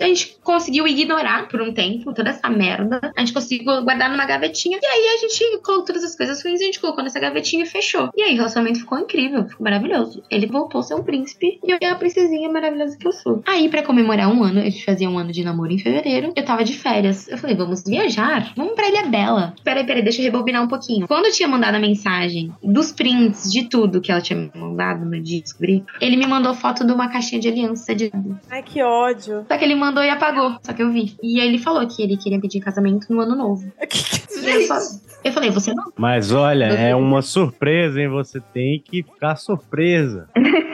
A 0.00 0.04
gente 0.04 0.38
conseguiu 0.42 0.86
ignorar 0.86 1.48
por 1.48 1.60
um 1.60 1.72
tempo 1.72 2.12
toda 2.12 2.30
essa 2.30 2.48
merda. 2.48 3.12
A 3.16 3.20
gente 3.20 3.32
conseguiu 3.32 3.82
guardar 3.82 4.10
numa 4.10 4.24
gavetinha. 4.24 4.78
E 4.80 4.86
aí 4.86 5.14
a 5.14 5.16
gente 5.18 5.62
colocou 5.62 5.84
todas 5.84 6.04
as 6.04 6.16
coisas 6.16 6.42
ruins, 6.42 6.60
a 6.60 6.64
gente 6.64 6.80
colocou 6.80 7.02
nessa 7.02 7.20
gavetinha 7.20 7.64
e 7.64 7.66
fechou. 7.66 8.10
E 8.16 8.22
aí 8.22 8.34
o 8.34 8.36
relacionamento 8.36 8.80
ficou 8.80 8.98
incrível, 8.98 9.46
ficou 9.46 9.64
maravilhoso. 9.64 10.22
Ele 10.30 10.46
voltou 10.46 10.80
a 10.80 10.84
ser 10.84 10.94
um 10.94 11.02
príncipe 11.02 11.58
e 11.62 11.70
eu 11.70 11.78
a 11.90 11.94
princesinha 11.96 12.48
maravilhosa 12.48 12.96
que 12.96 13.06
eu 13.06 13.12
sou. 13.12 13.42
Aí, 13.46 13.68
pra 13.68 13.82
comemorar 13.82 14.28
um 14.28 14.44
ano, 14.44 14.60
a 14.60 14.64
gente 14.64 14.84
fazia 14.84 15.10
um 15.10 15.18
ano 15.18 15.32
de 15.32 15.42
namoro 15.42 15.72
em 15.72 15.78
fevereiro. 15.78 16.32
Eu 16.36 16.44
tava 16.44 16.62
de 16.62 16.76
férias. 16.76 17.26
Eu 17.28 17.36
falei, 17.36 17.56
vamos 17.56 17.82
viajar? 17.84 18.52
Vamos 18.56 18.74
pra 18.74 18.88
Ilha 18.88 19.06
Bela. 19.06 19.54
Peraí, 19.64 19.84
peraí, 19.84 20.02
deixa 20.02 20.20
eu 20.20 20.24
rebobinar 20.24 20.62
um 20.62 20.68
pouquinho. 20.68 21.08
Quando 21.08 21.26
eu 21.26 21.32
tinha 21.32 21.48
mandado 21.48 21.74
a 21.74 21.80
mensagem 21.80 22.52
dos 22.62 22.92
prints, 23.20 23.50
de 23.50 23.68
tudo 23.68 24.00
que 24.00 24.10
ela 24.10 24.20
tinha 24.20 24.38
me 24.38 24.50
mandado 24.54 25.04
no 25.04 25.10
dia 25.12 25.38
de 25.38 25.42
descobrir, 25.42 25.84
ele 26.00 26.16
me 26.16 26.26
mandou 26.26 26.54
foto 26.54 26.84
de 26.86 26.92
uma 26.92 27.08
caixinha 27.08 27.40
de 27.40 27.48
aliança 27.48 27.94
de 27.94 28.10
Ai, 28.50 28.62
que 28.62 28.82
ódio. 28.82 29.44
só 29.46 29.58
que 29.58 29.64
ele 29.64 29.74
mandou 29.74 30.02
e 30.02 30.08
apagou. 30.08 30.56
Só 30.62 30.72
que 30.72 30.82
eu 30.82 30.90
vi. 30.90 31.14
E 31.22 31.40
aí 31.40 31.48
ele 31.48 31.58
falou 31.58 31.86
que 31.86 32.02
ele 32.02 32.16
queria 32.16 32.40
pedir 32.40 32.60
casamento 32.60 33.12
no 33.12 33.20
ano 33.20 33.36
novo. 33.36 33.70
E 34.42 34.48
eu, 34.48 34.62
só... 34.62 34.78
eu 35.22 35.32
falei, 35.32 35.50
você 35.50 35.74
não. 35.74 35.92
Mas 35.98 36.32
olha, 36.32 36.64
é 36.64 36.96
uma 36.96 37.20
surpresa, 37.20 38.00
hein? 38.00 38.08
Você 38.08 38.40
tem 38.40 38.82
que 38.82 39.02
ficar 39.02 39.36
surpresa. 39.36 40.26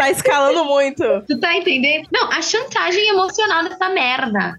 Tá 0.00 0.10
escalando 0.10 0.64
muito. 0.64 1.02
Tu 1.28 1.38
tá 1.38 1.54
entendendo? 1.54 2.08
Não, 2.10 2.30
a 2.32 2.40
chantagem 2.40 3.06
emocional 3.10 3.64
dessa 3.64 3.90
merda. 3.90 4.56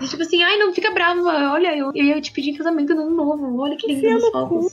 E 0.00 0.06
tipo 0.06 0.22
assim, 0.22 0.40
ai, 0.40 0.56
não 0.56 0.72
fica 0.72 0.92
brava. 0.92 1.20
Olha, 1.52 1.76
eu, 1.76 1.90
eu 1.92 2.04
ia 2.04 2.20
te 2.20 2.30
pedir 2.30 2.56
casamento 2.56 2.94
no 2.94 3.02
ano 3.02 3.16
novo. 3.16 3.60
Olha 3.60 3.76
que 3.76 3.92
lindo. 3.92 4.30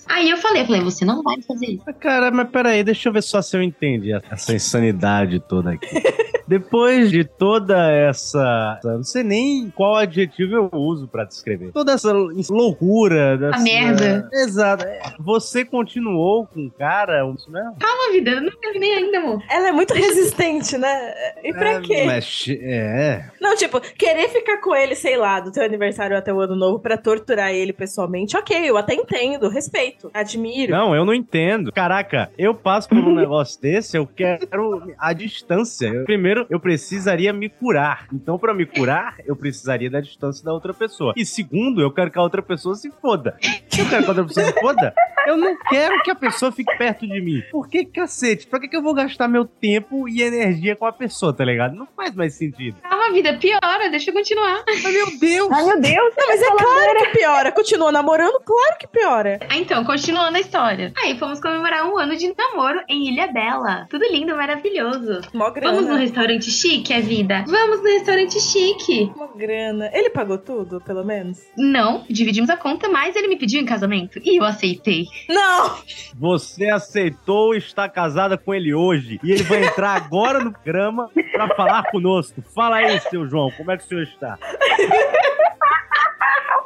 Aí 0.08 0.30
eu 0.30 0.38
falei, 0.38 0.62
eu 0.62 0.66
falei, 0.68 0.82
você 0.82 1.04
não 1.04 1.24
vai 1.24 1.42
fazer 1.42 1.66
isso. 1.72 1.84
Mas, 1.88 1.96
Cara, 1.98 2.30
mas 2.30 2.50
peraí, 2.50 2.84
deixa 2.84 3.10
eu 3.10 3.14
ver 3.14 3.24
só 3.24 3.42
se 3.42 3.58
eu 3.58 3.64
entendi 3.64 4.12
essa 4.30 4.54
insanidade 4.54 5.40
toda 5.40 5.72
aqui. 5.72 5.88
Depois 6.48 7.10
de 7.10 7.24
toda 7.24 7.90
essa. 7.90 8.80
Não 8.84 9.04
sei 9.04 9.24
nem 9.24 9.70
qual 9.70 9.96
adjetivo 9.96 10.56
eu 10.56 10.70
uso 10.74 11.08
pra 11.08 11.24
descrever. 11.24 11.72
Toda 11.72 11.94
essa 11.94 12.12
loucura. 12.50 13.38
Dessa... 13.38 13.64
merda. 13.64 14.30
Exato. 14.32 14.86
É, 14.86 15.02
Você 15.20 15.64
continuou 15.64 16.46
com 16.46 16.66
o 16.66 16.72
cara? 16.72 17.26
Isso 17.36 17.50
mesmo? 17.50 17.76
Calma, 17.80 18.12
vida, 18.12 18.32
eu 18.32 18.42
não 18.42 18.52
terminei 18.60 18.94
ainda, 18.94 19.20
amor. 19.20 19.42
Ela 19.50 19.63
é 19.68 19.72
muito 19.72 19.94
resistente, 19.96 20.78
né? 20.78 21.14
E 21.44 21.54
pra 21.54 21.74
É, 21.74 21.82
quê? 21.82 22.04
Mas, 22.06 22.46
é. 22.50 23.26
Não, 23.42 23.56
tipo, 23.56 23.80
querer 23.80 24.30
ficar 24.30 24.58
com 24.62 24.76
ele, 24.76 24.96
sei 24.96 25.18
lá, 25.18 25.40
do 25.40 25.52
teu 25.52 25.64
aniversário 25.64 26.18
até 26.18 26.34
o 26.34 26.40
ano 26.40 26.56
novo 26.56 26.80
pra 26.80 26.98
torturar 26.98 27.52
ele 27.52 27.74
pessoalmente, 27.74 28.36
ok, 28.38 28.58
eu 28.70 28.78
até 28.78 28.94
entendo, 28.94 29.50
respeito, 29.50 30.10
admiro. 30.14 30.72
Não, 30.72 30.96
eu 30.96 31.06
não 31.06 31.14
entendo. 31.14 31.72
Caraca, 31.72 32.32
eu 32.38 32.54
passo 32.54 32.90
por 32.90 32.98
um 32.98 33.14
negócio 33.16 33.62
desse, 33.62 33.98
eu 33.98 34.06
quero 34.08 34.94
a 34.98 35.14
distância. 35.14 35.88
Eu- 35.88 36.06
primeiro 36.06 36.46
eu 36.50 36.60
precisaria 36.60 37.32
me 37.34 37.50
curar. 37.50 38.08
Então, 38.14 38.38
pra 38.38 38.54
me 38.54 38.66
curar, 38.66 39.16
eu 39.26 39.36
precisaria 39.36 39.90
da 39.90 40.00
distância 40.00 40.44
da 40.44 40.54
outra 40.54 40.74
pessoa. 40.74 41.14
E 41.16 41.26
segundo, 41.26 41.82
eu 41.82 41.92
quero 41.92 42.12
que 42.12 42.18
a 42.18 42.22
outra 42.22 42.42
pessoa 42.42 42.76
se 42.76 42.92
foda. 43.02 43.38
Eu 43.42 43.86
quero 43.90 44.04
que 44.04 44.06
a 44.06 44.10
outra 44.10 44.24
pessoa 44.26 44.46
se 44.46 44.60
foda, 44.60 44.94
eu 45.28 45.38
não 45.38 45.58
quero 45.70 46.02
que 46.04 46.12
a 46.12 46.16
pessoa 46.16 46.52
fique 46.52 46.76
perto 46.78 47.08
de 47.08 47.22
mim. 47.22 47.42
Por 47.52 47.68
que 47.68 47.86
cacete? 47.86 48.48
Pra 48.48 48.60
que, 48.60 48.68
que 48.68 48.76
eu 48.78 48.82
vou 48.82 48.94
gastar 48.94 49.28
meu 49.28 49.46
tempo 49.60 50.08
e 50.08 50.22
energia 50.22 50.76
com 50.76 50.86
a 50.86 50.92
pessoa, 50.92 51.34
tá 51.34 51.44
ligado? 51.46 51.76
Não 51.76 51.88
faz 51.96 52.14
mais 52.16 52.34
sentido. 52.34 52.78
Calma, 52.82 53.12
vida, 53.12 53.34
piora, 53.38 53.90
deixa 53.90 54.10
eu 54.10 54.14
continuar. 54.14 54.64
Mas, 54.68 54.84
meu 54.84 55.20
Deus! 55.20 55.52
Ai, 55.52 55.66
meu 55.66 55.82
Deus. 55.82 56.14
Não, 56.18 56.28
mas 56.28 56.42
é 56.42 56.46
claro 56.48 57.00
que 57.00 57.18
piora. 57.18 57.52
Continua 57.52 57.92
namorando, 57.92 58.40
claro 58.42 58.78
que 58.80 58.88
piora. 58.88 59.40
Ah, 59.50 59.58
então, 59.58 59.84
continuando 59.84 60.38
a 60.38 60.40
história. 60.40 60.92
Aí 60.98 61.18
fomos 61.18 61.40
comemorar 61.40 61.86
um 61.86 61.98
ano 61.98 62.16
de 62.16 62.34
namoro 62.38 62.82
em 62.88 63.10
Ilha 63.10 63.28
Bela. 63.28 63.88
Tudo 63.90 64.06
lindo, 64.12 64.36
maravilhoso. 64.36 65.22
Mó 65.34 65.50
grana. 65.50 65.74
Vamos 65.74 65.90
no 65.90 65.96
restaurante 65.96 66.52
chique, 66.52 66.94
é 66.94 67.02
vida? 67.02 67.44
Vamos 67.48 67.80
no 67.80 67.86
restaurante 67.86 68.40
chique. 68.40 69.12
Mó 69.16 69.28
grana. 69.28 69.90
Ele 69.94 70.10
pagou 70.10 70.38
tudo, 70.38 70.82
pelo 70.82 71.04
menos? 71.04 71.40
Não, 71.58 72.06
dividimos 72.10 72.50
a 72.50 72.58
conta, 72.58 72.90
mas 72.90 73.16
ele 73.16 73.28
me 73.28 73.38
pediu 73.38 73.62
em 73.62 73.66
casamento 73.66 74.20
e 74.24 74.40
eu 74.40 74.44
aceitei. 74.44 75.06
Não! 75.30 75.78
Você 76.16 76.70
aceitou 76.70 77.56
estar 77.56 77.90
casada 77.90 78.38
com 78.38 78.54
ele 78.54 78.74
hoje. 78.74 79.20
E 79.24 79.32
ele 79.32 79.43
vai 79.44 79.66
entrar 79.66 79.96
agora 79.96 80.40
no 80.40 80.52
programa 80.52 81.10
pra 81.32 81.48
falar 81.56 81.84
conosco. 81.92 82.42
Fala 82.54 82.78
aí, 82.78 83.00
seu 83.02 83.28
João, 83.28 83.52
como 83.52 83.72
é 83.72 83.78
que 83.78 83.84
o 83.84 83.88
senhor 83.88 84.04
está? 84.04 84.38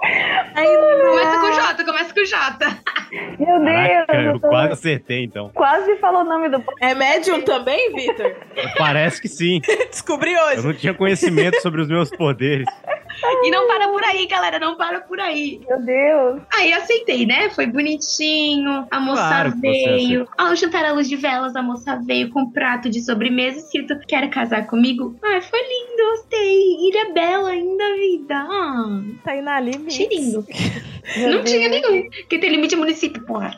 Começa 0.02 1.40
com 1.40 1.52
J, 1.52 1.84
começa 1.86 2.14
com 2.14 2.24
J. 2.26 2.78
Meu 3.40 3.60
Deus. 3.60 3.66
Caraca, 3.66 4.16
eu 4.16 4.22
eu 4.34 4.40
tô- 4.40 4.50
quase 4.50 4.74
acertei, 4.74 5.24
então. 5.24 5.50
Quase 5.54 5.96
falou 5.98 6.22
o 6.22 6.26
nome 6.26 6.50
do. 6.50 6.64
É 6.82 6.94
médium 6.94 7.42
também, 7.42 7.94
Vitor? 7.94 8.36
Parece 8.78 9.22
que 9.22 9.28
sim. 9.28 9.62
Descobri 9.90 10.34
Eu 10.34 10.44
hoje. 10.46 10.66
não 10.68 10.74
tinha 10.74 10.94
conhecimento 10.94 11.62
sobre 11.62 11.82
os 11.82 11.88
meus 11.88 12.10
poderes. 12.10 12.68
E 13.44 13.50
não 13.50 13.68
para 13.68 13.88
por 13.88 14.04
aí, 14.04 14.28
galera, 14.28 14.60
não 14.60 14.76
para 14.78 15.02
por 15.02 15.20
aí. 15.20 15.60
Meu 15.68 15.82
Deus. 15.84 16.42
Aí 16.54 16.72
aceitei, 16.72 17.26
né? 17.26 17.50
Foi 17.50 17.66
bonitinho. 17.66 18.86
A 18.92 19.00
moça 19.00 19.22
Claro 19.28 19.54
veio. 19.60 20.28
Ao 20.38 20.56
jantar 20.56 20.86
à 20.86 20.92
luz 20.92 21.10
de 21.10 21.16
velas, 21.16 21.56
a 21.56 21.64
moça 21.64 22.00
veio 22.06 22.30
com 22.30 22.42
um 22.42 22.52
prato 22.52 22.90
de 22.90 23.02
sobremesa 23.02 23.58
escrito: 23.58 23.98
Quer 24.08 24.30
casar 24.30 24.68
comigo? 24.68 25.16
Ai, 25.24 25.42
foi 25.42 25.60
lindo, 25.60 26.10
gostei. 26.12 26.88
Ilha 26.90 27.12
Bela 27.14 27.56
vida. 28.18 28.36
Ah, 28.36 29.02
Tá 29.24 29.32
aí 29.32 29.42
na 29.42 29.60
limite. 29.60 29.88
achei 29.88 30.08
lindo. 30.10 30.46
Meu 31.18 31.30
não 31.32 31.38
Deus. 31.44 31.52
tinha 31.52 31.70
nenhum. 31.70 32.10
Quem 32.28 32.40
tem 32.40 32.50
limite 32.50 32.76
é 32.76 32.78
município, 32.78 33.24
porra. 33.26 33.52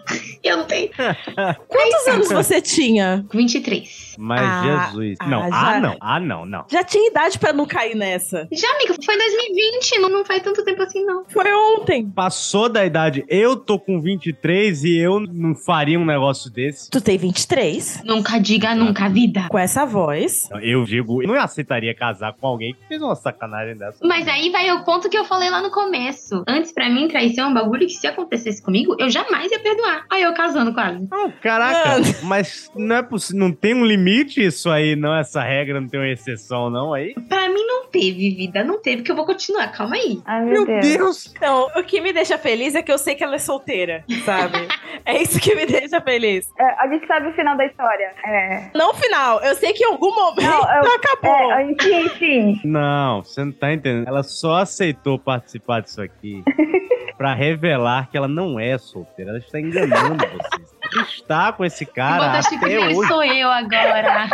Eu 0.43 0.57
não 0.57 0.65
tenho. 0.65 0.89
Quantos 1.67 2.07
anos 2.07 2.29
você 2.29 2.61
tinha? 2.61 3.25
23. 3.33 4.15
Mas 4.19 4.41
Ah, 4.41 4.85
Jesus. 4.91 5.17
ah, 5.19 5.27
não, 5.27 5.49
já- 5.49 5.55
ah, 5.75 5.79
não. 5.79 5.97
Ah, 5.99 6.19
não, 6.19 6.45
não. 6.45 6.65
Já 6.69 6.83
tinha 6.83 7.09
idade 7.09 7.39
pra 7.39 7.51
não 7.51 7.65
cair 7.65 7.95
nessa. 7.95 8.47
Já, 8.51 8.67
amiga, 8.75 8.93
foi 9.03 9.17
2020. 9.17 9.99
Não, 9.99 10.09
não 10.09 10.23
faz 10.25 10.43
tanto 10.43 10.63
tempo 10.63 10.83
assim, 10.83 11.03
não. 11.03 11.23
Foi 11.27 11.51
ontem. 11.51 12.07
Passou 12.09 12.69
da 12.69 12.85
idade. 12.85 13.25
Eu 13.27 13.55
tô 13.55 13.79
com 13.79 13.99
23 13.99 14.83
e 14.83 14.97
eu 14.99 15.19
não 15.19 15.55
faria 15.55 15.99
um 15.99 16.05
negócio 16.05 16.51
desse. 16.51 16.89
Tu 16.91 17.01
tem 17.01 17.17
23? 17.17 18.03
Nunca 18.05 18.37
diga 18.39 18.75
nunca, 18.75 19.09
vida. 19.09 19.47
Com 19.49 19.57
essa 19.57 19.85
voz. 19.85 20.47
Eu 20.61 20.83
digo, 20.83 21.23
eu 21.23 21.27
não 21.27 21.35
aceitaria 21.35 21.95
casar 21.95 22.33
com 22.33 22.45
alguém 22.45 22.73
que 22.75 22.87
fez 22.87 23.01
uma 23.01 23.15
sacanagem 23.15 23.75
dessa. 23.75 24.05
Mas 24.05 24.27
aí 24.27 24.48
vai 24.49 24.69
o 24.71 24.83
ponto 24.83 25.09
que 25.09 25.17
eu 25.17 25.25
falei 25.25 25.49
lá 25.49 25.61
no 25.61 25.71
começo. 25.71 26.43
Antes, 26.47 26.71
pra 26.71 26.89
mim, 26.89 27.07
traição 27.07 27.45
é 27.45 27.47
um 27.49 27.53
bagulho 27.53 27.85
que 27.87 27.93
se 27.93 28.07
acontecesse 28.07 28.61
comigo, 28.61 28.95
eu 28.99 29.09
jamais 29.09 29.51
ia 29.51 29.59
perdoar. 29.59 30.05
Aí 30.09 30.21
eu 30.23 30.33
casando 30.33 30.73
quase. 30.73 31.07
Não, 31.09 31.31
caraca, 31.41 31.89
Mano. 31.89 32.05
mas 32.23 32.71
não 32.75 32.95
é 32.95 33.01
possível. 33.03 33.39
Não 33.39 33.51
tem 33.51 33.73
um 33.73 33.85
limite 33.85 34.43
isso 34.45 34.69
aí, 34.69 34.95
não? 34.95 35.15
Essa 35.15 35.41
regra 35.41 35.79
não 35.79 35.87
tem 35.87 35.99
uma 35.99 36.09
exceção, 36.09 36.69
não? 36.69 36.93
Aí? 36.93 37.13
Pra 37.27 37.47
mim 37.49 37.65
não 37.65 37.87
teve, 37.87 38.29
vida. 38.35 38.63
Não 38.63 38.81
teve, 38.81 39.01
que 39.03 39.11
eu 39.11 39.15
vou 39.15 39.25
continuar. 39.25 39.67
Calma 39.71 39.95
aí. 39.95 40.21
Ai, 40.25 40.45
meu, 40.45 40.65
Deus. 40.65 40.87
Deus! 40.87 41.33
Então, 41.35 41.67
o 41.75 41.83
que 41.83 42.01
me 42.01 42.11
deixa 42.13 42.37
feliz 42.37 42.75
é 42.75 42.81
que 42.81 42.91
eu 42.91 42.97
sei 42.97 43.15
que 43.15 43.23
ela 43.23 43.35
é 43.35 43.39
solteira, 43.39 44.03
sabe? 44.25 44.67
é 45.05 45.21
isso 45.21 45.39
que 45.39 45.55
me 45.55 45.65
deixa 45.65 45.99
feliz. 46.01 46.47
É, 46.59 46.63
a 46.83 46.87
gente 46.87 47.05
sabe 47.07 47.27
o 47.29 47.33
final 47.33 47.55
da 47.57 47.65
história. 47.65 48.11
É. 48.25 48.69
Não 48.75 48.91
o 48.91 48.93
final, 48.93 49.41
eu 49.41 49.55
sei 49.55 49.73
que 49.73 49.83
em 49.83 49.87
algum 49.87 50.13
momento 50.13 50.41
Não, 50.41 50.75
eu- 50.75 50.93
acabou. 50.95 51.51
É, 51.53 51.63
enfim, 51.71 52.05
enfim. 52.05 52.61
Não, 52.63 53.23
você 53.23 53.43
não 53.43 53.51
tá 53.51 53.73
entendendo. 53.73 54.07
Ela 54.07 54.23
só 54.39 54.55
aceitou 54.57 55.19
participar 55.19 55.81
disso 55.81 56.01
aqui 56.01 56.41
pra 57.17 57.33
revelar 57.33 58.09
que 58.09 58.17
ela 58.17 58.27
não 58.27 58.57
é 58.59 58.77
solteira. 58.77 59.31
Ela 59.31 59.39
está 59.39 59.59
enganando 59.59 60.25
vocês. 60.25 60.75
Ela 60.93 61.03
Está 61.03 61.51
com 61.51 61.65
esse 61.65 61.85
cara 61.85 62.39
até 62.39 62.57
dele 62.57 62.95
hoje. 62.95 63.07
sou 63.07 63.23
eu 63.23 63.49
agora. 63.49 64.27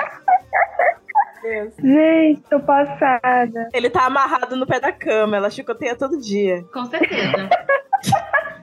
Gente, 1.80 2.42
tô 2.50 2.60
passada. 2.60 3.70
Ele 3.74 3.90
tá 3.90 4.06
amarrado 4.06 4.56
no 4.56 4.66
pé 4.66 4.80
da 4.80 4.92
cama, 4.92 5.38
ela 5.38 5.50
chicoteia 5.50 5.96
todo 5.96 6.20
dia. 6.20 6.64
Com 6.72 6.86
certeza. 6.86 7.50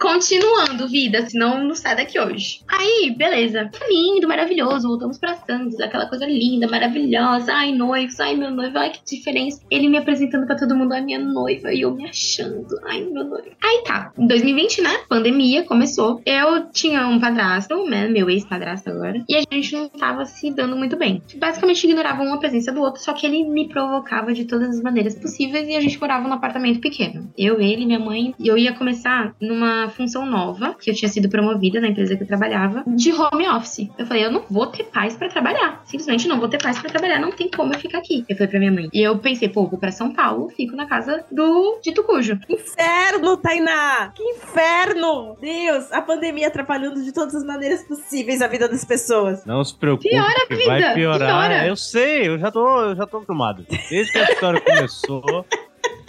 Continuando, 0.00 0.88
vida, 0.88 1.28
senão 1.28 1.64
não 1.64 1.74
sai 1.74 1.96
daqui 1.96 2.20
hoje. 2.20 2.60
Aí, 2.68 3.12
beleza. 3.16 3.68
Lindo, 3.88 4.28
maravilhoso. 4.28 4.86
Voltamos 4.86 5.18
pra 5.18 5.34
Santos, 5.34 5.80
aquela 5.80 6.06
coisa 6.06 6.24
linda, 6.24 6.68
maravilhosa. 6.68 7.52
Ai, 7.52 7.72
noivos, 7.72 8.20
ai, 8.20 8.36
meu 8.36 8.50
noivo, 8.50 8.78
ai, 8.78 8.90
que 8.90 9.00
diferença. 9.04 9.60
Ele 9.68 9.88
me 9.88 9.98
apresentando 9.98 10.46
pra 10.46 10.56
todo 10.56 10.76
mundo, 10.76 10.92
ai, 10.92 11.02
minha 11.02 11.18
noiva, 11.18 11.72
e 11.72 11.80
eu 11.80 11.94
me 11.94 12.08
achando, 12.08 12.78
ai, 12.86 13.02
meu 13.02 13.24
noivo. 13.24 13.48
Aí 13.62 13.82
tá, 13.84 14.12
em 14.16 14.26
2020, 14.26 14.82
né? 14.82 15.00
Pandemia 15.08 15.64
começou. 15.64 16.22
Eu 16.24 16.70
tinha 16.70 17.06
um 17.08 17.18
padrasto, 17.18 17.84
né? 17.84 18.08
Meu 18.08 18.30
ex-padrasto 18.30 18.90
agora. 18.90 19.24
E 19.28 19.36
a 19.36 19.42
gente 19.52 19.72
não 19.72 19.88
tava 19.88 20.24
se 20.24 20.50
dando 20.50 20.76
muito 20.76 20.96
bem. 20.96 21.22
Basicamente 21.36 21.84
ignorava 21.84 22.22
um 22.22 22.32
a 22.32 22.38
presença 22.38 22.70
do 22.70 22.80
outro, 22.80 23.02
só 23.02 23.12
que 23.12 23.26
ele 23.26 23.44
me 23.48 23.68
provocava 23.68 24.32
de 24.32 24.44
todas 24.44 24.76
as 24.76 24.82
maneiras 24.82 25.16
possíveis 25.16 25.68
e 25.68 25.74
a 25.74 25.80
gente 25.80 26.00
morava 26.00 26.28
num 26.28 26.34
apartamento 26.34 26.80
pequeno. 26.80 27.30
Eu, 27.36 27.60
ele, 27.60 27.84
minha 27.84 27.98
mãe. 27.98 28.34
E 28.38 28.46
eu 28.46 28.56
ia 28.56 28.72
começar 28.72 29.34
numa 29.40 29.87
função 29.88 30.26
nova, 30.26 30.74
que 30.80 30.90
eu 30.90 30.94
tinha 30.94 31.08
sido 31.08 31.28
promovida 31.28 31.80
na 31.80 31.88
empresa 31.88 32.16
que 32.16 32.22
eu 32.22 32.26
trabalhava, 32.26 32.82
de 32.86 33.12
home 33.12 33.48
office. 33.48 33.88
Eu 33.98 34.06
falei, 34.06 34.24
eu 34.24 34.30
não 34.30 34.44
vou 34.50 34.66
ter 34.66 34.84
paz 34.84 35.16
pra 35.16 35.28
trabalhar. 35.28 35.82
Simplesmente 35.84 36.28
não 36.28 36.38
vou 36.38 36.48
ter 36.48 36.60
paz 36.62 36.78
pra 36.78 36.90
trabalhar, 36.90 37.18
não 37.18 37.30
tem 37.32 37.50
como 37.50 37.72
eu 37.74 37.78
ficar 37.78 37.98
aqui. 37.98 38.24
Eu 38.28 38.36
falei 38.36 38.48
pra 38.50 38.58
minha 38.58 38.72
mãe. 38.72 38.88
E 38.92 39.00
eu 39.02 39.18
pensei, 39.18 39.48
pô, 39.48 39.66
vou 39.66 39.78
pra 39.78 39.90
São 39.90 40.12
Paulo, 40.12 40.48
fico 40.50 40.74
na 40.76 40.86
casa 40.86 41.24
do 41.30 41.78
Dito 41.82 42.02
Cujo. 42.04 42.38
Inferno, 42.48 43.36
Tainá! 43.36 44.12
Que 44.14 44.22
inferno! 44.22 45.36
Deus, 45.40 45.90
a 45.92 46.02
pandemia 46.02 46.48
atrapalhando 46.48 47.02
de 47.02 47.12
todas 47.12 47.34
as 47.34 47.44
maneiras 47.44 47.82
possíveis 47.84 48.40
a 48.42 48.48
vida 48.48 48.68
das 48.68 48.84
pessoas. 48.84 49.44
Não 49.44 49.62
se 49.64 49.74
preocupe, 49.76 50.08
Piora, 50.08 50.46
que 50.46 50.54
vida, 50.54 50.66
vai 50.68 50.94
piorar. 50.94 51.28
piora. 51.28 51.66
Eu 51.66 51.76
sei, 51.76 52.28
eu 52.28 52.38
já 52.38 52.50
tô, 52.50 52.80
eu 52.82 52.96
já 52.96 53.06
tô 53.06 53.16
acostumado. 53.18 53.64
Desde 53.90 54.12
que 54.12 54.18
a 54.18 54.24
história 54.24 54.60
começou, 54.60 55.44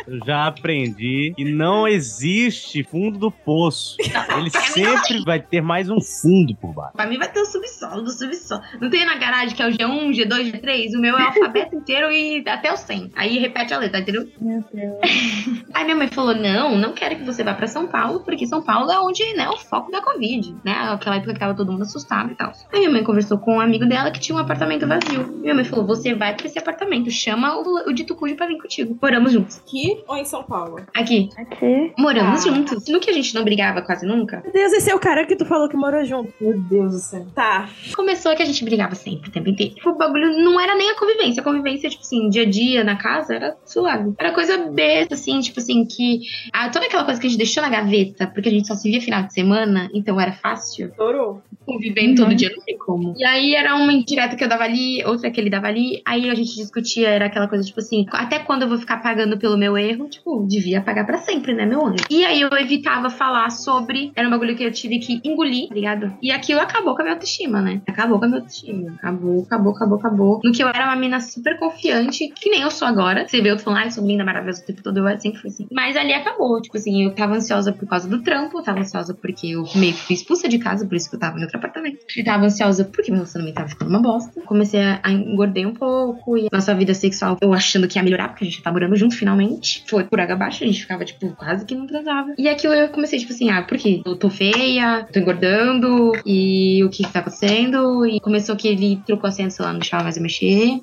eu 0.07 0.19
já 0.25 0.47
aprendi 0.47 1.33
que 1.35 1.43
não 1.45 1.87
existe 1.87 2.83
fundo 2.83 3.17
do 3.17 3.31
poço. 3.31 3.97
Ele 4.37 4.49
sempre 4.49 5.23
vai 5.23 5.39
ter 5.39 5.61
mais 5.61 5.89
um 5.89 5.99
fundo 6.01 6.55
por 6.55 6.73
baixo. 6.73 6.93
Pra 6.93 7.07
mim 7.07 7.17
vai 7.17 7.31
ter 7.31 7.39
o 7.39 7.45
subsolo 7.45 8.01
do 8.03 8.11
subsolo. 8.11 8.61
Não 8.79 8.89
tem 8.89 9.05
na 9.05 9.15
garagem 9.15 9.55
que 9.55 9.61
é 9.61 9.67
o 9.67 9.71
G1, 9.71 10.11
G2, 10.11 10.51
G3? 10.51 10.95
O 10.95 10.99
meu 10.99 11.17
é 11.17 11.23
o 11.23 11.27
alfabeto 11.27 11.75
inteiro 11.77 12.11
e 12.11 12.43
até 12.47 12.71
o 12.71 12.77
100. 12.77 13.11
Aí 13.15 13.37
repete 13.39 13.73
a 13.73 13.79
letra, 13.79 13.99
entendeu? 13.99 14.27
Meu 14.39 14.63
Deus. 14.73 14.99
Aí 15.73 15.83
minha 15.83 15.95
mãe 15.95 16.07
falou: 16.07 16.35
não, 16.35 16.77
não 16.77 16.93
quero 16.93 17.15
que 17.15 17.23
você 17.23 17.43
vá 17.43 17.53
pra 17.53 17.67
São 17.67 17.87
Paulo, 17.87 18.21
porque 18.21 18.45
São 18.45 18.61
Paulo 18.61 18.91
é 18.91 18.99
onde 18.99 19.23
né, 19.33 19.43
é 19.43 19.49
o 19.49 19.57
foco 19.57 19.91
da 19.91 20.01
Covid, 20.01 20.55
né? 20.63 20.73
Aquela 20.91 21.17
época 21.17 21.33
que 21.33 21.39
tava 21.39 21.55
todo 21.55 21.71
mundo 21.71 21.83
assustado 21.83 22.31
e 22.31 22.35
tal. 22.35 22.51
Aí 22.71 22.79
minha 22.79 22.91
mãe 22.91 23.03
conversou 23.03 23.37
com 23.37 23.57
um 23.57 23.61
amigo 23.61 23.85
dela 23.85 24.11
que 24.11 24.19
tinha 24.19 24.35
um 24.35 24.39
apartamento 24.39 24.87
vazio. 24.87 25.27
Minha 25.39 25.55
mãe 25.55 25.63
falou: 25.63 25.85
você 25.85 26.13
vai 26.13 26.35
pra 26.35 26.45
esse 26.45 26.57
apartamento, 26.59 27.09
chama 27.11 27.55
o, 27.57 27.89
o 27.89 27.93
Dito 27.93 28.15
Cujo 28.15 28.35
pra 28.35 28.47
vir 28.47 28.57
contigo. 28.57 28.97
Moramos 29.01 29.31
juntos. 29.31 29.61
Aqui 29.99 30.03
ou 30.07 30.17
em 30.17 30.25
São 30.25 30.43
Paulo? 30.43 30.77
Aqui, 30.95 31.29
Aqui. 31.37 31.91
moramos 31.97 32.45
Ah. 32.45 32.49
juntos. 32.49 32.87
No 32.87 32.99
que 32.99 33.09
a 33.09 33.13
gente 33.13 33.33
não 33.35 33.43
brigava 33.43 33.81
quase 33.81 34.05
nunca, 34.05 34.41
Meu 34.43 34.51
Deus, 34.51 34.73
esse 34.73 34.89
é 34.89 34.95
o 34.95 34.99
cara 34.99 35.25
que 35.25 35.35
tu 35.35 35.45
falou 35.45 35.67
que 35.69 35.75
morou 35.77 36.03
junto. 36.05 36.33
Meu 36.41 36.59
Deus 36.59 36.93
do 36.93 36.99
céu. 36.99 37.25
Tá. 37.35 37.69
começou 37.95 38.35
que 38.35 38.41
a 38.41 38.45
gente 38.45 38.63
brigava 38.63 38.95
sempre, 38.95 39.29
o 39.29 39.31
tempo 39.31 39.49
inteiro. 39.49 39.75
Tipo, 39.75 39.89
o 39.89 39.97
bagulho 39.97 40.31
não 40.43 40.59
era 40.59 40.75
nem 40.75 40.89
a 40.91 40.95
convivência. 40.95 41.41
A 41.41 41.43
convivência, 41.43 41.89
tipo 41.89 42.01
assim, 42.01 42.29
dia 42.29 42.43
a 42.43 42.49
dia 42.49 42.83
na 42.83 42.95
casa 42.95 43.35
era 43.35 43.57
suave. 43.65 44.13
Era 44.17 44.31
coisa 44.31 44.57
besta, 44.69 45.15
assim, 45.15 45.39
tipo 45.39 45.59
assim, 45.59 45.85
que. 45.85 46.21
Ah, 46.53 46.69
toda 46.69 46.85
aquela 46.85 47.03
coisa 47.03 47.19
que 47.19 47.27
a 47.27 47.29
gente 47.29 47.37
deixou 47.39 47.61
na 47.63 47.69
gaveta, 47.69 48.27
porque 48.27 48.49
a 48.49 48.51
gente 48.51 48.67
só 48.67 48.75
se 48.75 48.89
via 48.89 49.01
final 49.01 49.23
de 49.23 49.33
semana, 49.33 49.89
então 49.93 50.19
era 50.19 50.31
fácil. 50.31 50.87
Estourou. 50.87 51.41
Convivendo 51.65 52.23
todo 52.23 52.33
dia, 52.35 52.49
não 52.55 52.63
tem 52.63 52.77
como. 52.77 53.13
E 53.17 53.23
aí 53.23 53.53
era 53.55 53.75
uma 53.75 53.93
indireta 53.93 54.35
que 54.35 54.43
eu 54.43 54.49
dava 54.49 54.63
ali, 54.63 55.03
outra 55.05 55.29
que 55.29 55.39
ele 55.39 55.49
dava 55.49 55.67
ali. 55.67 56.01
Aí 56.05 56.29
a 56.29 56.33
gente 56.35 56.55
discutia, 56.55 57.09
era 57.09 57.25
aquela 57.25 57.47
coisa, 57.47 57.63
tipo 57.63 57.79
assim, 57.79 58.05
até 58.11 58.39
quando 58.39 58.63
eu 58.63 58.69
vou 58.69 58.77
ficar 58.77 58.97
pagando 58.97 59.37
pelo 59.37 59.57
meu 59.57 59.77
erro, 59.81 60.09
tipo, 60.09 60.45
devia 60.47 60.81
pagar 60.81 61.05
pra 61.05 61.17
sempre, 61.17 61.53
né, 61.53 61.65
meu 61.65 61.85
anjo? 61.85 62.03
E 62.09 62.25
aí 62.25 62.41
eu 62.41 62.49
evitava 62.53 63.09
falar 63.09 63.49
sobre. 63.49 64.11
Era 64.15 64.27
um 64.27 64.31
bagulho 64.31 64.55
que 64.55 64.63
eu 64.63 64.71
tive 64.71 64.99
que 64.99 65.21
engolir, 65.23 65.69
tá 65.69 65.75
ligado? 65.75 66.13
E 66.21 66.31
aquilo 66.31 66.59
acabou 66.59 66.95
com 66.95 67.01
a 67.01 67.03
minha 67.03 67.15
autoestima, 67.15 67.61
né? 67.61 67.81
Acabou 67.87 68.19
com 68.19 68.25
a 68.25 68.27
minha 68.27 68.39
autoestima. 68.39 68.93
Acabou, 68.97 69.43
acabou, 69.43 69.73
acabou, 69.73 69.97
acabou. 69.97 70.41
No 70.43 70.51
que 70.51 70.63
eu 70.63 70.67
era 70.67 70.85
uma 70.85 70.95
mina 70.95 71.19
super 71.19 71.57
confiante, 71.59 72.29
que 72.29 72.49
nem 72.49 72.61
eu 72.61 72.71
sou 72.71 72.87
agora. 72.87 73.27
Você 73.27 73.41
vê 73.41 73.51
eu 73.51 73.59
falando, 73.59 73.79
ai, 73.79 73.87
eu 73.87 73.91
sou 73.91 74.05
linda, 74.05 74.23
maravilhosa 74.23 74.61
o 74.61 74.65
tempo 74.65 74.83
todo, 74.83 74.97
eu 74.97 75.19
sempre 75.19 75.39
fui 75.39 75.49
assim. 75.49 75.67
Mas 75.71 75.95
ali 75.95 76.13
acabou. 76.13 76.61
Tipo 76.61 76.77
assim, 76.77 77.05
eu 77.05 77.13
tava 77.13 77.35
ansiosa 77.35 77.71
por 77.71 77.87
causa 77.87 78.07
do 78.07 78.21
trampo, 78.21 78.61
tava 78.61 78.79
ansiosa 78.79 79.13
porque 79.13 79.47
eu 79.47 79.63
meio 79.75 79.93
que 79.93 79.99
fui 79.99 80.15
expulsa 80.15 80.47
de 80.47 80.59
casa, 80.59 80.85
por 80.85 80.95
isso 80.95 81.09
que 81.09 81.15
eu 81.15 81.19
tava 81.19 81.37
em 81.37 81.41
outro 81.41 81.57
apartamento. 81.57 81.99
Eu 82.15 82.23
tava 82.23 82.45
ansiosa 82.45 82.85
porque 82.85 83.11
meu 83.11 83.19
relacionamento 83.19 83.55
tava 83.55 83.69
ficando 83.69 83.89
uma 83.89 84.01
bosta. 84.01 84.41
Comecei 84.41 84.81
a 84.81 85.11
engordei 85.11 85.65
um 85.65 85.73
pouco 85.73 86.37
e 86.37 86.47
nossa 86.51 86.73
vida 86.73 86.93
sexual 86.93 87.37
eu 87.41 87.53
achando 87.53 87.87
que 87.87 87.97
ia 87.97 88.03
melhorar, 88.03 88.29
porque 88.29 88.43
a 88.43 88.47
gente 88.47 88.61
tá 88.61 88.71
morando 88.71 88.95
junto 88.95 89.15
finalmente. 89.15 89.68
Foi 89.87 90.03
por 90.03 90.19
água 90.19 90.35
abaixo, 90.35 90.63
a 90.63 90.67
gente 90.67 90.81
ficava, 90.81 91.05
tipo, 91.05 91.35
quase 91.35 91.65
que 91.65 91.75
não 91.75 91.87
transava. 91.87 92.33
E 92.37 92.47
aquilo 92.47 92.73
eu 92.73 92.89
comecei, 92.89 93.19
tipo 93.19 93.33
assim, 93.33 93.49
ah, 93.49 93.61
por 93.61 93.77
quê? 93.77 94.01
Eu 94.05 94.15
tô 94.15 94.29
feia, 94.29 95.07
tô 95.11 95.19
engordando, 95.19 96.13
e 96.25 96.83
o 96.83 96.89
que 96.89 97.03
que 97.03 97.11
tá 97.11 97.19
acontecendo? 97.19 98.05
E 98.05 98.19
começou 98.19 98.55
que 98.55 98.67
ele 98.67 99.01
trocou 99.05 99.27
a 99.27 99.31
senha 99.31 99.47
do 99.47 99.53
celular, 99.53 99.73
não 99.73 99.79
deixava 99.79 100.03
mais 100.03 100.17
eu 100.17 100.23
mexer. 100.23 100.81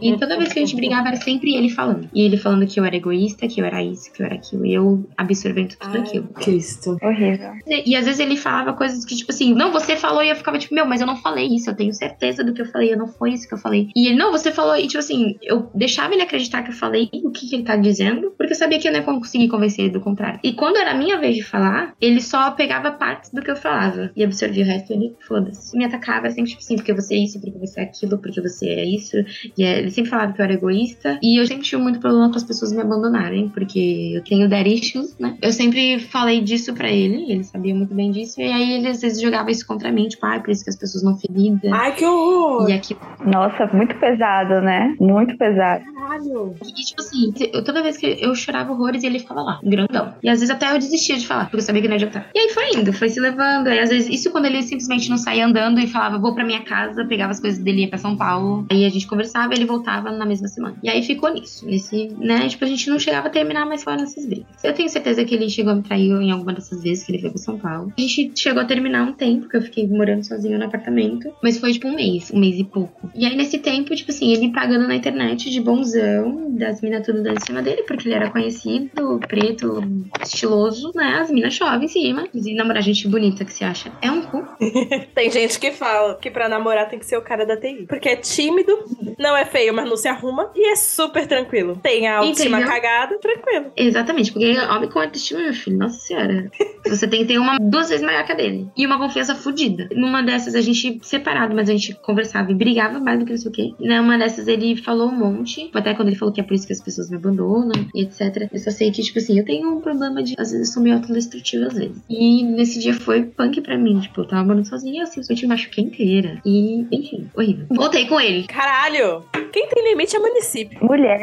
E 0.00 0.16
toda 0.16 0.38
vez 0.38 0.52
que 0.52 0.58
a 0.58 0.62
gente 0.62 0.76
brigava 0.76 1.08
era 1.08 1.16
sempre 1.16 1.54
ele 1.54 1.68
falando. 1.68 2.08
E 2.14 2.22
ele 2.22 2.36
falando 2.36 2.66
que 2.66 2.78
eu 2.78 2.84
era 2.84 2.96
egoísta, 2.96 3.48
que 3.48 3.60
eu 3.60 3.64
era 3.64 3.82
isso, 3.82 4.12
que 4.12 4.22
eu 4.22 4.26
era 4.26 4.34
aquilo. 4.34 4.66
E 4.66 4.74
eu 4.74 5.08
absorvendo 5.16 5.74
tudo 5.76 5.98
aquilo. 5.98 6.28
Cristo. 6.28 6.96
Horrível. 7.02 7.52
E, 7.66 7.90
e 7.90 7.96
às 7.96 8.04
vezes 8.04 8.20
ele 8.20 8.36
falava 8.36 8.72
coisas 8.72 9.04
que, 9.04 9.16
tipo 9.16 9.32
assim, 9.32 9.54
não, 9.54 9.72
você 9.72 9.96
falou, 9.96 10.22
e 10.22 10.30
eu 10.30 10.36
ficava 10.36 10.58
tipo, 10.58 10.74
meu, 10.74 10.86
mas 10.86 11.00
eu 11.00 11.06
não 11.06 11.16
falei 11.16 11.46
isso, 11.48 11.70
eu 11.70 11.76
tenho 11.76 11.92
certeza 11.92 12.44
do 12.44 12.52
que 12.52 12.62
eu 12.62 12.66
falei, 12.66 12.92
eu 12.92 12.98
não 12.98 13.08
foi 13.08 13.32
isso 13.32 13.48
que 13.48 13.54
eu 13.54 13.58
falei. 13.58 13.88
E 13.94 14.08
ele, 14.08 14.16
não, 14.16 14.30
você 14.30 14.50
falou, 14.52 14.76
e 14.76 14.86
tipo 14.86 14.98
assim, 14.98 15.36
eu 15.42 15.70
deixava 15.74 16.14
ele 16.14 16.22
acreditar 16.22 16.62
que 16.62 16.70
eu 16.70 16.74
falei 16.74 17.08
o 17.12 17.30
que, 17.30 17.48
que 17.48 17.56
ele 17.56 17.64
tá 17.64 17.76
dizendo, 17.76 18.21
porque 18.30 18.52
eu 18.52 18.56
sabia 18.56 18.78
que 18.78 18.88
eu 18.88 18.92
não 18.92 19.00
ia 19.00 19.04
conseguir 19.04 19.48
convencer 19.48 19.84
ele 19.84 19.94
do 19.94 20.00
contrário. 20.00 20.40
E 20.42 20.52
quando 20.52 20.76
era 20.76 20.92
a 20.92 20.94
minha 20.94 21.18
vez 21.18 21.36
de 21.36 21.42
falar, 21.42 21.94
ele 22.00 22.20
só 22.20 22.50
pegava 22.52 22.92
partes 22.92 23.30
do 23.30 23.42
que 23.42 23.50
eu 23.50 23.56
falava 23.56 24.10
e 24.16 24.24
absorvia 24.24 24.64
o 24.64 24.66
resto, 24.66 24.92
ele, 24.92 25.14
foda-se. 25.26 25.76
Me 25.76 25.84
atacava 25.84 26.30
sempre, 26.30 26.50
tipo 26.50 26.62
assim, 26.62 26.76
porque 26.76 26.92
você 26.92 27.14
é 27.14 27.18
isso, 27.18 27.40
porque 27.40 27.58
você 27.58 27.80
é 27.80 27.84
aquilo, 27.84 28.18
porque 28.18 28.40
você 28.40 28.68
é 28.68 28.84
isso. 28.84 29.16
E 29.56 29.64
é, 29.64 29.78
ele 29.78 29.90
sempre 29.90 30.10
falava 30.10 30.32
que 30.32 30.40
eu 30.40 30.44
era 30.44 30.54
egoísta. 30.54 31.18
E 31.22 31.40
eu 31.40 31.46
sempre 31.46 31.64
tive 31.64 31.82
muito 31.82 32.00
problema 32.00 32.30
com 32.30 32.36
as 32.36 32.44
pessoas 32.44 32.72
me 32.72 32.80
abandonarem, 32.80 33.48
porque 33.48 34.12
eu 34.14 34.24
tenho 34.24 34.48
dead 34.48 34.66
issues, 34.66 35.16
né? 35.18 35.36
Eu 35.40 35.52
sempre 35.52 35.98
falei 35.98 36.40
disso 36.40 36.74
pra 36.74 36.90
ele, 36.90 37.30
ele 37.30 37.44
sabia 37.44 37.74
muito 37.74 37.94
bem 37.94 38.10
disso, 38.10 38.40
e 38.40 38.44
aí 38.44 38.72
ele 38.74 38.88
às 38.88 39.00
vezes 39.00 39.20
jogava 39.20 39.50
isso 39.50 39.66
contra 39.66 39.90
mim, 39.90 40.08
tipo, 40.08 40.24
ah, 40.26 40.40
por 40.40 40.50
isso 40.50 40.64
que 40.64 40.70
as 40.70 40.76
pessoas 40.76 41.02
não 41.02 41.16
feridas. 41.16 41.70
Ai, 41.72 41.94
que 41.94 42.04
horror! 42.04 42.68
E 42.68 42.72
aqui. 42.72 42.96
Nossa, 43.24 43.66
muito 43.72 43.94
pesado, 43.98 44.60
né? 44.60 44.94
Muito 45.00 45.36
pesado. 45.36 45.84
Caralho! 45.84 46.54
E 46.64 46.72
tipo 46.72 47.00
assim, 47.00 47.32
eu, 47.52 47.64
toda 47.64 47.82
vez 47.82 47.96
que 47.96 48.11
eu 48.20 48.34
chorava 48.34 48.72
horrores, 48.72 49.04
ele 49.04 49.18
ficava 49.18 49.42
lá, 49.42 49.60
grandão. 49.62 50.14
E 50.22 50.28
às 50.28 50.40
vezes 50.40 50.54
até 50.54 50.72
eu 50.72 50.78
desistia 50.78 51.16
de 51.16 51.26
falar, 51.26 51.44
porque 51.44 51.56
eu 51.56 51.62
sabia 51.62 51.82
que 51.82 51.88
não 51.88 51.96
ia 51.96 52.04
adiantar. 52.04 52.30
E 52.34 52.38
aí 52.38 52.48
foi 52.50 52.70
indo, 52.74 52.92
foi 52.92 53.08
se 53.08 53.20
levando. 53.20 53.68
E 53.68 53.78
às 53.78 53.90
vezes, 53.90 54.08
isso 54.08 54.30
quando 54.30 54.46
ele 54.46 54.62
simplesmente 54.62 55.08
não 55.10 55.18
saía 55.18 55.46
andando 55.46 55.80
e 55.80 55.86
falava, 55.86 56.18
vou 56.18 56.34
pra 56.34 56.44
minha 56.44 56.62
casa, 56.62 57.04
pegava 57.04 57.30
as 57.30 57.40
coisas 57.40 57.62
dele 57.62 57.78
e 57.78 57.80
ia 57.82 57.88
pra 57.88 57.98
São 57.98 58.16
Paulo. 58.16 58.66
Aí 58.70 58.84
a 58.84 58.88
gente 58.88 59.06
conversava 59.06 59.52
e 59.54 59.56
ele 59.56 59.64
voltava 59.64 60.10
na 60.10 60.24
mesma 60.24 60.48
semana. 60.48 60.76
E 60.82 60.88
aí 60.88 61.02
ficou 61.02 61.32
nisso. 61.32 61.66
Nesse, 61.66 62.08
né? 62.18 62.48
Tipo, 62.48 62.64
a 62.64 62.68
gente 62.68 62.88
não 62.88 62.98
chegava 62.98 63.28
a 63.28 63.30
terminar, 63.30 63.66
mas 63.66 63.82
foi 63.82 63.96
nessas 63.96 64.26
brigas. 64.26 64.46
Eu 64.62 64.72
tenho 64.72 64.88
certeza 64.88 65.24
que 65.24 65.34
ele 65.34 65.48
chegou 65.48 65.72
a 65.72 65.76
me 65.76 65.82
trair 65.82 66.10
em 66.10 66.30
alguma 66.30 66.52
dessas 66.52 66.82
vezes 66.82 67.04
que 67.04 67.12
ele 67.12 67.20
foi 67.20 67.30
pra 67.30 67.38
São 67.38 67.58
Paulo. 67.58 67.92
A 67.96 68.00
gente 68.00 68.32
chegou 68.36 68.62
a 68.62 68.64
terminar 68.64 69.02
um 69.04 69.12
tempo, 69.12 69.48
que 69.48 69.56
eu 69.56 69.62
fiquei 69.62 69.86
morando 69.86 70.24
sozinho 70.24 70.58
no 70.58 70.64
apartamento. 70.64 71.32
Mas 71.42 71.58
foi 71.58 71.72
tipo 71.72 71.88
um 71.88 71.94
mês, 71.94 72.30
um 72.32 72.38
mês 72.38 72.58
e 72.58 72.64
pouco. 72.64 73.10
E 73.14 73.26
aí 73.26 73.36
nesse 73.36 73.58
tempo, 73.58 73.94
tipo 73.94 74.10
assim, 74.10 74.32
ele 74.32 74.52
pagando 74.52 74.86
na 74.86 74.94
internet 74.94 75.50
de 75.50 75.60
bonzão, 75.60 76.50
das 76.50 76.80
minas 76.80 77.04
tudo 77.04 77.22
dando 77.22 77.36
em 77.36 77.44
cima 77.44 77.62
dele, 77.62 77.82
porque 77.82 78.01
ele 78.08 78.14
era 78.14 78.30
conhecido, 78.30 79.20
preto, 79.28 79.82
estiloso, 80.22 80.92
né? 80.94 81.18
As 81.20 81.30
minas 81.30 81.54
chovem 81.54 81.84
em 81.84 81.88
cima. 81.88 82.28
E 82.34 82.54
namorar 82.54 82.82
gente 82.82 83.08
bonita 83.08 83.44
que 83.44 83.52
se 83.52 83.64
acha 83.64 83.92
é 84.00 84.10
um 84.10 84.22
cu. 84.22 84.44
Tem 85.14 85.30
gente 85.30 85.58
que 85.58 85.70
fala 85.72 86.14
que 86.16 86.30
pra 86.30 86.48
namorar 86.48 86.88
tem 86.88 86.98
que 86.98 87.06
ser 87.06 87.16
o 87.16 87.22
cara 87.22 87.44
da 87.44 87.56
TI. 87.56 87.86
Porque 87.88 88.08
é 88.08 88.16
tímido, 88.16 88.72
não 89.18 89.36
é 89.36 89.44
feio, 89.44 89.74
mas 89.74 89.88
não 89.88 89.96
se 89.96 90.08
arruma 90.08 90.50
e 90.54 90.72
é 90.72 90.76
super 90.76 91.26
tranquilo. 91.26 91.78
Tem 91.82 92.06
a 92.08 92.18
autoestima 92.18 92.58
Entendeu? 92.58 92.74
cagada, 92.74 93.18
tranquilo. 93.18 93.72
Exatamente, 93.76 94.32
porque 94.32 94.58
homem 94.58 94.88
com 94.88 94.98
autoestima, 94.98 95.40
meu 95.40 95.54
filho, 95.54 95.78
nossa 95.78 95.98
senhora. 95.98 96.50
Você 96.86 97.06
tem 97.06 97.20
que 97.20 97.26
ter 97.26 97.38
uma 97.38 97.58
duas 97.58 97.88
vezes 97.88 98.04
maior 98.04 98.24
que 98.24 98.32
a 98.32 98.34
dele. 98.34 98.68
E 98.76 98.86
uma 98.86 98.98
confiança 98.98 99.34
fodida. 99.34 99.88
Numa 99.92 100.22
dessas, 100.22 100.54
a 100.54 100.60
gente 100.60 101.00
separado, 101.02 101.54
mas 101.54 101.68
a 101.68 101.72
gente 101.72 101.94
conversava 102.02 102.50
e 102.50 102.54
brigava 102.54 102.98
mais 102.98 103.18
do 103.18 103.24
que 103.24 103.32
não 103.32 103.38
sei 103.38 103.50
o 103.50 103.54
quê. 103.54 103.70
Numa 103.78 104.18
dessas, 104.18 104.48
ele 104.48 104.76
falou 104.76 105.08
um 105.08 105.16
monte. 105.16 105.70
Até 105.74 105.94
quando 105.94 106.08
ele 106.08 106.16
falou 106.16 106.32
que 106.34 106.40
é 106.40 106.44
por 106.44 106.54
isso 106.54 106.66
que 106.66 106.72
as 106.72 106.80
pessoas 106.80 107.10
me 107.10 107.16
abandonam 107.16 107.72
etc. 107.94 108.48
Eu 108.52 108.58
só 108.58 108.70
sei 108.70 108.90
que, 108.90 109.02
tipo 109.02 109.18
assim, 109.18 109.38
eu 109.38 109.44
tenho 109.44 109.70
um 109.70 109.80
problema 109.80 110.22
de. 110.22 110.34
Às 110.38 110.52
vezes 110.52 110.68
eu 110.68 110.74
sou 110.74 110.82
meio 110.82 110.96
autodestrutiva, 110.96 111.66
às 111.66 111.74
vezes. 111.74 112.02
E 112.08 112.44
nesse 112.44 112.78
dia 112.78 112.94
foi 112.94 113.22
punk 113.22 113.60
pra 113.60 113.76
mim. 113.76 114.00
Tipo, 114.00 114.22
eu 114.22 114.28
tava 114.28 114.44
morando 114.44 114.66
sozinha 114.66 114.98
e 114.98 115.00
eu 115.00 115.06
simplesmente 115.06 115.42
me 115.42 115.48
machuquei 115.48 115.84
inteira. 115.84 116.40
E, 116.44 116.86
enfim, 116.90 117.28
horrível. 117.36 117.66
Voltei 117.70 118.06
com 118.06 118.20
ele. 118.20 118.44
Caralho! 118.44 119.24
Quem 119.52 119.68
tem 119.68 119.90
limite 119.90 120.16
é 120.16 120.18
município. 120.18 120.78
Mulher, 120.82 121.20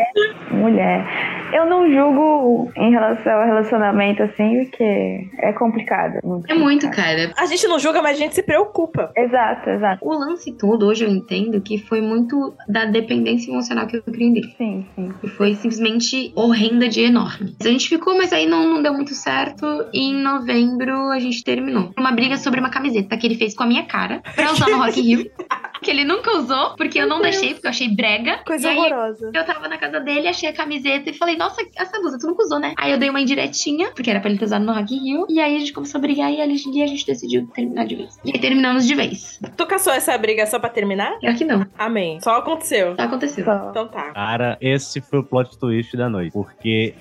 mulher. 0.51 1.05
Eu 1.51 1.65
não 1.65 1.89
julgo 1.91 2.71
em 2.75 2.91
relação 2.91 3.33
ao 3.33 3.45
relacionamento 3.45 4.21
assim, 4.21 4.65
porque 4.65 5.27
é 5.39 5.51
complicado. 5.53 6.19
É 6.47 6.53
muito, 6.53 6.89
cara. 6.91 7.33
A 7.35 7.45
gente 7.47 7.67
não 7.67 7.79
julga, 7.79 8.01
mas 8.03 8.17
a 8.17 8.19
gente 8.19 8.35
se 8.35 8.43
preocupa. 8.43 9.11
Exato, 9.17 9.69
exato. 9.69 10.07
O 10.07 10.13
lance 10.13 10.51
todo, 10.51 10.85
hoje 10.85 11.05
eu 11.05 11.09
entendo 11.09 11.59
que 11.59 11.79
foi 11.79 12.01
muito 12.01 12.53
da 12.67 12.85
dependência 12.85 13.51
emocional 13.51 13.87
que 13.87 13.97
eu 13.97 14.03
criei 14.03 14.31
dele. 14.31 14.53
Sim, 14.57 14.85
sim. 14.95 15.11
E 15.23 15.27
foi 15.27 15.55
simplesmente 15.55 16.31
horrenda 16.59 16.89
de 16.89 17.01
enorme. 17.01 17.55
A 17.61 17.67
gente 17.69 17.87
ficou, 17.87 18.17
mas 18.17 18.33
aí 18.33 18.45
não, 18.45 18.67
não 18.67 18.83
deu 18.83 18.93
muito 18.93 19.15
certo. 19.15 19.65
E 19.93 20.09
em 20.09 20.21
novembro 20.21 21.09
a 21.09 21.19
gente 21.19 21.43
terminou. 21.43 21.93
Uma 21.97 22.11
briga 22.11 22.37
sobre 22.37 22.59
uma 22.59 22.69
camiseta 22.69 23.15
que 23.15 23.25
ele 23.25 23.35
fez 23.35 23.55
com 23.55 23.63
a 23.63 23.65
minha 23.65 23.83
cara 23.83 24.21
pra 24.35 24.51
usar 24.51 24.67
no 24.67 24.77
Rock 24.77 24.99
Rio. 24.99 25.31
que 25.89 25.95
ele 25.95 26.03
nunca 26.03 26.37
usou, 26.37 26.75
porque 26.75 26.99
eu 26.99 27.07
não 27.07 27.19
deixei, 27.19 27.55
porque 27.55 27.65
eu 27.65 27.71
achei 27.71 27.89
brega. 27.89 28.37
Coisa 28.45 28.67
e 28.67 28.71
aí, 28.71 28.77
horrorosa. 28.77 29.31
eu 29.33 29.43
tava 29.43 29.67
na 29.67 29.75
casa 29.75 29.99
dele, 29.99 30.27
achei 30.27 30.47
a 30.47 30.53
camiseta 30.53 31.09
e 31.09 31.13
falei, 31.13 31.35
nossa, 31.35 31.65
essa 31.75 31.99
blusa 31.99 32.19
tu 32.19 32.27
nunca 32.27 32.43
usou, 32.43 32.59
né? 32.59 32.75
Aí 32.77 32.91
eu 32.91 32.99
dei 32.99 33.09
uma 33.09 33.19
indiretinha, 33.19 33.89
porque 33.91 34.09
era 34.09 34.19
pra 34.19 34.29
ele 34.29 34.37
ter 34.37 34.45
usado 34.45 34.63
no 34.63 34.71
Rock 34.71 34.93
in 34.93 34.99
Rio. 34.99 35.25
E 35.27 35.39
aí 35.39 35.55
a 35.55 35.59
gente 35.59 35.73
começou 35.73 35.97
a 35.97 36.01
brigar 36.01 36.31
e 36.31 36.39
ali 36.39 36.53
a 36.53 36.87
gente 36.87 37.05
decidiu 37.07 37.47
terminar 37.47 37.85
de 37.87 37.95
vez. 37.95 38.19
E 38.23 38.31
aí 38.31 38.39
terminamos 38.39 38.85
de 38.85 38.93
vez. 38.93 39.39
Tu 39.57 39.65
caçou 39.65 39.91
essa 39.91 40.15
briga 40.15 40.45
só 40.45 40.59
pra 40.59 40.69
terminar? 40.69 41.17
Pior 41.19 41.35
que 41.35 41.43
não. 41.43 41.65
Amém. 41.75 42.19
Só 42.21 42.37
aconteceu. 42.37 42.95
Só 42.95 43.01
aconteceu. 43.01 43.45
Só. 43.45 43.69
Então 43.71 43.87
tá. 43.87 44.11
Cara, 44.11 44.57
esse 44.61 45.01
foi 45.01 45.19
o 45.19 45.23
plot 45.23 45.57
twist 45.57 45.97
da 45.97 46.07
noite. 46.07 46.31
Porque 46.33 46.93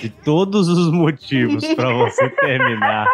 de 0.00 0.08
todos 0.08 0.68
os 0.68 0.90
motivos 0.90 1.64
pra 1.74 1.92
você 1.92 2.28
terminar, 2.40 3.06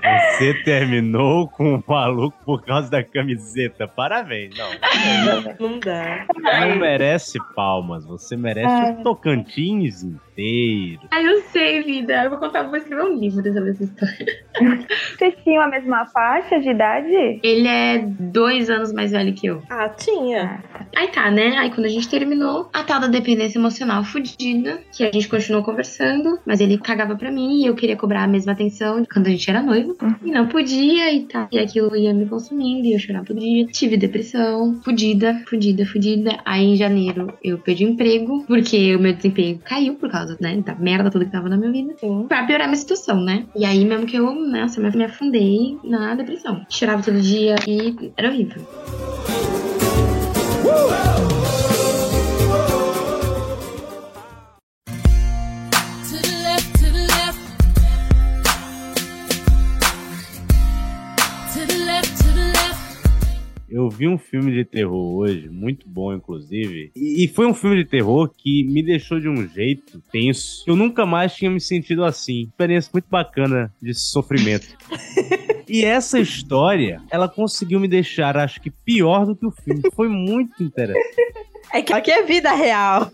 você 0.00 0.54
terminou 0.64 1.48
com 1.48 1.74
o 1.76 1.84
maluco 1.86 2.36
por 2.44 2.62
causa 2.62 2.90
da 2.90 3.02
camiseta. 3.02 3.86
Parabéns. 3.88 4.54
Não, 4.56 5.68
Não 5.70 5.78
dá. 5.78 6.26
não 6.60 6.76
merece 6.76 7.38
palmas. 7.54 8.04
Você 8.06 8.36
merece 8.36 9.00
o 9.00 9.02
Tocantins 9.02 10.04
inteiro. 10.38 11.00
Ai, 11.10 11.26
eu 11.26 11.42
sei, 11.50 11.82
vida. 11.82 12.24
Eu 12.24 12.30
vou 12.30 12.38
contar, 12.38 12.62
vou 12.62 12.76
escrever 12.76 13.02
um 13.02 13.18
livro 13.18 13.42
sobre 13.42 13.70
essa 13.70 13.84
história. 13.84 14.26
Vocês 15.18 15.34
tinham 15.42 15.62
a 15.62 15.68
mesma 15.68 16.06
faixa 16.06 16.60
de 16.60 16.70
idade? 16.70 17.40
Ele 17.42 17.66
é 17.66 17.98
dois 17.98 18.70
anos 18.70 18.92
mais 18.92 19.10
velho 19.10 19.34
que 19.34 19.48
eu. 19.48 19.62
Ah, 19.68 19.88
tinha. 19.88 20.62
Aí 20.96 21.08
tá, 21.08 21.30
né? 21.30 21.56
Aí 21.58 21.70
quando 21.70 21.86
a 21.86 21.90
gente 21.90 22.08
terminou, 22.08 22.70
a 22.72 22.82
tal 22.84 23.00
da 23.00 23.08
dependência 23.08 23.58
emocional 23.58 24.04
fudida, 24.04 24.80
que 24.92 25.04
a 25.04 25.10
gente 25.10 25.28
continuou 25.28 25.64
conversando, 25.64 26.38
mas 26.46 26.60
ele 26.60 26.78
cagava 26.78 27.16
pra 27.16 27.30
mim 27.30 27.62
e 27.62 27.66
eu 27.66 27.74
queria 27.74 27.96
cobrar 27.96 28.24
a 28.24 28.28
mesma 28.28 28.52
atenção 28.52 29.04
quando 29.12 29.26
a 29.26 29.30
gente 29.30 29.50
era 29.50 29.62
noivo. 29.62 29.96
E 30.22 30.30
não 30.30 30.46
podia 30.46 31.12
e 31.12 31.24
tal. 31.26 31.48
E 31.50 31.58
aquilo 31.58 31.96
ia 31.96 32.14
me 32.14 32.26
consumindo 32.26 32.86
e 32.86 32.92
eu 32.92 32.98
chorava 32.98 33.26
todo 33.26 33.40
dia. 33.40 33.66
Tive 33.66 33.96
depressão, 33.96 34.80
fudida, 34.82 35.42
fudida, 35.48 35.84
fudida. 35.84 36.38
Aí 36.44 36.64
em 36.64 36.76
janeiro 36.76 37.32
eu 37.42 37.58
perdi 37.58 37.84
o 37.84 37.90
emprego, 37.90 38.44
porque 38.46 38.94
o 38.94 39.00
meu 39.00 39.12
desempenho 39.12 39.58
caiu 39.64 39.94
por 39.94 40.10
causa, 40.10 40.27
né, 40.40 40.56
da 40.60 40.74
merda 40.74 41.10
toda 41.10 41.24
que 41.24 41.30
tava 41.30 41.48
na 41.48 41.56
minha 41.56 41.72
vida. 41.72 41.94
Sim. 41.98 42.26
Pra 42.28 42.44
piorar 42.44 42.66
minha 42.66 42.76
situação, 42.76 43.20
né? 43.20 43.46
E 43.54 43.64
aí 43.64 43.84
mesmo 43.84 44.06
que 44.06 44.16
eu, 44.16 44.34
nossa, 44.34 44.80
me 44.80 45.04
afundei 45.04 45.78
na 45.84 46.14
depressão. 46.14 46.64
Chorava 46.68 47.02
todo 47.02 47.20
dia 47.20 47.56
e 47.66 48.12
era 48.16 48.28
horrível. 48.28 48.62
To 50.68 51.27
Eu 63.70 63.88
vi 63.90 64.08
um 64.08 64.16
filme 64.16 64.52
de 64.52 64.64
terror 64.64 65.16
hoje, 65.16 65.48
muito 65.48 65.86
bom, 65.88 66.14
inclusive. 66.14 66.90
E 66.96 67.24
e 67.24 67.28
foi 67.28 67.46
um 67.46 67.54
filme 67.54 67.76
de 67.76 67.84
terror 67.84 68.30
que 68.36 68.64
me 68.64 68.82
deixou 68.82 69.20
de 69.20 69.28
um 69.28 69.46
jeito 69.46 70.00
tenso. 70.10 70.64
Eu 70.66 70.76
nunca 70.76 71.04
mais 71.04 71.34
tinha 71.34 71.50
me 71.50 71.60
sentido 71.60 72.04
assim. 72.04 72.44
Experiência 72.44 72.90
muito 72.92 73.08
bacana 73.10 73.72
de 73.80 73.92
sofrimento. 73.94 74.66
E 75.68 75.84
essa 75.84 76.18
história, 76.18 77.02
ela 77.10 77.28
conseguiu 77.28 77.78
me 77.78 77.86
deixar, 77.86 78.38
acho 78.38 78.58
que 78.58 78.70
pior 78.70 79.26
do 79.26 79.36
que 79.36 79.44
o 79.44 79.50
filme. 79.50 79.82
Foi 79.94 80.08
muito 80.08 80.62
interessante. 80.62 81.04
É 81.70 81.82
que 81.82 81.92
aqui 81.92 82.10
é 82.10 82.22
vida 82.24 82.54
real. 82.54 83.10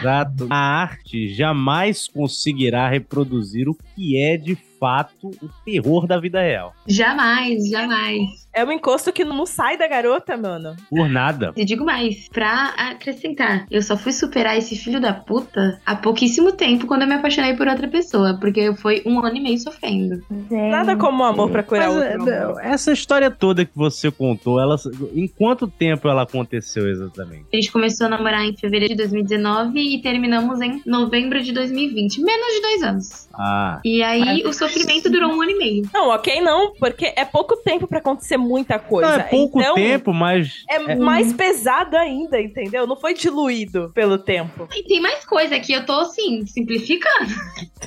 Exato. 0.00 0.48
A 0.50 0.56
arte 0.56 1.28
jamais 1.32 2.08
conseguirá 2.08 2.88
reproduzir 2.88 3.68
o 3.68 3.76
que 3.94 4.20
é 4.20 4.36
de 4.36 4.56
fato 4.80 5.28
o 5.42 5.48
terror 5.64 6.06
da 6.06 6.18
vida 6.18 6.40
real. 6.40 6.74
Jamais, 6.86 7.68
jamais. 7.68 8.48
É 8.52 8.64
um 8.64 8.72
encosto 8.72 9.12
que 9.12 9.24
não 9.24 9.46
sai 9.46 9.76
da 9.76 9.86
garota, 9.86 10.36
mano. 10.36 10.74
Por 10.88 11.08
nada. 11.08 11.52
E 11.56 11.64
digo 11.64 11.84
mais, 11.84 12.28
pra 12.30 12.74
acrescentar, 12.76 13.64
eu 13.70 13.80
só 13.80 13.96
fui 13.96 14.10
superar 14.12 14.56
esse 14.58 14.74
filho 14.76 15.00
da 15.00 15.12
puta 15.12 15.80
há 15.86 15.94
pouquíssimo 15.94 16.50
tempo 16.50 16.86
quando 16.86 17.02
eu 17.02 17.08
me 17.08 17.14
apaixonei 17.14 17.54
por 17.54 17.68
outra 17.68 17.86
pessoa, 17.86 18.36
porque 18.40 18.74
foi 18.74 19.02
um 19.06 19.24
ano 19.24 19.36
e 19.36 19.40
meio 19.40 19.58
sofrendo. 19.58 20.20
Gente. 20.50 20.70
Nada 20.70 20.96
como 20.96 21.22
o 21.22 21.26
amor 21.26 21.48
pra 21.50 21.62
curar 21.62 21.90
Mas, 21.92 22.16
outro. 22.18 22.58
é, 22.58 22.72
essa 22.72 22.90
história 22.92 23.30
toda 23.30 23.64
que 23.64 23.70
você 23.76 24.10
contou, 24.10 24.58
ela, 24.58 24.74
em 25.14 25.28
quanto 25.28 25.68
tempo 25.68 26.08
ela 26.08 26.22
aconteceu 26.22 26.88
exatamente? 26.88 27.44
A 27.52 27.56
gente 27.56 27.70
começou 27.70 28.06
a 28.06 28.10
namorar 28.10 28.44
em 28.44 28.56
fevereiro 28.56 28.94
de 28.94 28.98
2019 28.98 29.78
e 29.78 30.02
terminamos 30.02 30.60
em 30.60 30.82
novembro 30.86 31.40
de 31.40 31.52
2020. 31.52 32.20
Menos 32.20 32.46
de 32.54 32.60
dois 32.62 32.82
anos. 32.82 33.28
Ah, 33.34 33.80
E 33.84 34.02
aí 34.02 34.42
o 34.44 34.52
sofrimento 34.52 34.69
durou 35.10 35.30
um 35.32 35.40
ano 35.42 35.50
e 35.50 35.58
meio. 35.58 35.82
Não, 35.92 36.08
ok, 36.08 36.40
não, 36.40 36.72
porque 36.74 37.12
é 37.16 37.24
pouco 37.24 37.56
tempo 37.62 37.86
pra 37.86 37.98
acontecer 37.98 38.36
muita 38.36 38.78
coisa. 38.78 39.08
não, 39.10 39.16
é 39.20 39.22
pouco 39.24 39.60
Então, 39.60 39.74
tempo, 39.74 40.12
mas 40.12 40.64
É, 40.68 40.96
mais 40.96 41.32
pesado 41.32 41.96
ainda, 41.96 42.40
entendeu? 42.40 42.86
Não 42.86 42.96
foi 42.96 43.14
diluído 43.14 43.90
pelo 43.94 44.18
tempo. 44.18 44.68
E 44.74 44.82
tem 44.84 45.00
mais 45.00 45.24
coisa 45.24 45.58
que 45.60 45.72
eu 45.72 45.84
tô 45.84 45.92
assim, 45.92 46.44
simplificando. 46.46 47.30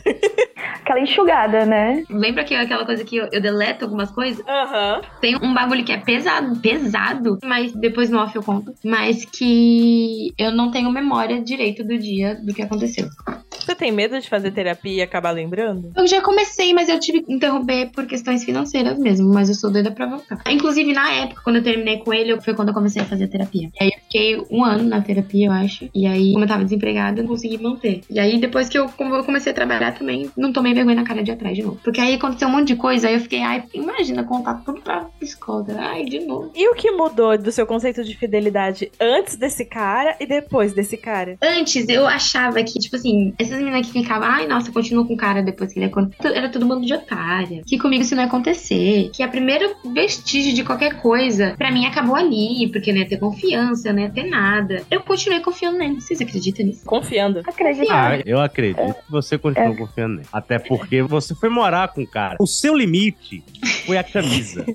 Aquela 0.82 1.00
enxugada, 1.00 1.66
né? 1.66 2.04
Lembra 2.10 2.44
que 2.44 2.54
aquela 2.54 2.86
coisa 2.86 3.04
que 3.04 3.16
eu, 3.16 3.28
eu 3.32 3.42
deleto 3.42 3.86
algumas 3.86 4.12
coisas? 4.12 4.46
Aham. 4.48 5.02
Tem 5.22 5.36
um 5.38 5.54
bagulho 5.54 5.84
que 5.84 5.92
é 5.92 5.98
pesado, 5.98 6.60
pesado, 6.60 7.38
mas 7.44 7.72
depois 7.74 8.10
no 8.10 8.20
off 8.20 8.36
eu 8.36 8.44
conto. 8.44 8.74
Mas 8.84 9.24
que 9.26 10.34
eu 10.38 10.52
não 10.52 10.72
tenho 10.72 10.92
memória 10.92 11.42
direito 11.42 11.84
do 11.84 11.98
dia 11.98 12.36
do 12.36 12.54
que 12.54 12.62
aconteceu. 12.62 13.08
Você 13.52 13.76
tem 13.76 13.92
medo 13.94 14.20
de 14.20 14.28
fazer 14.30 14.52
terapia 14.52 14.94
e 14.98 15.02
acabar 15.02 15.32
lembrando? 15.32 15.92
Eu 15.96 16.06
já 16.06 16.22
comecei, 16.22 16.73
mas 16.74 16.90
eu 16.90 17.00
tive 17.00 17.22
que 17.22 17.34
interromper 17.34 17.92
por 17.92 18.06
questões 18.06 18.44
financeiras 18.44 18.98
mesmo. 18.98 19.34
Mas 19.34 19.50
eu 19.50 19.56
sou 19.56 19.72
doida 19.72 19.92
pra 19.92 20.06
voltar. 20.06 20.42
Inclusive, 20.50 20.94
na 20.94 21.12
época, 21.12 21.42
quando 21.44 21.58
eu 21.58 21.64
terminei 21.64 21.98
com 22.00 22.14
ele, 22.14 22.40
foi 22.42 22.54
quando 22.54 22.70
eu 22.70 22.74
comecei 22.74 23.02
a 23.02 23.06
fazer 23.06 23.28
terapia. 23.28 23.70
E 23.80 23.84
aí 23.84 23.90
eu 23.90 24.00
fiquei 24.04 24.44
um 24.52 24.64
ano 24.64 24.84
na 24.84 25.02
terapia, 25.02 25.48
eu 25.48 25.52
acho. 25.52 25.90
E 25.94 26.06
aí, 26.06 26.34
como 26.34 26.44
eu 26.44 26.48
tava 26.48 26.64
desempregada, 26.64 27.20
eu 27.20 27.24
não 27.24 27.32
consegui 27.32 27.58
manter. 27.58 28.02
E 28.10 28.20
aí, 28.20 28.40
depois 28.40 28.70
que 28.70 28.78
eu, 28.78 28.90
comecei 28.90 29.52
a 29.52 29.56
trabalhar 29.56 29.94
também, 29.94 30.30
não 30.38 30.52
tomei 30.52 30.74
vergonha 30.74 30.96
na 30.96 31.04
cara 31.04 31.24
de 31.24 31.32
atrás 31.32 31.56
de 31.56 31.64
novo. 31.64 31.80
Porque 31.84 32.02
aí 32.02 32.16
aconteceu 32.16 32.48
um 32.48 32.52
monte 32.52 32.70
de 32.70 32.76
coisa, 32.76 33.08
aí 33.08 33.16
eu 33.16 33.20
fiquei, 33.20 33.42
ai, 33.42 33.64
imagina 33.74 34.24
contar 34.24 34.56
tudo 34.66 34.82
pra 34.82 35.06
psicóloga. 35.20 35.76
Ai, 35.78 36.06
de 36.06 36.20
novo. 36.20 36.52
E 36.56 36.68
o 36.70 36.76
que 36.76 36.92
mudou 36.92 37.38
do 37.38 37.52
seu 37.52 37.66
conceito 37.66 38.04
de 38.04 38.16
fidelidade 38.16 38.92
antes 39.00 39.36
desse 39.36 39.66
cara 39.66 40.16
e 40.20 40.26
depois 40.26 40.74
desse 40.74 40.98
cara? 40.98 41.38
Antes 41.42 41.88
eu 41.90 42.08
achava 42.08 42.62
que, 42.64 42.80
tipo 42.80 42.96
assim, 42.96 43.34
essas 43.38 43.58
meninas 43.58 43.86
que 43.88 43.94
ficavam, 43.94 44.28
ai, 44.28 44.48
nossa, 44.48 44.72
continua 44.72 45.06
com 45.06 45.14
o 45.14 45.18
cara 45.18 45.42
depois 45.42 45.74
que 45.74 45.80
ele 45.80 45.86
aconteceu. 45.86 46.34
Era 46.34 46.50
todo 46.64 46.68
mundo 46.68 46.86
de 46.86 46.94
otária. 46.94 47.62
Que 47.66 47.78
comigo 47.78 48.02
isso 48.02 48.16
não 48.16 48.24
ia 48.24 48.28
acontecer. 48.28 49.10
Que 49.14 49.22
a 49.22 49.28
primeira 49.28 49.76
vestígio 49.94 50.54
de 50.54 50.64
qualquer 50.64 51.02
coisa, 51.02 51.56
pra 51.58 51.72
mim, 51.72 51.86
acabou 51.86 52.16
ali. 52.16 52.70
Porque 52.72 52.92
não 52.92 53.00
ia 53.00 53.08
ter 53.08 53.18
confiança, 53.18 53.92
não 53.92 54.02
ia 54.02 54.10
ter 54.10 54.24
nada. 54.24 54.84
Eu 54.90 55.02
continuei 55.02 55.42
confiando 55.42 55.78
nele. 55.78 56.00
Vocês 56.00 56.22
acreditam 56.22 56.66
nisso? 56.66 56.86
Confiando. 56.86 57.42
Acredito. 57.46 57.92
ah, 57.92 58.20
eu 58.26 58.40
acredito 58.40 58.94
que 58.94 59.12
você 59.12 59.38
continua 59.38 59.76
confiando 59.76 60.16
nele. 60.16 60.28
Até 60.32 60.58
porque 60.58 61.02
você 61.02 61.36
foi 61.36 61.50
morar 61.50 61.90
com 61.90 62.02
o 62.02 62.08
cara. 62.08 62.38
O 62.40 62.48
seu 62.48 62.76
limite 62.76 63.44
foi 63.86 63.98
a 63.98 64.04
camisa. 64.04 64.66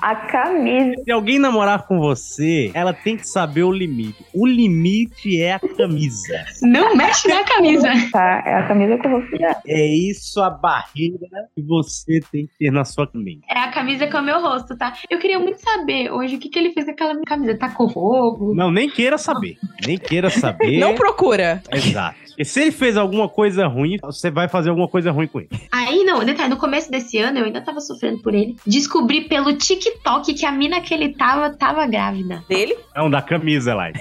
A 0.00 0.14
camisa. 0.14 0.94
Se 1.04 1.10
alguém 1.10 1.38
namorar 1.38 1.86
com 1.86 1.98
você, 1.98 2.70
ela 2.74 2.92
tem 2.92 3.16
que 3.16 3.28
saber 3.28 3.62
o 3.62 3.72
limite. 3.72 4.24
O 4.32 4.46
limite 4.46 5.40
é 5.40 5.54
a 5.54 5.58
camisa. 5.58 6.44
Não 6.62 6.94
mexe 6.94 7.28
na 7.28 7.44
camisa. 7.44 7.88
Tá, 8.12 8.42
é 8.46 8.54
a 8.54 8.68
camisa 8.68 8.98
que 8.98 9.06
eu 9.06 9.10
vou. 9.10 9.22
É 9.66 9.86
isso 9.86 10.40
a 10.40 10.50
barreira 10.50 11.26
que 11.54 11.62
você 11.62 12.20
tem 12.30 12.46
que 12.46 12.52
ter 12.58 12.70
na 12.70 12.84
sua 12.84 13.08
mente. 13.14 13.42
É 13.50 13.58
a 13.58 13.70
camisa 13.70 14.06
com 14.06 14.18
o 14.18 14.22
meu 14.22 14.40
rosto, 14.40 14.76
tá? 14.76 14.92
Eu 15.10 15.18
queria 15.18 15.38
muito 15.38 15.60
saber 15.60 16.10
hoje 16.12 16.36
o 16.36 16.38
que, 16.38 16.48
que 16.48 16.58
ele 16.58 16.72
fez 16.72 16.86
com 16.86 16.92
aquela 16.92 17.14
minha 17.14 17.24
camisa. 17.24 17.58
Tacou 17.58 17.88
fogo? 17.88 18.54
Não, 18.54 18.70
nem 18.70 18.88
queira 18.88 19.18
saber. 19.18 19.56
Nem 19.86 19.98
queira 19.98 20.30
saber. 20.30 20.78
Não 20.78 20.94
procura. 20.94 21.62
Exato. 21.72 22.27
E 22.38 22.44
se 22.44 22.60
ele 22.60 22.70
fez 22.70 22.96
alguma 22.96 23.28
coisa 23.28 23.66
ruim, 23.66 23.98
você 24.00 24.30
vai 24.30 24.48
fazer 24.48 24.70
alguma 24.70 24.86
coisa 24.86 25.10
ruim 25.10 25.26
com 25.26 25.40
ele. 25.40 25.48
Aí, 25.72 26.04
não, 26.04 26.24
detalhe, 26.24 26.48
no 26.48 26.56
começo 26.56 26.88
desse 26.88 27.18
ano 27.18 27.40
eu 27.40 27.46
ainda 27.46 27.60
tava 27.60 27.80
sofrendo 27.80 28.22
por 28.22 28.32
ele. 28.32 28.56
Descobri 28.64 29.22
pelo 29.22 29.56
TikTok 29.56 30.32
que 30.34 30.46
a 30.46 30.52
mina 30.52 30.80
que 30.80 30.94
ele 30.94 31.08
tava, 31.14 31.50
tava 31.50 31.84
grávida. 31.86 32.44
Dele? 32.48 32.76
Não, 32.94 33.10
da 33.10 33.20
camisa, 33.20 33.74
lá. 33.74 33.88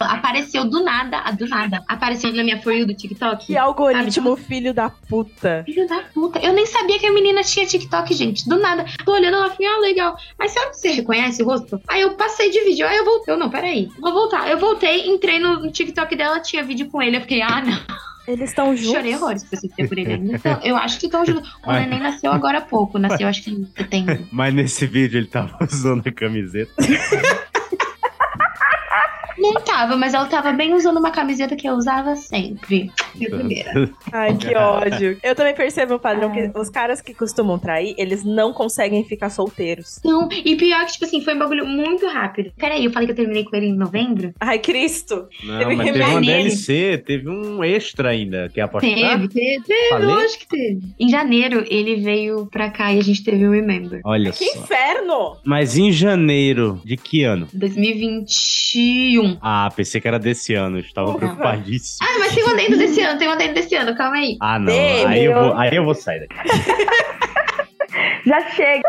Apareceu 0.00 0.64
do 0.64 0.82
nada, 0.82 1.22
ah, 1.24 1.30
do 1.30 1.46
nada. 1.46 1.82
Apareceu 1.88 2.32
na 2.32 2.42
minha 2.42 2.60
For 2.60 2.72
You 2.72 2.86
do 2.86 2.94
TikTok. 2.94 3.46
Que 3.46 3.56
algoritmo 3.56 4.36
filho 4.36 4.74
da 4.74 4.90
puta. 4.90 5.62
Filho 5.64 5.86
da 5.86 6.00
puta. 6.12 6.38
Eu 6.40 6.52
nem 6.52 6.66
sabia 6.66 6.98
que 6.98 7.06
a 7.06 7.12
menina 7.12 7.42
tinha 7.42 7.66
TikTok, 7.66 8.12
gente. 8.14 8.48
Do 8.48 8.58
nada. 8.58 8.84
Tô 9.04 9.12
olhando 9.12 9.36
ela 9.36 9.50
falei, 9.50 9.68
ah, 9.68 9.78
legal. 9.78 10.16
Mas 10.38 10.52
sabe 10.52 10.70
que 10.70 10.76
você 10.76 10.92
reconhece 10.92 11.42
o 11.42 11.46
rosto? 11.46 11.80
Aí 11.88 12.00
eu 12.00 12.14
passei 12.14 12.50
de 12.50 12.60
vídeo. 12.64 12.86
Aí 12.86 12.96
eu 12.96 13.04
voltei. 13.04 13.34
Eu, 13.34 13.38
não, 13.38 13.50
peraí. 13.50 13.88
Vou 14.00 14.12
voltar. 14.12 14.48
Eu 14.48 14.58
voltei, 14.58 15.08
entrei 15.08 15.38
no 15.38 15.70
TikTok 15.70 16.16
dela, 16.16 16.40
tinha 16.40 16.62
vídeo 16.62 16.79
com 16.86 17.02
ele. 17.02 17.16
Eu 17.16 17.20
fiquei, 17.22 17.42
ah, 17.42 17.62
não. 17.62 17.78
Eles 18.28 18.50
estão 18.50 18.74
juntos. 18.76 18.92
Chorei 18.92 19.14
horrores 19.16 19.44
pra 19.44 19.58
assistir 19.58 19.88
por 19.88 19.98
ele. 19.98 20.14
Então, 20.34 20.60
eu 20.62 20.76
acho 20.76 20.98
que 21.00 21.06
estão 21.06 21.24
juntos. 21.24 21.48
O 21.64 21.66
Mas- 21.66 21.80
neném 21.82 21.98
nasceu 22.00 22.32
agora 22.32 22.58
há 22.58 22.62
pouco. 22.62 22.98
Nasceu, 22.98 23.26
acho 23.28 23.42
que 23.42 23.50
em 23.50 23.66
setembro. 23.76 24.26
Mas 24.32 24.54
nesse 24.54 24.86
vídeo 24.86 25.18
ele 25.18 25.26
tava 25.26 25.56
usando 25.64 26.06
a 26.06 26.12
camiseta. 26.12 26.72
Não 29.38 29.54
tava, 29.54 29.96
mas 29.96 30.12
ela 30.12 30.26
tava 30.26 30.52
bem 30.52 30.74
usando 30.74 30.98
uma 30.98 31.10
camiseta 31.10 31.56
que 31.56 31.66
eu 31.66 31.72
usava 31.72 32.14
sempre. 32.14 32.92
Minha 33.14 33.30
primeira. 33.30 33.90
Ai, 34.12 34.36
que 34.36 34.54
ódio. 34.56 35.18
Eu 35.22 35.34
também 35.34 35.54
percebo 35.54 35.94
o 35.94 35.98
padrão 35.98 36.30
que 36.32 36.50
os 36.58 36.68
caras 36.70 37.00
que 37.00 37.14
costumam 37.14 37.58
trair, 37.58 37.94
eles 37.98 38.24
não 38.24 38.52
conseguem 38.52 39.04
ficar 39.04 39.30
solteiros. 39.30 40.00
Não, 40.04 40.28
e 40.32 40.56
pior 40.56 40.84
que, 40.86 40.92
tipo 40.92 41.04
assim, 41.04 41.20
foi 41.22 41.34
um 41.34 41.38
bagulho 41.38 41.66
muito 41.66 42.06
rápido. 42.06 42.52
Peraí, 42.58 42.84
eu 42.84 42.90
falei 42.90 43.06
que 43.06 43.12
eu 43.12 43.16
terminei 43.16 43.44
com 43.44 43.54
ele 43.56 43.66
em 43.66 43.76
novembro? 43.76 44.32
Ai, 44.40 44.58
Cristo. 44.58 45.26
Não, 45.44 45.58
Teve 45.58 45.76
mas 45.76 45.86
teve 45.92 46.02
uma 46.02 46.20
nele. 46.20 46.26
DLC, 46.44 46.98
teve 47.06 47.28
um 47.28 47.62
extra 47.64 48.10
ainda. 48.10 48.48
Quer 48.52 48.62
apostar? 48.62 48.90
Teve, 48.90 49.28
teve, 49.28 49.62
teve, 49.64 49.88
Falei? 49.90 50.06
lógico 50.06 50.40
que 50.40 50.48
teve. 50.48 50.80
Em 50.98 51.08
janeiro, 51.08 51.64
ele 51.68 51.96
veio 51.96 52.46
pra 52.46 52.70
cá 52.70 52.92
e 52.92 52.98
a 52.98 53.02
gente 53.02 53.22
teve 53.24 53.46
o 53.46 53.50
Remember. 53.52 54.00
Olha 54.04 54.30
Que 54.32 54.44
só. 54.46 54.60
inferno! 54.60 55.36
Mas 55.44 55.76
em 55.76 55.90
janeiro 55.92 56.80
de 56.84 56.96
que 56.96 57.24
ano? 57.24 57.48
2021. 57.52 59.38
Ah, 59.40 59.68
pensei 59.74 60.00
que 60.00 60.08
era 60.08 60.18
desse 60.18 60.54
ano. 60.54 60.78
Estava 60.78 61.14
preocupadíssimo. 61.14 61.98
Ah, 62.08 62.18
mas 62.18 62.34
tem 62.34 62.44
um 62.44 62.48
adendo 62.48 62.76
desse 62.76 62.99
ano, 63.02 63.18
tem 63.18 63.28
um 63.28 63.32
adendo 63.32 63.54
desse 63.54 63.74
ano, 63.74 63.94
calma 63.96 64.16
aí. 64.16 64.36
Ah, 64.40 64.58
não. 64.58 64.72
Aí 64.72 65.24
eu, 65.24 65.34
vou, 65.34 65.56
aí 65.56 65.76
eu 65.76 65.84
vou 65.84 65.94
sair 65.94 66.20
daqui. 66.20 66.34
Já 68.26 68.40
chega. 68.50 68.88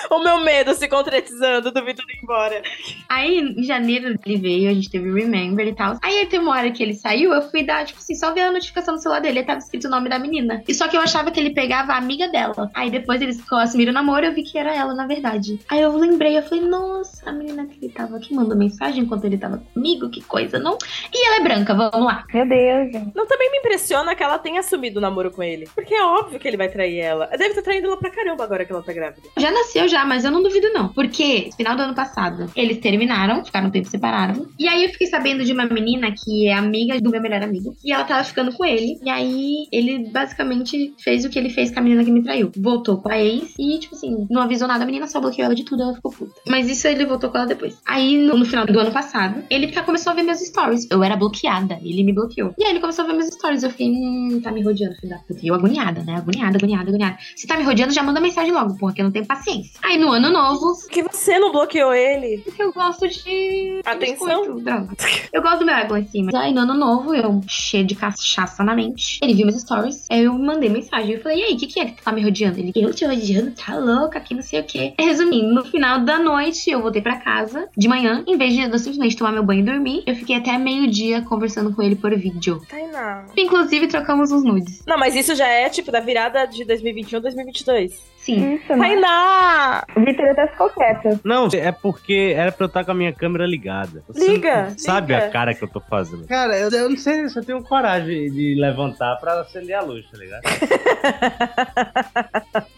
O 0.10 0.18
meu 0.18 0.40
medo 0.40 0.74
se 0.74 0.88
concretizando 0.88 1.70
do 1.70 1.84
Vitor 1.84 2.04
ir 2.08 2.20
embora. 2.22 2.62
Aí, 3.08 3.38
em 3.38 3.62
janeiro, 3.62 4.14
ele 4.24 4.36
veio, 4.36 4.70
a 4.70 4.74
gente 4.74 4.90
teve 4.90 5.10
o 5.10 5.14
Remember 5.14 5.66
e 5.66 5.74
tal. 5.74 5.98
Aí, 6.02 6.26
teve 6.26 6.42
uma 6.42 6.56
hora 6.56 6.70
que 6.70 6.82
ele 6.82 6.94
saiu, 6.94 7.32
eu 7.32 7.42
fui 7.50 7.62
dar, 7.62 7.84
tipo 7.84 7.98
assim, 7.98 8.14
só 8.14 8.32
ver 8.32 8.42
a 8.42 8.52
notificação 8.52 8.94
no 8.94 9.00
celular 9.00 9.20
dele, 9.20 9.40
aí 9.40 9.46
tava 9.46 9.58
escrito 9.58 9.86
o 9.86 9.90
nome 9.90 10.08
da 10.08 10.18
menina. 10.18 10.62
E 10.66 10.74
só 10.74 10.88
que 10.88 10.96
eu 10.96 11.00
achava 11.00 11.30
que 11.30 11.38
ele 11.38 11.50
pegava 11.50 11.92
a 11.92 11.96
amiga 11.96 12.28
dela. 12.28 12.70
Aí, 12.74 12.90
depois 12.90 13.20
eles 13.20 13.40
assumiram 13.52 13.90
o 13.90 13.94
namoro, 13.94 14.26
eu 14.26 14.34
vi 14.34 14.42
que 14.42 14.58
era 14.58 14.74
ela, 14.74 14.94
na 14.94 15.06
verdade. 15.06 15.58
Aí, 15.68 15.80
eu 15.80 15.96
lembrei, 15.96 16.36
eu 16.36 16.42
falei, 16.42 16.64
nossa, 16.64 17.28
a 17.28 17.32
menina 17.32 17.66
que 17.66 17.84
ele 17.84 17.92
tava 17.92 18.16
aqui 18.16 18.34
mandou 18.34 18.56
mensagem 18.56 19.04
enquanto 19.04 19.24
ele 19.24 19.38
tava 19.38 19.62
comigo, 19.72 20.10
que 20.10 20.22
coisa, 20.22 20.58
não? 20.58 20.76
E 21.12 21.26
ela 21.26 21.36
é 21.36 21.40
branca, 21.40 21.74
vamos 21.74 22.06
lá. 22.06 22.24
Meu 22.32 22.48
Deus, 22.48 22.92
gente. 22.92 23.14
Não, 23.14 23.26
também 23.26 23.50
me 23.50 23.58
impressiona 23.58 24.14
que 24.14 24.22
ela 24.22 24.38
tenha 24.38 24.60
assumido 24.60 24.98
o 24.98 25.02
namoro 25.02 25.30
com 25.30 25.42
ele. 25.42 25.68
Porque 25.74 25.94
é 25.94 26.04
óbvio 26.04 26.38
que 26.38 26.48
ele 26.48 26.56
vai 26.56 26.68
trair 26.68 26.98
ela. 26.98 27.26
Deve 27.26 27.48
estar 27.48 27.62
traindo 27.62 27.86
ela 27.86 27.96
pra 27.96 28.10
caramba 28.10 28.44
agora 28.44 28.64
que 28.64 28.72
ela 28.72 28.82
tá 28.82 28.92
grávida. 28.92 29.28
Já 29.36 29.50
nasceu 29.50 29.88
já, 29.90 30.04
mas 30.04 30.24
eu 30.24 30.30
não 30.30 30.42
duvido 30.42 30.72
não. 30.72 30.88
Porque, 30.88 31.46
no 31.48 31.56
final 31.56 31.76
do 31.76 31.82
ano 31.82 31.94
passado, 31.94 32.50
eles 32.56 32.78
terminaram, 32.78 33.44
ficaram 33.44 33.68
um 33.68 33.70
tempo 33.70 33.88
separados. 33.88 34.46
E 34.58 34.68
aí 34.68 34.84
eu 34.84 34.90
fiquei 34.90 35.06
sabendo 35.06 35.44
de 35.44 35.52
uma 35.52 35.66
menina 35.66 36.12
que 36.12 36.46
é 36.46 36.54
amiga 36.54 37.00
do 37.00 37.10
meu 37.10 37.20
melhor 37.20 37.42
amigo. 37.42 37.76
E 37.84 37.92
ela 37.92 38.04
tava 38.04 38.24
ficando 38.24 38.52
com 38.52 38.64
ele. 38.64 38.98
E 39.02 39.10
aí 39.10 39.66
ele 39.72 40.10
basicamente 40.10 40.94
fez 40.98 41.24
o 41.24 41.30
que 41.30 41.38
ele 41.38 41.50
fez 41.50 41.70
com 41.70 41.80
a 41.80 41.82
menina 41.82 42.04
que 42.04 42.10
me 42.10 42.22
traiu. 42.22 42.50
Voltou 42.56 42.98
com 42.98 43.10
a 43.10 43.18
ex 43.18 43.54
e, 43.58 43.78
tipo 43.78 43.94
assim, 43.94 44.26
não 44.30 44.42
avisou 44.42 44.68
nada. 44.68 44.84
A 44.84 44.86
menina 44.86 45.06
só 45.06 45.20
bloqueou 45.20 45.46
ela 45.46 45.54
de 45.54 45.64
tudo, 45.64 45.82
ela 45.82 45.94
ficou 45.94 46.12
puta. 46.12 46.32
Mas 46.46 46.68
isso 46.68 46.86
ele 46.86 47.04
voltou 47.04 47.30
com 47.30 47.38
ela 47.38 47.46
depois. 47.46 47.78
Aí, 47.86 48.16
no, 48.16 48.36
no 48.36 48.44
final 48.44 48.66
do 48.66 48.78
ano 48.78 48.92
passado, 48.92 49.42
ele 49.50 49.72
começou 49.82 50.12
a 50.12 50.16
ver 50.16 50.22
meus 50.22 50.38
stories. 50.38 50.86
Eu 50.90 51.02
era 51.02 51.16
bloqueada, 51.16 51.78
ele 51.82 52.04
me 52.04 52.12
bloqueou. 52.12 52.54
E 52.58 52.64
aí 52.64 52.70
ele 52.70 52.80
começou 52.80 53.04
a 53.04 53.08
ver 53.08 53.14
meus 53.14 53.26
stories. 53.34 53.62
Eu 53.62 53.70
fiquei, 53.70 53.88
hum, 53.88 54.40
tá 54.42 54.52
me 54.52 54.62
rodeando, 54.62 54.94
filho 54.96 55.10
da 55.10 55.18
puta. 55.18 55.40
E 55.42 55.48
eu 55.48 55.54
agoniada, 55.54 56.02
né? 56.02 56.16
Agoniada, 56.16 56.56
agoniada, 56.56 56.88
agoniada. 56.88 57.18
Se 57.36 57.46
tá 57.46 57.56
me 57.56 57.64
rodeando, 57.64 57.92
já 57.92 58.02
manda 58.02 58.20
mensagem 58.20 58.52
logo, 58.52 58.76
porra, 58.76 58.92
que 58.92 59.00
eu 59.00 59.04
não 59.04 59.12
tenho 59.12 59.26
paciência. 59.26 59.79
Aí 59.82 59.98
no 59.98 60.10
ano 60.12 60.30
novo, 60.30 60.74
Que 60.88 61.02
você 61.02 61.38
não 61.38 61.50
bloqueou 61.52 61.92
ele. 61.92 62.38
porque 62.44 62.62
eu 62.62 62.72
gosto 62.72 63.08
de. 63.08 63.80
Atenção. 63.84 64.56
biscoito. 64.56 64.96
Eu 65.32 65.42
gosto 65.42 65.60
do 65.60 65.66
meu 65.66 65.74
ego 65.74 65.92
lá 65.92 66.00
em 66.00 66.06
cima. 66.06 66.30
Aí 66.34 66.52
no 66.52 66.60
ano 66.60 66.74
novo, 66.74 67.14
eu 67.14 67.40
cheio 67.48 67.84
de 67.84 67.94
cachaça 67.94 68.62
na 68.62 68.74
mente. 68.74 69.18
Ele 69.22 69.34
viu 69.34 69.46
meus 69.46 69.60
stories. 69.60 70.06
Aí 70.10 70.24
eu 70.24 70.32
mandei 70.34 70.68
mensagem. 70.68 71.14
Eu 71.14 71.22
falei, 71.22 71.40
e 71.40 71.42
aí, 71.44 71.54
o 71.54 71.58
que, 71.58 71.66
que 71.66 71.80
é 71.80 71.86
que 71.86 72.02
tá 72.02 72.12
me 72.12 72.22
rodeando? 72.22 72.58
Ele, 72.58 72.72
eu 72.74 72.92
te 72.94 73.04
rodeando, 73.04 73.52
tá 73.52 73.76
louca, 73.76 74.18
aqui 74.18 74.34
não 74.34 74.42
sei 74.42 74.60
o 74.60 74.64
quê. 74.64 74.94
Resumindo, 74.98 75.52
no 75.54 75.64
final 75.64 76.00
da 76.00 76.18
noite, 76.18 76.70
eu 76.70 76.80
voltei 76.82 77.02
pra 77.02 77.16
casa 77.16 77.68
de 77.76 77.88
manhã. 77.88 78.22
Em 78.26 78.36
vez 78.36 78.52
de 78.54 78.60
eu 78.62 78.78
simplesmente 78.78 79.16
tomar 79.16 79.32
meu 79.32 79.42
banho 79.42 79.60
e 79.60 79.64
dormir, 79.64 80.02
eu 80.06 80.14
fiquei 80.14 80.36
até 80.36 80.56
meio-dia 80.58 81.22
conversando 81.22 81.74
com 81.74 81.82
ele 81.82 81.96
por 81.96 82.14
vídeo. 82.16 82.60
Tainá. 82.68 83.24
Inclusive, 83.36 83.86
trocamos 83.86 84.30
uns 84.30 84.44
nudes. 84.44 84.82
Não, 84.86 84.98
mas 84.98 85.14
isso 85.14 85.34
já 85.34 85.46
é 85.46 85.68
tipo 85.68 85.90
da 85.90 86.00
virada 86.00 86.44
de 86.46 86.64
2021 86.64 87.20
2022. 87.20 88.09
Sim. 88.20 88.54
Isso, 88.54 88.76
né? 88.76 88.88
Tainá! 88.88 89.84
O 89.96 90.00
Vitor 90.04 90.26
até 90.26 90.46
ficou 90.48 90.68
quieto. 90.70 91.20
Não, 91.24 91.48
é 91.54 91.72
porque 91.72 92.34
era 92.36 92.52
pra 92.52 92.64
eu 92.64 92.68
estar 92.68 92.84
com 92.84 92.90
a 92.90 92.94
minha 92.94 93.12
câmera 93.12 93.46
ligada. 93.46 94.02
Você 94.08 94.32
Liga, 94.32 94.72
Sabe 94.76 95.14
liga. 95.14 95.26
a 95.26 95.30
cara 95.30 95.54
que 95.54 95.64
eu 95.64 95.68
tô 95.68 95.80
fazendo? 95.80 96.26
Cara, 96.26 96.58
eu, 96.58 96.68
eu 96.70 96.90
não 96.90 96.96
sei 96.96 97.28
se 97.28 97.38
eu 97.38 97.44
tenho 97.44 97.62
coragem 97.62 98.30
de 98.30 98.54
levantar 98.58 99.16
pra 99.16 99.40
acender 99.40 99.74
a 99.76 99.80
luz, 99.82 100.04
tá 100.10 100.18
ligado? 100.18 100.42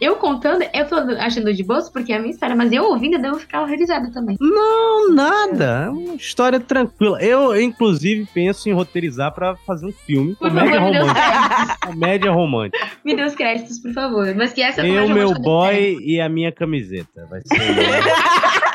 Eu 0.00 0.16
contando, 0.16 0.64
eu 0.74 0.86
tô 0.86 0.96
achando 1.18 1.52
de 1.54 1.62
bolso 1.62 1.92
porque 1.92 2.12
é 2.12 2.16
a 2.16 2.18
minha 2.18 2.32
história, 2.32 2.54
mas 2.56 2.72
eu 2.72 2.84
ouvindo, 2.84 3.14
eu 3.14 3.22
devo 3.22 3.38
ficar 3.38 3.62
horrorizada 3.62 4.10
também. 4.12 4.36
Não, 4.40 5.12
nada. 5.12 5.84
É 5.86 5.88
uma 5.88 6.14
história 6.14 6.58
tranquila. 6.60 7.20
Eu, 7.22 7.58
inclusive, 7.60 8.26
penso 8.32 8.68
em 8.68 8.72
roteirizar 8.72 9.32
pra 9.32 9.54
fazer 9.66 9.86
um 9.86 9.92
filme. 9.92 10.34
Por 10.34 10.48
Comédia 10.48 10.80
favor, 10.80 10.94
romântica. 10.96 11.76
Comédia 11.86 12.30
romântica. 12.32 12.86
Me 13.04 13.14
dê 13.16 13.22
os 13.24 13.34
créditos, 13.34 13.78
por 13.78 13.92
favor. 13.92 14.34
Mas 14.34 14.52
que 14.52 14.62
essa 14.62 14.80
Eu, 14.86 15.04
comédia 15.04 15.14
meu 15.14 15.31
romântica 15.32 15.84
eu 15.84 15.96
boy 15.96 15.98
e 16.00 16.20
a 16.20 16.28
minha 16.28 16.52
camiseta. 16.52 17.26
Vai 17.26 17.40
ser. 17.40 17.58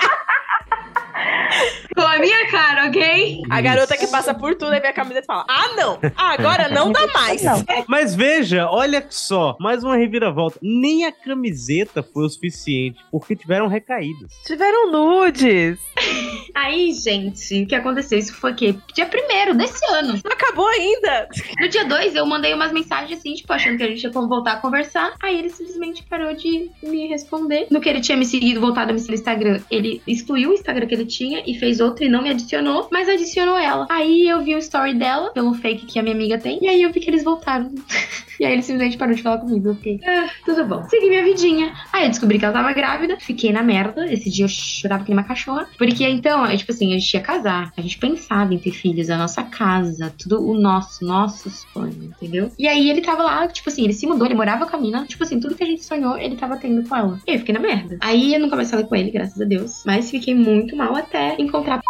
Minha 2.19 2.47
cara, 2.49 2.87
ok? 2.87 3.41
A 3.49 3.61
garota 3.61 3.97
que 3.97 4.07
passa 4.07 4.33
por 4.33 4.55
tudo 4.55 4.73
e 4.73 4.79
vê 4.79 4.87
a 4.87 4.93
camiseta 4.93 5.21
e 5.21 5.25
fala: 5.25 5.45
Ah, 5.47 5.69
não! 5.75 5.99
Agora 6.15 6.69
não 6.73 6.91
dá 6.91 7.07
mais. 7.07 7.43
Não. 7.43 7.63
Mas 7.87 8.15
veja, 8.15 8.69
olha 8.69 9.05
só, 9.09 9.55
mais 9.59 9.83
uma 9.83 9.95
reviravolta. 9.95 10.59
Nem 10.61 11.05
a 11.05 11.11
camiseta 11.11 12.03
foi 12.03 12.25
o 12.25 12.29
suficiente, 12.29 12.99
porque 13.11 13.35
tiveram 13.35 13.67
recaídas. 13.67 14.31
Tiveram 14.45 14.91
nudes. 14.91 15.79
Aí, 16.53 16.91
gente, 16.93 17.63
o 17.63 17.67
que 17.67 17.75
aconteceu? 17.75 18.17
Isso 18.17 18.33
foi 18.33 18.51
o 18.51 18.55
quê? 18.55 18.75
Dia 18.93 19.05
primeiro 19.05 19.55
desse 19.55 19.85
ano. 19.93 20.19
Não 20.23 20.31
acabou 20.31 20.67
ainda. 20.67 21.27
No 21.59 21.67
dia 21.67 21.85
2, 21.85 22.15
eu 22.15 22.25
mandei 22.25 22.53
umas 22.53 22.71
mensagens 22.71 23.19
assim, 23.19 23.33
tipo, 23.35 23.51
achando 23.53 23.77
que 23.77 23.83
a 23.83 23.87
gente 23.87 24.03
ia 24.03 24.09
voltar 24.09 24.53
a 24.53 24.57
conversar. 24.57 25.13
Aí 25.21 25.37
ele 25.37 25.49
simplesmente 25.49 26.03
parou 26.03 26.33
de 26.33 26.69
me 26.81 27.07
responder. 27.07 27.67
No 27.69 27.79
que 27.79 27.89
ele 27.89 28.01
tinha 28.01 28.17
me 28.17 28.25
seguido, 28.25 28.59
voltado 28.59 28.91
a 28.91 28.93
me 28.93 28.99
seguir 28.99 29.11
no 29.11 29.19
Instagram, 29.19 29.61
ele 29.69 30.01
excluiu 30.07 30.49
o 30.49 30.53
Instagram 30.53 30.87
que 30.87 30.95
ele 30.95 31.05
tinha 31.05 31.43
e 31.45 31.57
fez 31.59 31.79
outro 31.79 32.03
e 32.07 32.09
não 32.09 32.23
me 32.23 32.29
adicionou, 32.29 32.87
mas 32.91 33.07
adicionou 33.07 33.57
ela. 33.57 33.85
Aí 33.89 34.27
eu 34.27 34.41
vi 34.41 34.55
o 34.55 34.59
story 34.59 34.95
dela, 34.95 35.31
pelo 35.31 35.53
fake 35.53 35.85
que 35.85 35.99
a 35.99 36.03
minha 36.03 36.15
amiga 36.15 36.37
tem, 36.37 36.59
e 36.61 36.67
aí 36.67 36.81
eu 36.81 36.91
vi 36.91 36.99
que 36.99 37.09
eles 37.09 37.23
voltaram. 37.23 37.69
e 38.39 38.45
aí 38.45 38.53
ele 38.53 38.61
simplesmente 38.61 38.97
parou 38.97 39.13
de 39.13 39.21
falar 39.21 39.39
comigo. 39.39 39.69
Eu 39.69 39.75
fiquei, 39.75 39.99
ah, 40.05 40.29
tudo 40.45 40.65
bom. 40.65 40.83
Segui 40.89 41.09
minha 41.09 41.23
vidinha. 41.23 41.73
Aí 41.91 42.05
eu 42.05 42.09
descobri 42.09 42.39
que 42.39 42.45
ela 42.45 42.53
tava 42.53 42.73
grávida, 42.73 43.17
fiquei 43.19 43.51
na 43.51 43.61
merda. 43.61 44.11
Esse 44.11 44.29
dia 44.29 44.45
eu 44.45 44.49
chorava 44.49 45.03
que 45.03 45.09
nem 45.09 45.17
uma 45.17 45.27
cachorra. 45.27 45.67
Porque 45.77 46.05
então, 46.07 46.45
é, 46.45 46.55
tipo 46.55 46.71
assim, 46.71 46.93
a 46.93 46.97
gente 46.97 47.13
ia 47.13 47.21
casar, 47.21 47.71
a 47.75 47.81
gente 47.81 47.97
pensava 47.97 48.53
em 48.53 48.57
ter 48.57 48.71
filhos, 48.71 49.09
a 49.09 49.17
nossa 49.17 49.43
casa, 49.43 50.13
tudo 50.17 50.47
o 50.47 50.53
nosso, 50.53 51.05
nosso 51.05 51.49
sonho, 51.49 52.13
entendeu? 52.15 52.51
E 52.57 52.67
aí 52.67 52.89
ele 52.89 53.01
tava 53.01 53.23
lá, 53.23 53.47
tipo 53.47 53.69
assim, 53.69 53.83
ele 53.83 53.93
se 53.93 54.07
mudou, 54.07 54.25
ele 54.25 54.35
morava 54.35 54.65
com 54.65 54.75
a 54.75 54.79
mina, 54.79 55.05
tipo 55.05 55.23
assim, 55.23 55.39
tudo 55.39 55.55
que 55.55 55.63
a 55.63 55.67
gente 55.67 55.83
sonhou, 55.83 56.17
ele 56.17 56.35
tava 56.35 56.57
tendo 56.57 56.87
com 56.87 56.95
ela. 56.95 57.19
E 57.27 57.33
eu 57.33 57.39
fiquei 57.39 57.53
na 57.53 57.59
merda. 57.59 57.97
Aí 58.01 58.33
eu 58.33 58.39
nunca 58.39 58.55
mais 58.55 58.69
falei 58.69 58.85
com 58.85 58.95
ele, 58.95 59.11
graças 59.11 59.39
a 59.41 59.45
Deus. 59.45 59.83
Mas 59.85 60.09
fiquei 60.09 60.33
muito 60.33 60.75
mal 60.75 60.95
até 60.95 61.35
encontrar 61.39 61.81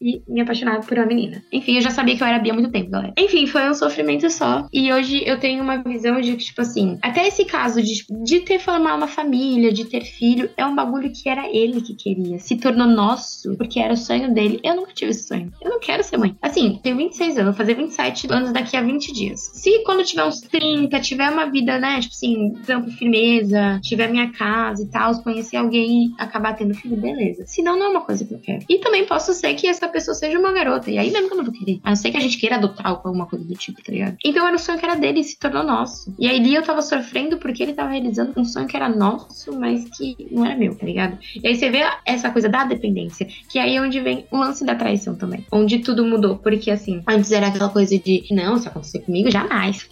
e 0.00 0.22
me 0.28 0.40
apaixonar 0.40 0.80
por 0.80 0.96
uma 0.96 1.06
menina. 1.06 1.42
Enfim, 1.52 1.76
eu 1.76 1.82
já 1.82 1.90
sabia 1.90 2.16
que 2.16 2.22
eu 2.22 2.26
era 2.26 2.38
bi 2.38 2.50
há 2.50 2.54
muito 2.54 2.70
tempo, 2.70 2.90
galera. 2.90 3.12
Enfim, 3.18 3.46
foi 3.46 3.68
um 3.68 3.74
sofrimento 3.74 4.28
só. 4.30 4.66
E 4.72 4.92
hoje 4.92 5.22
eu 5.26 5.38
tenho 5.38 5.62
uma 5.62 5.82
visão 5.82 6.20
de 6.20 6.32
que, 6.32 6.44
tipo 6.44 6.60
assim, 6.60 6.98
até 7.02 7.26
esse 7.26 7.44
caso 7.44 7.82
de, 7.82 8.04
de 8.24 8.40
ter 8.40 8.58
formado 8.58 8.96
uma 8.96 9.08
família, 9.08 9.72
de 9.72 9.84
ter 9.84 10.02
filho, 10.02 10.50
é 10.56 10.64
um 10.64 10.74
bagulho 10.74 11.10
que 11.12 11.28
era 11.28 11.48
ele 11.48 11.80
que 11.80 11.94
queria. 11.94 12.38
Se 12.38 12.56
tornou 12.56 12.86
nosso, 12.86 13.56
porque 13.56 13.80
era 13.80 13.92
o 13.92 13.96
sonho 13.96 14.32
dele. 14.32 14.60
Eu 14.62 14.76
nunca 14.76 14.92
tive 14.92 15.10
esse 15.10 15.26
sonho. 15.26 15.52
Eu 15.60 15.70
não 15.70 15.80
quero 15.80 16.02
ser 16.02 16.16
mãe. 16.16 16.36
Assim, 16.40 16.78
tenho 16.82 16.96
26 16.96 17.38
anos, 17.38 17.44
vou 17.44 17.54
fazer 17.54 17.74
27 17.74 18.32
anos 18.32 18.52
daqui 18.52 18.76
a 18.76 18.82
20 18.82 19.12
dias. 19.12 19.40
Se 19.54 19.82
quando 19.84 20.04
tiver 20.04 20.24
uns 20.24 20.40
30, 20.40 21.00
tiver 21.00 21.30
uma 21.30 21.46
vida, 21.46 21.78
né, 21.78 22.00
tipo 22.00 22.14
assim, 22.14 22.52
trampo 22.64 22.90
firmeza, 22.90 23.80
tiver 23.82 24.08
minha 24.08 24.30
casa 24.32 24.82
e 24.82 24.86
tal, 24.86 25.22
conhecer 25.22 25.56
alguém 25.56 26.06
e 26.06 26.14
acabar 26.18 26.54
tendo 26.54 26.74
filho, 26.74 26.96
beleza. 26.96 27.44
Senão, 27.46 27.78
não 27.78 27.86
é 27.86 27.88
uma 27.88 28.00
coisa 28.02 28.24
que 28.24 28.34
eu 28.34 28.38
quero. 28.38 28.64
E 28.68 28.78
também 28.78 29.06
posso 29.06 29.32
ser 29.32 29.54
que 29.54 29.66
essa 29.66 29.87
pessoa 29.88 30.14
seja 30.14 30.38
uma 30.38 30.52
garota. 30.52 30.90
E 30.90 30.98
aí 30.98 31.10
mesmo 31.10 31.28
que 31.28 31.34
eu 31.34 31.38
não 31.38 31.44
vou 31.44 31.54
querer. 31.54 31.80
A 31.82 31.90
não 31.90 31.96
ser 31.96 32.10
que 32.10 32.16
a 32.16 32.20
gente 32.20 32.38
queira 32.38 32.56
adotar 32.56 32.92
ou 32.92 33.00
alguma 33.04 33.26
coisa 33.26 33.44
do 33.44 33.54
tipo, 33.54 33.82
tá 33.82 33.92
ligado? 33.92 34.16
Então 34.24 34.46
era 34.46 34.56
o 34.56 34.58
sonho 34.58 34.78
que 34.78 34.84
era 34.84 34.94
dele 34.94 35.20
e 35.20 35.24
se 35.24 35.38
tornou 35.38 35.62
nosso. 35.62 36.14
E 36.18 36.26
aí 36.28 36.54
eu 36.54 36.62
tava 36.62 36.82
sofrendo 36.82 37.38
porque 37.38 37.62
ele 37.62 37.72
tava 37.72 37.90
realizando 37.90 38.32
um 38.36 38.44
sonho 38.44 38.66
que 38.66 38.76
era 38.76 38.88
nosso, 38.88 39.58
mas 39.58 39.88
que 39.90 40.16
não 40.30 40.44
era 40.44 40.56
meu, 40.56 40.74
tá 40.74 40.86
ligado? 40.86 41.18
E 41.42 41.46
aí 41.46 41.56
você 41.56 41.70
vê 41.70 41.82
essa 42.04 42.30
coisa 42.30 42.48
da 42.48 42.64
dependência, 42.64 43.26
que 43.48 43.58
aí 43.58 43.76
é 43.76 43.82
onde 43.82 44.00
vem 44.00 44.26
o 44.30 44.36
lance 44.36 44.64
da 44.64 44.74
traição 44.74 45.14
também. 45.14 45.44
Onde 45.52 45.78
tudo 45.78 46.04
mudou. 46.04 46.38
Porque 46.38 46.70
assim, 46.70 47.02
antes 47.06 47.32
era 47.32 47.48
aquela 47.48 47.68
coisa 47.68 47.98
de, 47.98 48.24
não, 48.30 48.58
se 48.58 48.68
acontecer 48.68 49.00
comigo, 49.00 49.30
jamais. 49.30 49.88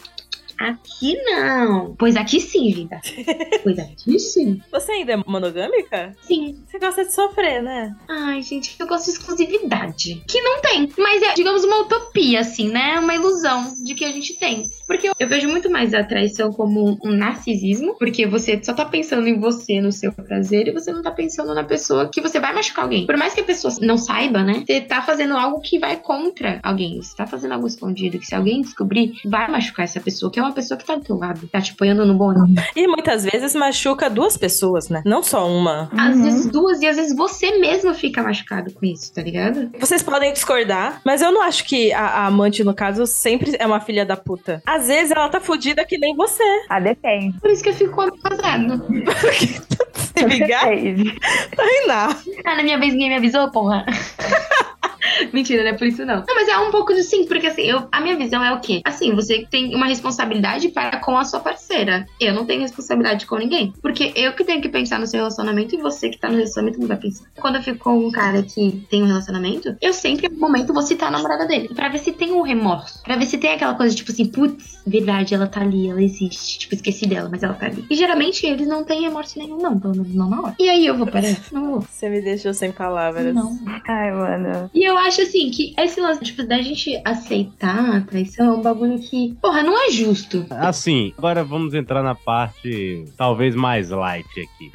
Aqui 0.58 1.16
não. 1.24 1.94
Pois 1.98 2.16
aqui 2.16 2.40
sim, 2.40 2.72
vida. 2.72 3.00
Pois 3.62 3.78
aqui 3.78 4.18
sim. 4.18 4.60
Você 4.70 4.92
ainda 4.92 5.12
é 5.14 5.16
monogâmica? 5.16 6.14
Sim. 6.22 6.56
Você 6.66 6.78
gosta 6.78 7.04
de 7.04 7.12
sofrer, 7.12 7.62
né? 7.62 7.96
Ai, 8.08 8.40
gente, 8.42 8.76
eu 8.78 8.86
gosto 8.86 9.06
de 9.06 9.12
exclusividade. 9.12 10.22
Que 10.28 10.40
não 10.40 10.60
tem. 10.60 10.88
Mas 10.96 11.22
é, 11.22 11.34
digamos, 11.34 11.64
uma 11.64 11.80
utopia, 11.80 12.40
assim, 12.40 12.68
né? 12.68 12.98
Uma 13.00 13.14
ilusão 13.14 13.74
de 13.84 13.94
que 13.94 14.04
a 14.04 14.12
gente 14.12 14.34
tem. 14.38 14.68
Porque 14.86 15.08
eu, 15.08 15.12
eu 15.18 15.28
vejo 15.28 15.48
muito 15.48 15.70
mais 15.70 15.92
a 15.94 16.04
traição 16.04 16.52
como 16.52 16.98
um 17.04 17.10
narcisismo. 17.10 17.96
Porque 17.98 18.26
você 18.26 18.62
só 18.62 18.72
tá 18.72 18.84
pensando 18.84 19.26
em 19.26 19.38
você, 19.38 19.80
no 19.80 19.90
seu 19.90 20.12
prazer, 20.12 20.68
e 20.68 20.72
você 20.72 20.92
não 20.92 21.02
tá 21.02 21.10
pensando 21.10 21.54
na 21.54 21.64
pessoa 21.64 22.08
que 22.08 22.20
você 22.20 22.38
vai 22.38 22.54
machucar 22.54 22.84
alguém. 22.84 23.06
Por 23.06 23.16
mais 23.16 23.34
que 23.34 23.40
a 23.40 23.44
pessoa 23.44 23.74
não 23.80 23.98
saiba, 23.98 24.42
né? 24.42 24.64
Você 24.66 24.80
tá 24.80 25.02
fazendo 25.02 25.36
algo 25.36 25.60
que 25.60 25.78
vai 25.78 25.96
contra 25.96 26.60
alguém. 26.62 27.00
Você 27.02 27.16
tá 27.16 27.26
fazendo 27.26 27.52
algo 27.52 27.66
escondido. 27.66 28.18
Que 28.18 28.26
se 28.26 28.34
alguém 28.34 28.62
descobrir, 28.62 29.12
vai 29.24 29.50
machucar 29.50 29.84
essa 29.84 30.00
pessoa, 30.00 30.30
que 30.30 30.38
é 30.38 30.45
uma 30.46 30.54
pessoa 30.54 30.78
que 30.78 30.84
tá 30.84 30.94
do 30.94 31.02
teu 31.04 31.16
lado. 31.16 31.46
Tá 31.48 31.60
te 31.60 31.72
apoiando 31.72 32.04
no 32.04 32.14
bom. 32.14 32.32
E 32.74 32.86
muitas 32.86 33.24
vezes 33.24 33.54
machuca 33.54 34.10
duas 34.10 34.36
pessoas, 34.36 34.88
né? 34.88 35.02
Não 35.04 35.22
só 35.22 35.48
uma. 35.48 35.88
Às 35.96 36.16
Uhum. 36.16 36.22
vezes 36.24 36.46
duas, 36.46 36.80
e 36.82 36.86
às 36.86 36.96
vezes 36.96 37.16
você 37.16 37.58
mesmo 37.58 37.94
fica 37.94 38.22
machucado 38.22 38.72
com 38.72 38.84
isso, 38.84 39.12
tá 39.14 39.22
ligado? 39.22 39.70
Vocês 39.78 40.02
podem 40.02 40.32
discordar, 40.32 41.00
mas 41.04 41.22
eu 41.22 41.30
não 41.32 41.42
acho 41.42 41.64
que 41.64 41.92
a, 41.92 42.00
a 42.04 42.26
amante, 42.26 42.64
no 42.64 42.74
caso, 42.74 43.06
sempre 43.06 43.54
é 43.58 43.66
uma 43.66 43.80
filha 43.80 44.04
da 44.04 44.16
puta. 44.16 44.62
Às 44.66 44.88
vezes 44.88 45.10
ela 45.12 45.28
tá 45.28 45.40
fudida 45.40 45.84
que 45.84 45.98
nem 45.98 46.14
você. 46.16 46.42
Ah, 46.68 46.80
depende. 46.80 47.38
Por 47.40 47.50
isso 47.50 47.62
que 47.62 47.68
eu 47.70 47.74
fico 47.74 47.92
com 47.94 48.02
homem 48.02 48.18
casado. 48.20 48.82
Se 50.16 50.24
ligar, 50.24 50.64
Depende. 50.70 51.14
Tainá. 51.54 52.08
Ah, 52.44 52.56
na 52.56 52.62
minha 52.62 52.78
vez 52.78 52.92
ninguém 52.94 53.10
me 53.10 53.16
avisou, 53.16 53.50
porra. 53.50 53.84
Mentira, 55.32 55.62
não 55.62 55.70
é 55.70 55.72
por 55.74 55.86
isso 55.86 56.04
não. 56.04 56.24
Não, 56.26 56.34
mas 56.34 56.48
é 56.48 56.58
um 56.58 56.70
pouco 56.70 56.92
de 56.92 57.02
sim, 57.02 57.26
porque 57.26 57.46
assim, 57.46 57.62
eu, 57.62 57.86
a 57.92 58.00
minha 58.00 58.16
visão 58.16 58.42
é 58.44 58.52
o 58.52 58.60
quê? 58.60 58.80
Assim, 58.84 59.14
você 59.14 59.46
tem 59.50 59.74
uma 59.74 59.86
responsabilidade 59.86 60.35
para 60.72 60.98
com 60.98 61.16
a 61.16 61.24
sua 61.24 61.40
parceira. 61.40 62.06
Eu 62.20 62.34
não 62.34 62.44
tenho 62.44 62.60
responsabilidade 62.60 63.26
com 63.26 63.36
ninguém. 63.36 63.72
Porque 63.80 64.12
eu 64.14 64.32
que 64.32 64.44
tenho 64.44 64.60
que 64.60 64.68
pensar 64.68 64.98
no 64.98 65.06
seu 65.06 65.18
relacionamento 65.18 65.74
e 65.74 65.78
você 65.78 66.08
que 66.08 66.18
tá 66.18 66.28
no 66.28 66.36
relacionamento 66.36 66.80
não 66.80 66.88
vai 66.88 66.96
pensar. 66.96 67.26
Quando 67.36 67.56
eu 67.56 67.62
fico 67.62 67.78
com 67.78 68.06
um 68.06 68.10
cara 68.10 68.42
que 68.42 68.84
tem 68.90 69.02
um 69.02 69.06
relacionamento, 69.06 69.76
eu 69.80 69.92
sempre, 69.92 70.28
no 70.28 70.38
momento, 70.38 70.72
vou 70.72 70.82
citar 70.82 71.08
a 71.08 71.12
namorada 71.12 71.46
dele. 71.46 71.68
Pra 71.74 71.88
ver 71.88 71.98
se 71.98 72.12
tem 72.12 72.32
um 72.32 72.42
remorso. 72.42 73.02
Pra 73.02 73.16
ver 73.16 73.26
se 73.26 73.38
tem 73.38 73.52
aquela 73.52 73.74
coisa, 73.74 73.94
tipo 73.94 74.10
assim, 74.10 74.26
putz, 74.26 74.80
verdade, 74.86 75.34
ela 75.34 75.46
tá 75.46 75.60
ali, 75.60 75.88
ela 75.90 76.02
existe. 76.02 76.58
Tipo, 76.60 76.74
esqueci 76.74 77.06
dela, 77.06 77.28
mas 77.30 77.42
ela 77.42 77.54
tá 77.54 77.66
ali. 77.66 77.84
E 77.90 77.94
geralmente 77.94 78.46
eles 78.46 78.66
não 78.66 78.84
têm 78.84 79.02
remorso 79.02 79.38
nenhum, 79.38 79.58
não. 79.58 79.78
Pelo 79.78 79.96
menos 79.96 80.14
não 80.14 80.30
na 80.30 80.42
hora. 80.42 80.56
E 80.58 80.68
aí 80.68 80.86
eu 80.86 80.96
vou 80.96 81.06
parar? 81.06 81.36
Não 81.52 81.70
vou. 81.70 81.80
Você 81.90 82.08
me 82.08 82.20
deixou 82.20 82.52
sem 82.54 82.72
palavras. 82.72 83.34
Não. 83.34 83.58
Ai, 83.86 84.12
mano. 84.12 84.70
E 84.74 84.84
eu 84.84 84.96
acho 84.98 85.22
assim 85.22 85.50
que 85.50 85.74
esse 85.78 86.00
lance, 86.00 86.22
tipo, 86.22 86.42
da 86.44 86.60
gente 86.60 87.00
aceitar 87.04 87.96
a 87.96 88.00
traição 88.00 88.46
é 88.46 88.56
um 88.56 88.62
bagulho 88.62 88.98
que, 88.98 89.36
porra, 89.40 89.62
não 89.62 89.86
é 89.86 89.90
justo. 89.90 90.25
Assim, 90.50 91.12
agora 91.16 91.44
vamos 91.44 91.74
entrar 91.74 92.02
na 92.02 92.14
parte 92.14 93.04
talvez 93.16 93.54
mais 93.54 93.90
light 93.90 94.26
aqui. 94.40 94.70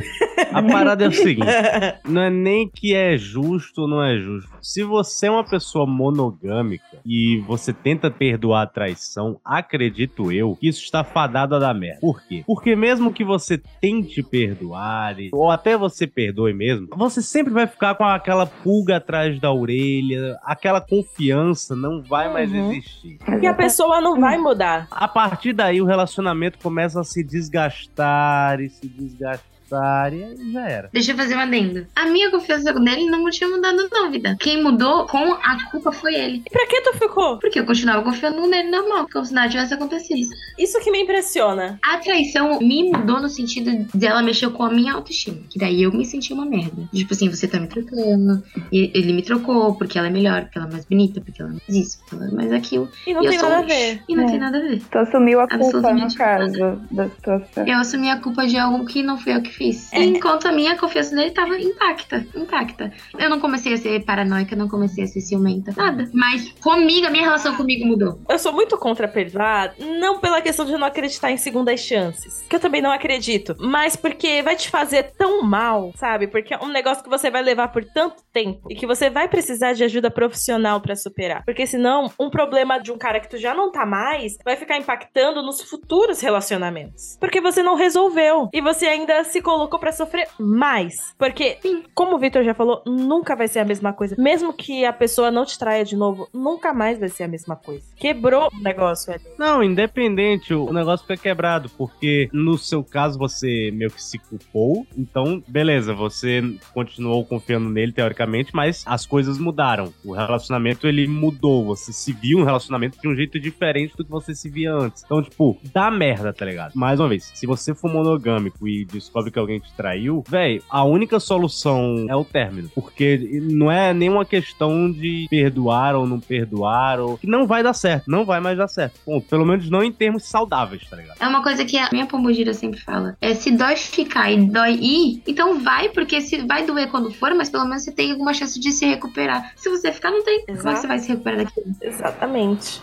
A 0.53 0.61
parada 0.63 1.05
é 1.05 1.07
o 1.07 1.11
seguinte: 1.11 1.47
não 2.07 2.21
é 2.21 2.29
nem 2.29 2.69
que 2.73 2.93
é 2.93 3.17
justo 3.17 3.81
ou 3.83 3.87
não 3.87 4.03
é 4.03 4.17
justo. 4.17 4.49
Se 4.61 4.83
você 4.83 5.27
é 5.27 5.31
uma 5.31 5.43
pessoa 5.43 5.85
monogâmica 5.85 6.83
e 7.05 7.41
você 7.47 7.73
tenta 7.73 8.11
perdoar 8.11 8.63
a 8.63 8.67
traição, 8.67 9.39
acredito 9.43 10.31
eu 10.31 10.55
que 10.55 10.67
isso 10.67 10.83
está 10.83 11.03
fadado 11.03 11.55
a 11.55 11.59
dar 11.59 11.73
merda. 11.73 11.99
Por 12.01 12.21
quê? 12.23 12.43
Porque 12.45 12.75
mesmo 12.75 13.11
que 13.13 13.23
você 13.23 13.59
tente 13.81 14.21
perdoar, 14.23 15.19
e- 15.19 15.29
ou 15.33 15.49
até 15.49 15.75
você 15.77 16.05
perdoe 16.05 16.53
mesmo, 16.53 16.87
você 16.95 17.21
sempre 17.21 17.51
vai 17.53 17.65
ficar 17.67 17.95
com 17.95 18.03
aquela 18.03 18.45
pulga 18.45 18.97
atrás 18.97 19.39
da 19.39 19.51
orelha, 19.51 20.37
aquela 20.43 20.81
confiança 20.81 21.75
não 21.75 22.01
vai 22.01 22.31
mais 22.31 22.51
Uhum. 22.51 22.71
existir. 22.71 23.17
E 23.41 23.47
a 23.47 23.53
pessoa 23.53 24.01
não 24.01 24.19
vai 24.19 24.37
mudar. 24.37 24.87
A 24.91 25.07
partir 25.07 25.40
daí 25.51 25.81
o 25.81 25.85
relacionamento 25.85 26.59
começa 26.59 27.01
a 27.01 27.03
se 27.03 27.23
desgastar 27.23 28.61
e 28.61 28.69
se 28.69 28.87
desgastar 28.87 29.50
área 29.79 30.33
e 30.39 30.51
já 30.51 30.67
era. 30.67 30.89
Deixa 30.91 31.11
eu 31.11 31.15
fazer 31.17 31.35
um 31.35 31.39
adendo. 31.39 31.85
A 31.95 32.05
minha 32.07 32.29
confiança 32.31 32.73
nele 32.73 33.05
não 33.09 33.29
tinha 33.29 33.49
mudado, 33.49 33.87
não, 33.91 34.11
vida. 34.11 34.35
Quem 34.39 34.61
mudou 34.63 35.05
com 35.05 35.17
a 35.33 35.69
culpa 35.71 35.91
foi 35.91 36.15
ele. 36.15 36.41
E 36.45 36.49
pra 36.49 36.65
que 36.67 36.81
tu 36.81 36.93
ficou? 36.97 37.37
Porque 37.39 37.59
eu 37.59 37.65
continuava 37.65 38.03
confiando 38.03 38.45
nele 38.47 38.69
normal, 38.69 39.07
como 39.11 39.25
se 39.25 39.33
nada 39.33 39.49
tivesse 39.49 39.73
acontecido. 39.73 40.29
Isso 40.57 40.79
que 40.81 40.91
me 40.91 41.01
impressiona. 41.03 41.79
A 41.83 41.97
traição 41.97 42.59
me 42.59 42.89
mudou 42.91 43.19
no 43.21 43.29
sentido 43.29 43.85
de 43.93 44.05
ela 44.05 44.21
mexer 44.21 44.49
com 44.49 44.63
a 44.63 44.69
minha 44.71 44.93
autoestima. 44.93 45.37
Que 45.49 45.59
daí 45.59 45.83
eu 45.83 45.91
me 45.91 46.05
senti 46.05 46.33
uma 46.33 46.45
merda. 46.45 46.87
Tipo 46.93 47.13
assim, 47.13 47.29
você 47.29 47.47
tá 47.47 47.59
me 47.59 47.67
trocando. 47.67 48.43
E 48.71 48.91
ele 48.93 49.13
me 49.13 49.21
trocou 49.21 49.75
porque 49.75 49.97
ela 49.97 50.07
é 50.07 50.11
melhor, 50.11 50.43
porque 50.43 50.57
ela 50.57 50.67
é 50.67 50.71
mais 50.71 50.85
bonita, 50.85 51.21
porque 51.21 51.41
ela 51.41 51.51
é 51.51 51.53
mais 51.53 51.69
isso, 51.69 51.99
porque 51.99 52.15
ela 52.15 52.27
é 52.27 52.35
mais 52.35 52.51
aquilo. 52.51 52.89
E 53.05 53.13
não 53.13 53.21
E 53.21 53.25
eu 53.25 53.29
tem 53.31 53.39
sou 53.39 53.49
nada 53.49 53.61
a 53.63 53.65
ver. 53.67 54.01
E 54.07 54.15
não 54.15 54.23
É. 54.23 54.27
tem 54.27 54.39
nada 54.39 54.57
a 54.57 54.61
ver. 54.61 54.81
Tu 54.89 54.97
assumiu 54.97 55.39
a 55.39 55.47
culpa, 55.47 55.93
no 55.93 56.15
caso, 56.15 56.81
da 56.91 57.09
situação. 57.09 57.67
Eu 57.67 57.77
assumi 57.77 58.09
a 58.09 58.17
culpa 58.17 58.45
de 58.47 58.57
algo 58.57 58.85
que 58.85 59.03
não 59.03 59.17
fui 59.17 59.35
eu 59.35 59.41
que 59.41 59.51
fiz. 59.51 59.60
Enquanto 59.93 60.47
a 60.47 60.51
minha 60.51 60.77
confiança 60.77 61.15
nele 61.15 61.31
tava 61.31 61.57
intacta. 61.59 62.25
Intacta. 62.35 62.91
Eu 63.17 63.29
não 63.29 63.39
comecei 63.39 63.73
a 63.73 63.77
ser 63.77 64.03
paranoica, 64.03 64.55
não 64.55 64.67
comecei 64.67 65.03
a 65.03 65.07
ser 65.07 65.21
ciumenta. 65.21 65.73
Nada. 65.75 66.09
Mas 66.13 66.51
comigo, 66.61 67.07
a 67.07 67.09
minha 67.09 67.23
relação 67.23 67.55
comigo 67.55 67.85
mudou. 67.85 68.19
Eu 68.29 68.39
sou 68.39 68.53
muito 68.53 68.77
contra 68.77 69.07
perdoar, 69.07 69.73
não 69.79 70.19
pela 70.19 70.41
questão 70.41 70.65
de 70.65 70.71
não 70.73 70.87
acreditar 70.87 71.31
em 71.31 71.37
segundas 71.37 71.79
chances, 71.79 72.43
que 72.49 72.55
eu 72.55 72.59
também 72.59 72.81
não 72.81 72.91
acredito, 72.91 73.55
mas 73.59 73.95
porque 73.95 74.41
vai 74.41 74.55
te 74.55 74.69
fazer 74.69 75.11
tão 75.17 75.41
mal, 75.41 75.91
sabe? 75.95 76.27
Porque 76.27 76.53
é 76.53 76.59
um 76.59 76.69
negócio 76.69 77.03
que 77.03 77.09
você 77.09 77.29
vai 77.29 77.41
levar 77.41 77.69
por 77.69 77.83
tanto 77.83 78.23
tempo 78.31 78.67
e 78.69 78.75
que 78.75 78.87
você 78.87 79.09
vai 79.09 79.27
precisar 79.27 79.73
de 79.73 79.83
ajuda 79.83 80.09
profissional 80.09 80.81
pra 80.81 80.95
superar. 80.95 81.43
Porque 81.45 81.65
senão, 81.67 82.11
um 82.19 82.29
problema 82.29 82.79
de 82.79 82.91
um 82.91 82.97
cara 82.97 83.19
que 83.19 83.29
tu 83.29 83.37
já 83.37 83.53
não 83.53 83.71
tá 83.71 83.85
mais 83.85 84.37
vai 84.43 84.55
ficar 84.55 84.77
impactando 84.77 85.41
nos 85.41 85.61
futuros 85.61 86.21
relacionamentos. 86.21 87.17
Porque 87.19 87.41
você 87.41 87.61
não 87.61 87.75
resolveu 87.75 88.49
e 88.53 88.61
você 88.61 88.85
ainda 88.85 89.23
se 89.23 89.41
colocou 89.51 89.79
pra 89.79 89.91
sofrer 89.91 90.27
mais. 90.39 91.13
Porque, 91.17 91.57
como 91.93 92.15
o 92.15 92.19
Victor 92.19 92.43
já 92.43 92.53
falou, 92.53 92.81
nunca 92.85 93.35
vai 93.35 93.47
ser 93.47 93.59
a 93.59 93.65
mesma 93.65 93.91
coisa. 93.91 94.15
Mesmo 94.17 94.53
que 94.53 94.85
a 94.85 94.93
pessoa 94.93 95.29
não 95.29 95.45
te 95.45 95.57
traia 95.59 95.83
de 95.83 95.95
novo, 95.95 96.29
nunca 96.33 96.73
mais 96.73 96.99
vai 96.99 97.09
ser 97.09 97.23
a 97.23 97.27
mesma 97.27 97.55
coisa. 97.55 97.85
Quebrou 97.97 98.49
o 98.53 98.63
negócio 98.63 99.13
ali. 99.13 99.23
Não, 99.37 99.61
independente, 99.61 100.53
o 100.53 100.71
negócio 100.71 101.05
foi 101.05 101.17
quebrado, 101.17 101.69
porque 101.77 102.29
no 102.31 102.57
seu 102.57 102.83
caso 102.83 103.19
você 103.19 103.71
meio 103.73 103.91
que 103.91 104.01
se 104.01 104.17
culpou, 104.17 104.85
então, 104.97 105.43
beleza, 105.47 105.93
você 105.93 106.41
continuou 106.73 107.25
confiando 107.25 107.69
nele, 107.69 107.91
teoricamente, 107.91 108.51
mas 108.53 108.83
as 108.85 109.05
coisas 109.05 109.37
mudaram. 109.37 109.93
O 110.05 110.13
relacionamento, 110.13 110.87
ele 110.87 111.07
mudou, 111.07 111.65
você 111.65 111.91
se 111.91 112.13
viu 112.13 112.39
um 112.39 112.43
relacionamento 112.43 112.99
de 112.99 113.07
um 113.07 113.15
jeito 113.15 113.39
diferente 113.39 113.95
do 113.97 114.05
que 114.05 114.11
você 114.11 114.33
se 114.33 114.49
via 114.49 114.73
antes. 114.73 115.03
Então, 115.03 115.21
tipo, 115.21 115.57
dá 115.73 115.91
merda, 115.91 116.33
tá 116.33 116.45
ligado? 116.45 116.73
Mais 116.75 116.99
uma 116.99 117.09
vez, 117.09 117.31
se 117.33 117.45
você 117.45 117.73
for 117.73 117.91
monogâmico 117.91 118.67
e 118.67 118.85
descobre 118.85 119.30
que 119.31 119.39
alguém 119.39 119.59
te 119.59 119.71
traiu, 119.73 120.23
velho, 120.27 120.61
a 120.69 120.83
única 120.83 121.19
solução 121.19 122.05
é 122.09 122.15
o 122.15 122.23
término, 122.23 122.69
porque 122.73 123.39
não 123.43 123.71
é 123.71 123.93
nenhuma 123.93 124.25
questão 124.25 124.91
de 124.91 125.27
perdoar 125.29 125.95
ou 125.95 126.05
não 126.05 126.19
perdoar, 126.19 126.99
ou... 126.99 127.17
que 127.17 127.27
não 127.27 127.47
vai 127.47 127.63
dar 127.63 127.73
certo, 127.73 128.09
não 128.09 128.25
vai 128.25 128.39
mais 128.39 128.57
dar 128.57 128.67
certo. 128.67 128.99
Ponto. 129.05 129.25
Pelo 129.27 129.45
menos 129.45 129.69
não 129.69 129.83
em 129.83 129.91
termos 129.91 130.25
saudáveis, 130.25 130.87
tá 130.89 130.95
ligado? 130.95 131.17
É 131.19 131.27
uma 131.27 131.41
coisa 131.41 131.65
que 131.65 131.77
a 131.77 131.89
minha 131.91 132.05
pombogira 132.05 132.53
sempre 132.53 132.79
fala. 132.79 133.15
É 133.21 133.33
se 133.33 133.51
dói 133.51 133.75
ficar 133.75 134.31
e 134.31 134.37
dói 134.37 134.73
ir, 134.73 135.23
então 135.27 135.59
vai, 135.59 135.89
porque 135.89 136.21
se 136.21 136.45
vai 136.45 136.65
doer 136.65 136.89
quando 136.89 137.11
for, 137.11 137.33
mas 137.33 137.49
pelo 137.49 137.65
menos 137.65 137.83
você 137.83 137.91
tem 137.91 138.11
alguma 138.11 138.33
chance 138.33 138.59
de 138.59 138.71
se 138.71 138.85
recuperar. 138.85 139.53
Se 139.55 139.69
você 139.69 139.91
ficar, 139.91 140.11
não 140.11 140.23
tem. 140.23 140.45
Como 140.45 140.51
é 140.51 140.61
que 140.61 140.67
Exato. 140.67 140.81
você 140.81 140.87
vai 140.87 140.99
se 140.99 141.09
recuperar 141.09 141.37
daquilo? 141.37 141.75
Exatamente. 141.81 142.81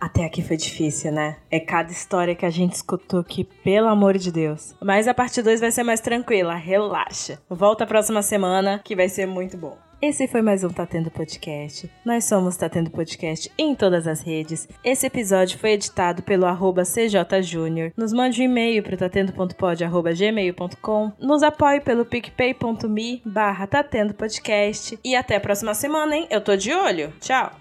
Até 0.00 0.24
aqui 0.24 0.42
foi 0.42 0.56
difícil, 0.56 1.12
né? 1.12 1.36
É 1.50 1.58
cada 1.58 1.90
história 1.90 2.34
que 2.34 2.44
a 2.44 2.50
gente 2.50 2.74
escutou 2.74 3.20
aqui, 3.20 3.44
pelo 3.44 3.88
amor 3.88 4.18
de 4.18 4.30
Deus. 4.30 4.74
Mas 4.80 5.08
a 5.08 5.14
parte 5.14 5.40
2 5.40 5.60
vai 5.60 5.70
ser 5.70 5.82
mais 5.82 6.00
tranquila, 6.00 6.54
relaxa. 6.54 7.38
Volta 7.48 7.84
a 7.84 7.86
próxima 7.86 8.20
semana 8.20 8.80
que 8.84 8.94
vai 8.94 9.08
ser 9.08 9.26
muito 9.26 9.56
bom. 9.56 9.78
Esse 10.02 10.26
foi 10.26 10.40
mais 10.40 10.64
um 10.64 10.70
Tá 10.70 10.86
Tendo 10.86 11.10
Podcast. 11.10 11.90
Nós 12.02 12.24
somos 12.24 12.56
Tá 12.56 12.70
Tendo 12.70 12.90
Podcast 12.90 13.52
em 13.58 13.74
todas 13.74 14.06
as 14.06 14.22
redes. 14.22 14.66
Esse 14.82 15.06
episódio 15.06 15.58
foi 15.58 15.72
editado 15.72 16.22
pelo 16.22 16.46
arroba 16.46 16.84
CJJúnior. 16.84 17.92
Nos 17.94 18.10
mande 18.10 18.40
um 18.40 18.44
e-mail 18.46 18.82
para 18.82 18.96
tatendo.pod.gmail.com. 18.96 21.12
Nos 21.20 21.42
apoie 21.42 21.82
pelo 21.82 22.06
picpay.me 22.06 23.20
barra 23.26 23.66
tá 23.66 23.82
Tatendo 23.82 24.14
Podcast. 24.14 24.98
E 25.04 25.14
até 25.14 25.36
a 25.36 25.40
próxima 25.40 25.74
semana, 25.74 26.16
hein? 26.16 26.26
Eu 26.30 26.40
tô 26.40 26.56
de 26.56 26.72
olho. 26.72 27.12
Tchau! 27.20 27.52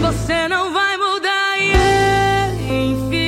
Você 0.00 0.48
não 0.48 0.72
vai 0.72 0.96
mudar 0.96 1.58
e 1.58 1.70
é 1.72 2.48
infiel. 2.72 3.26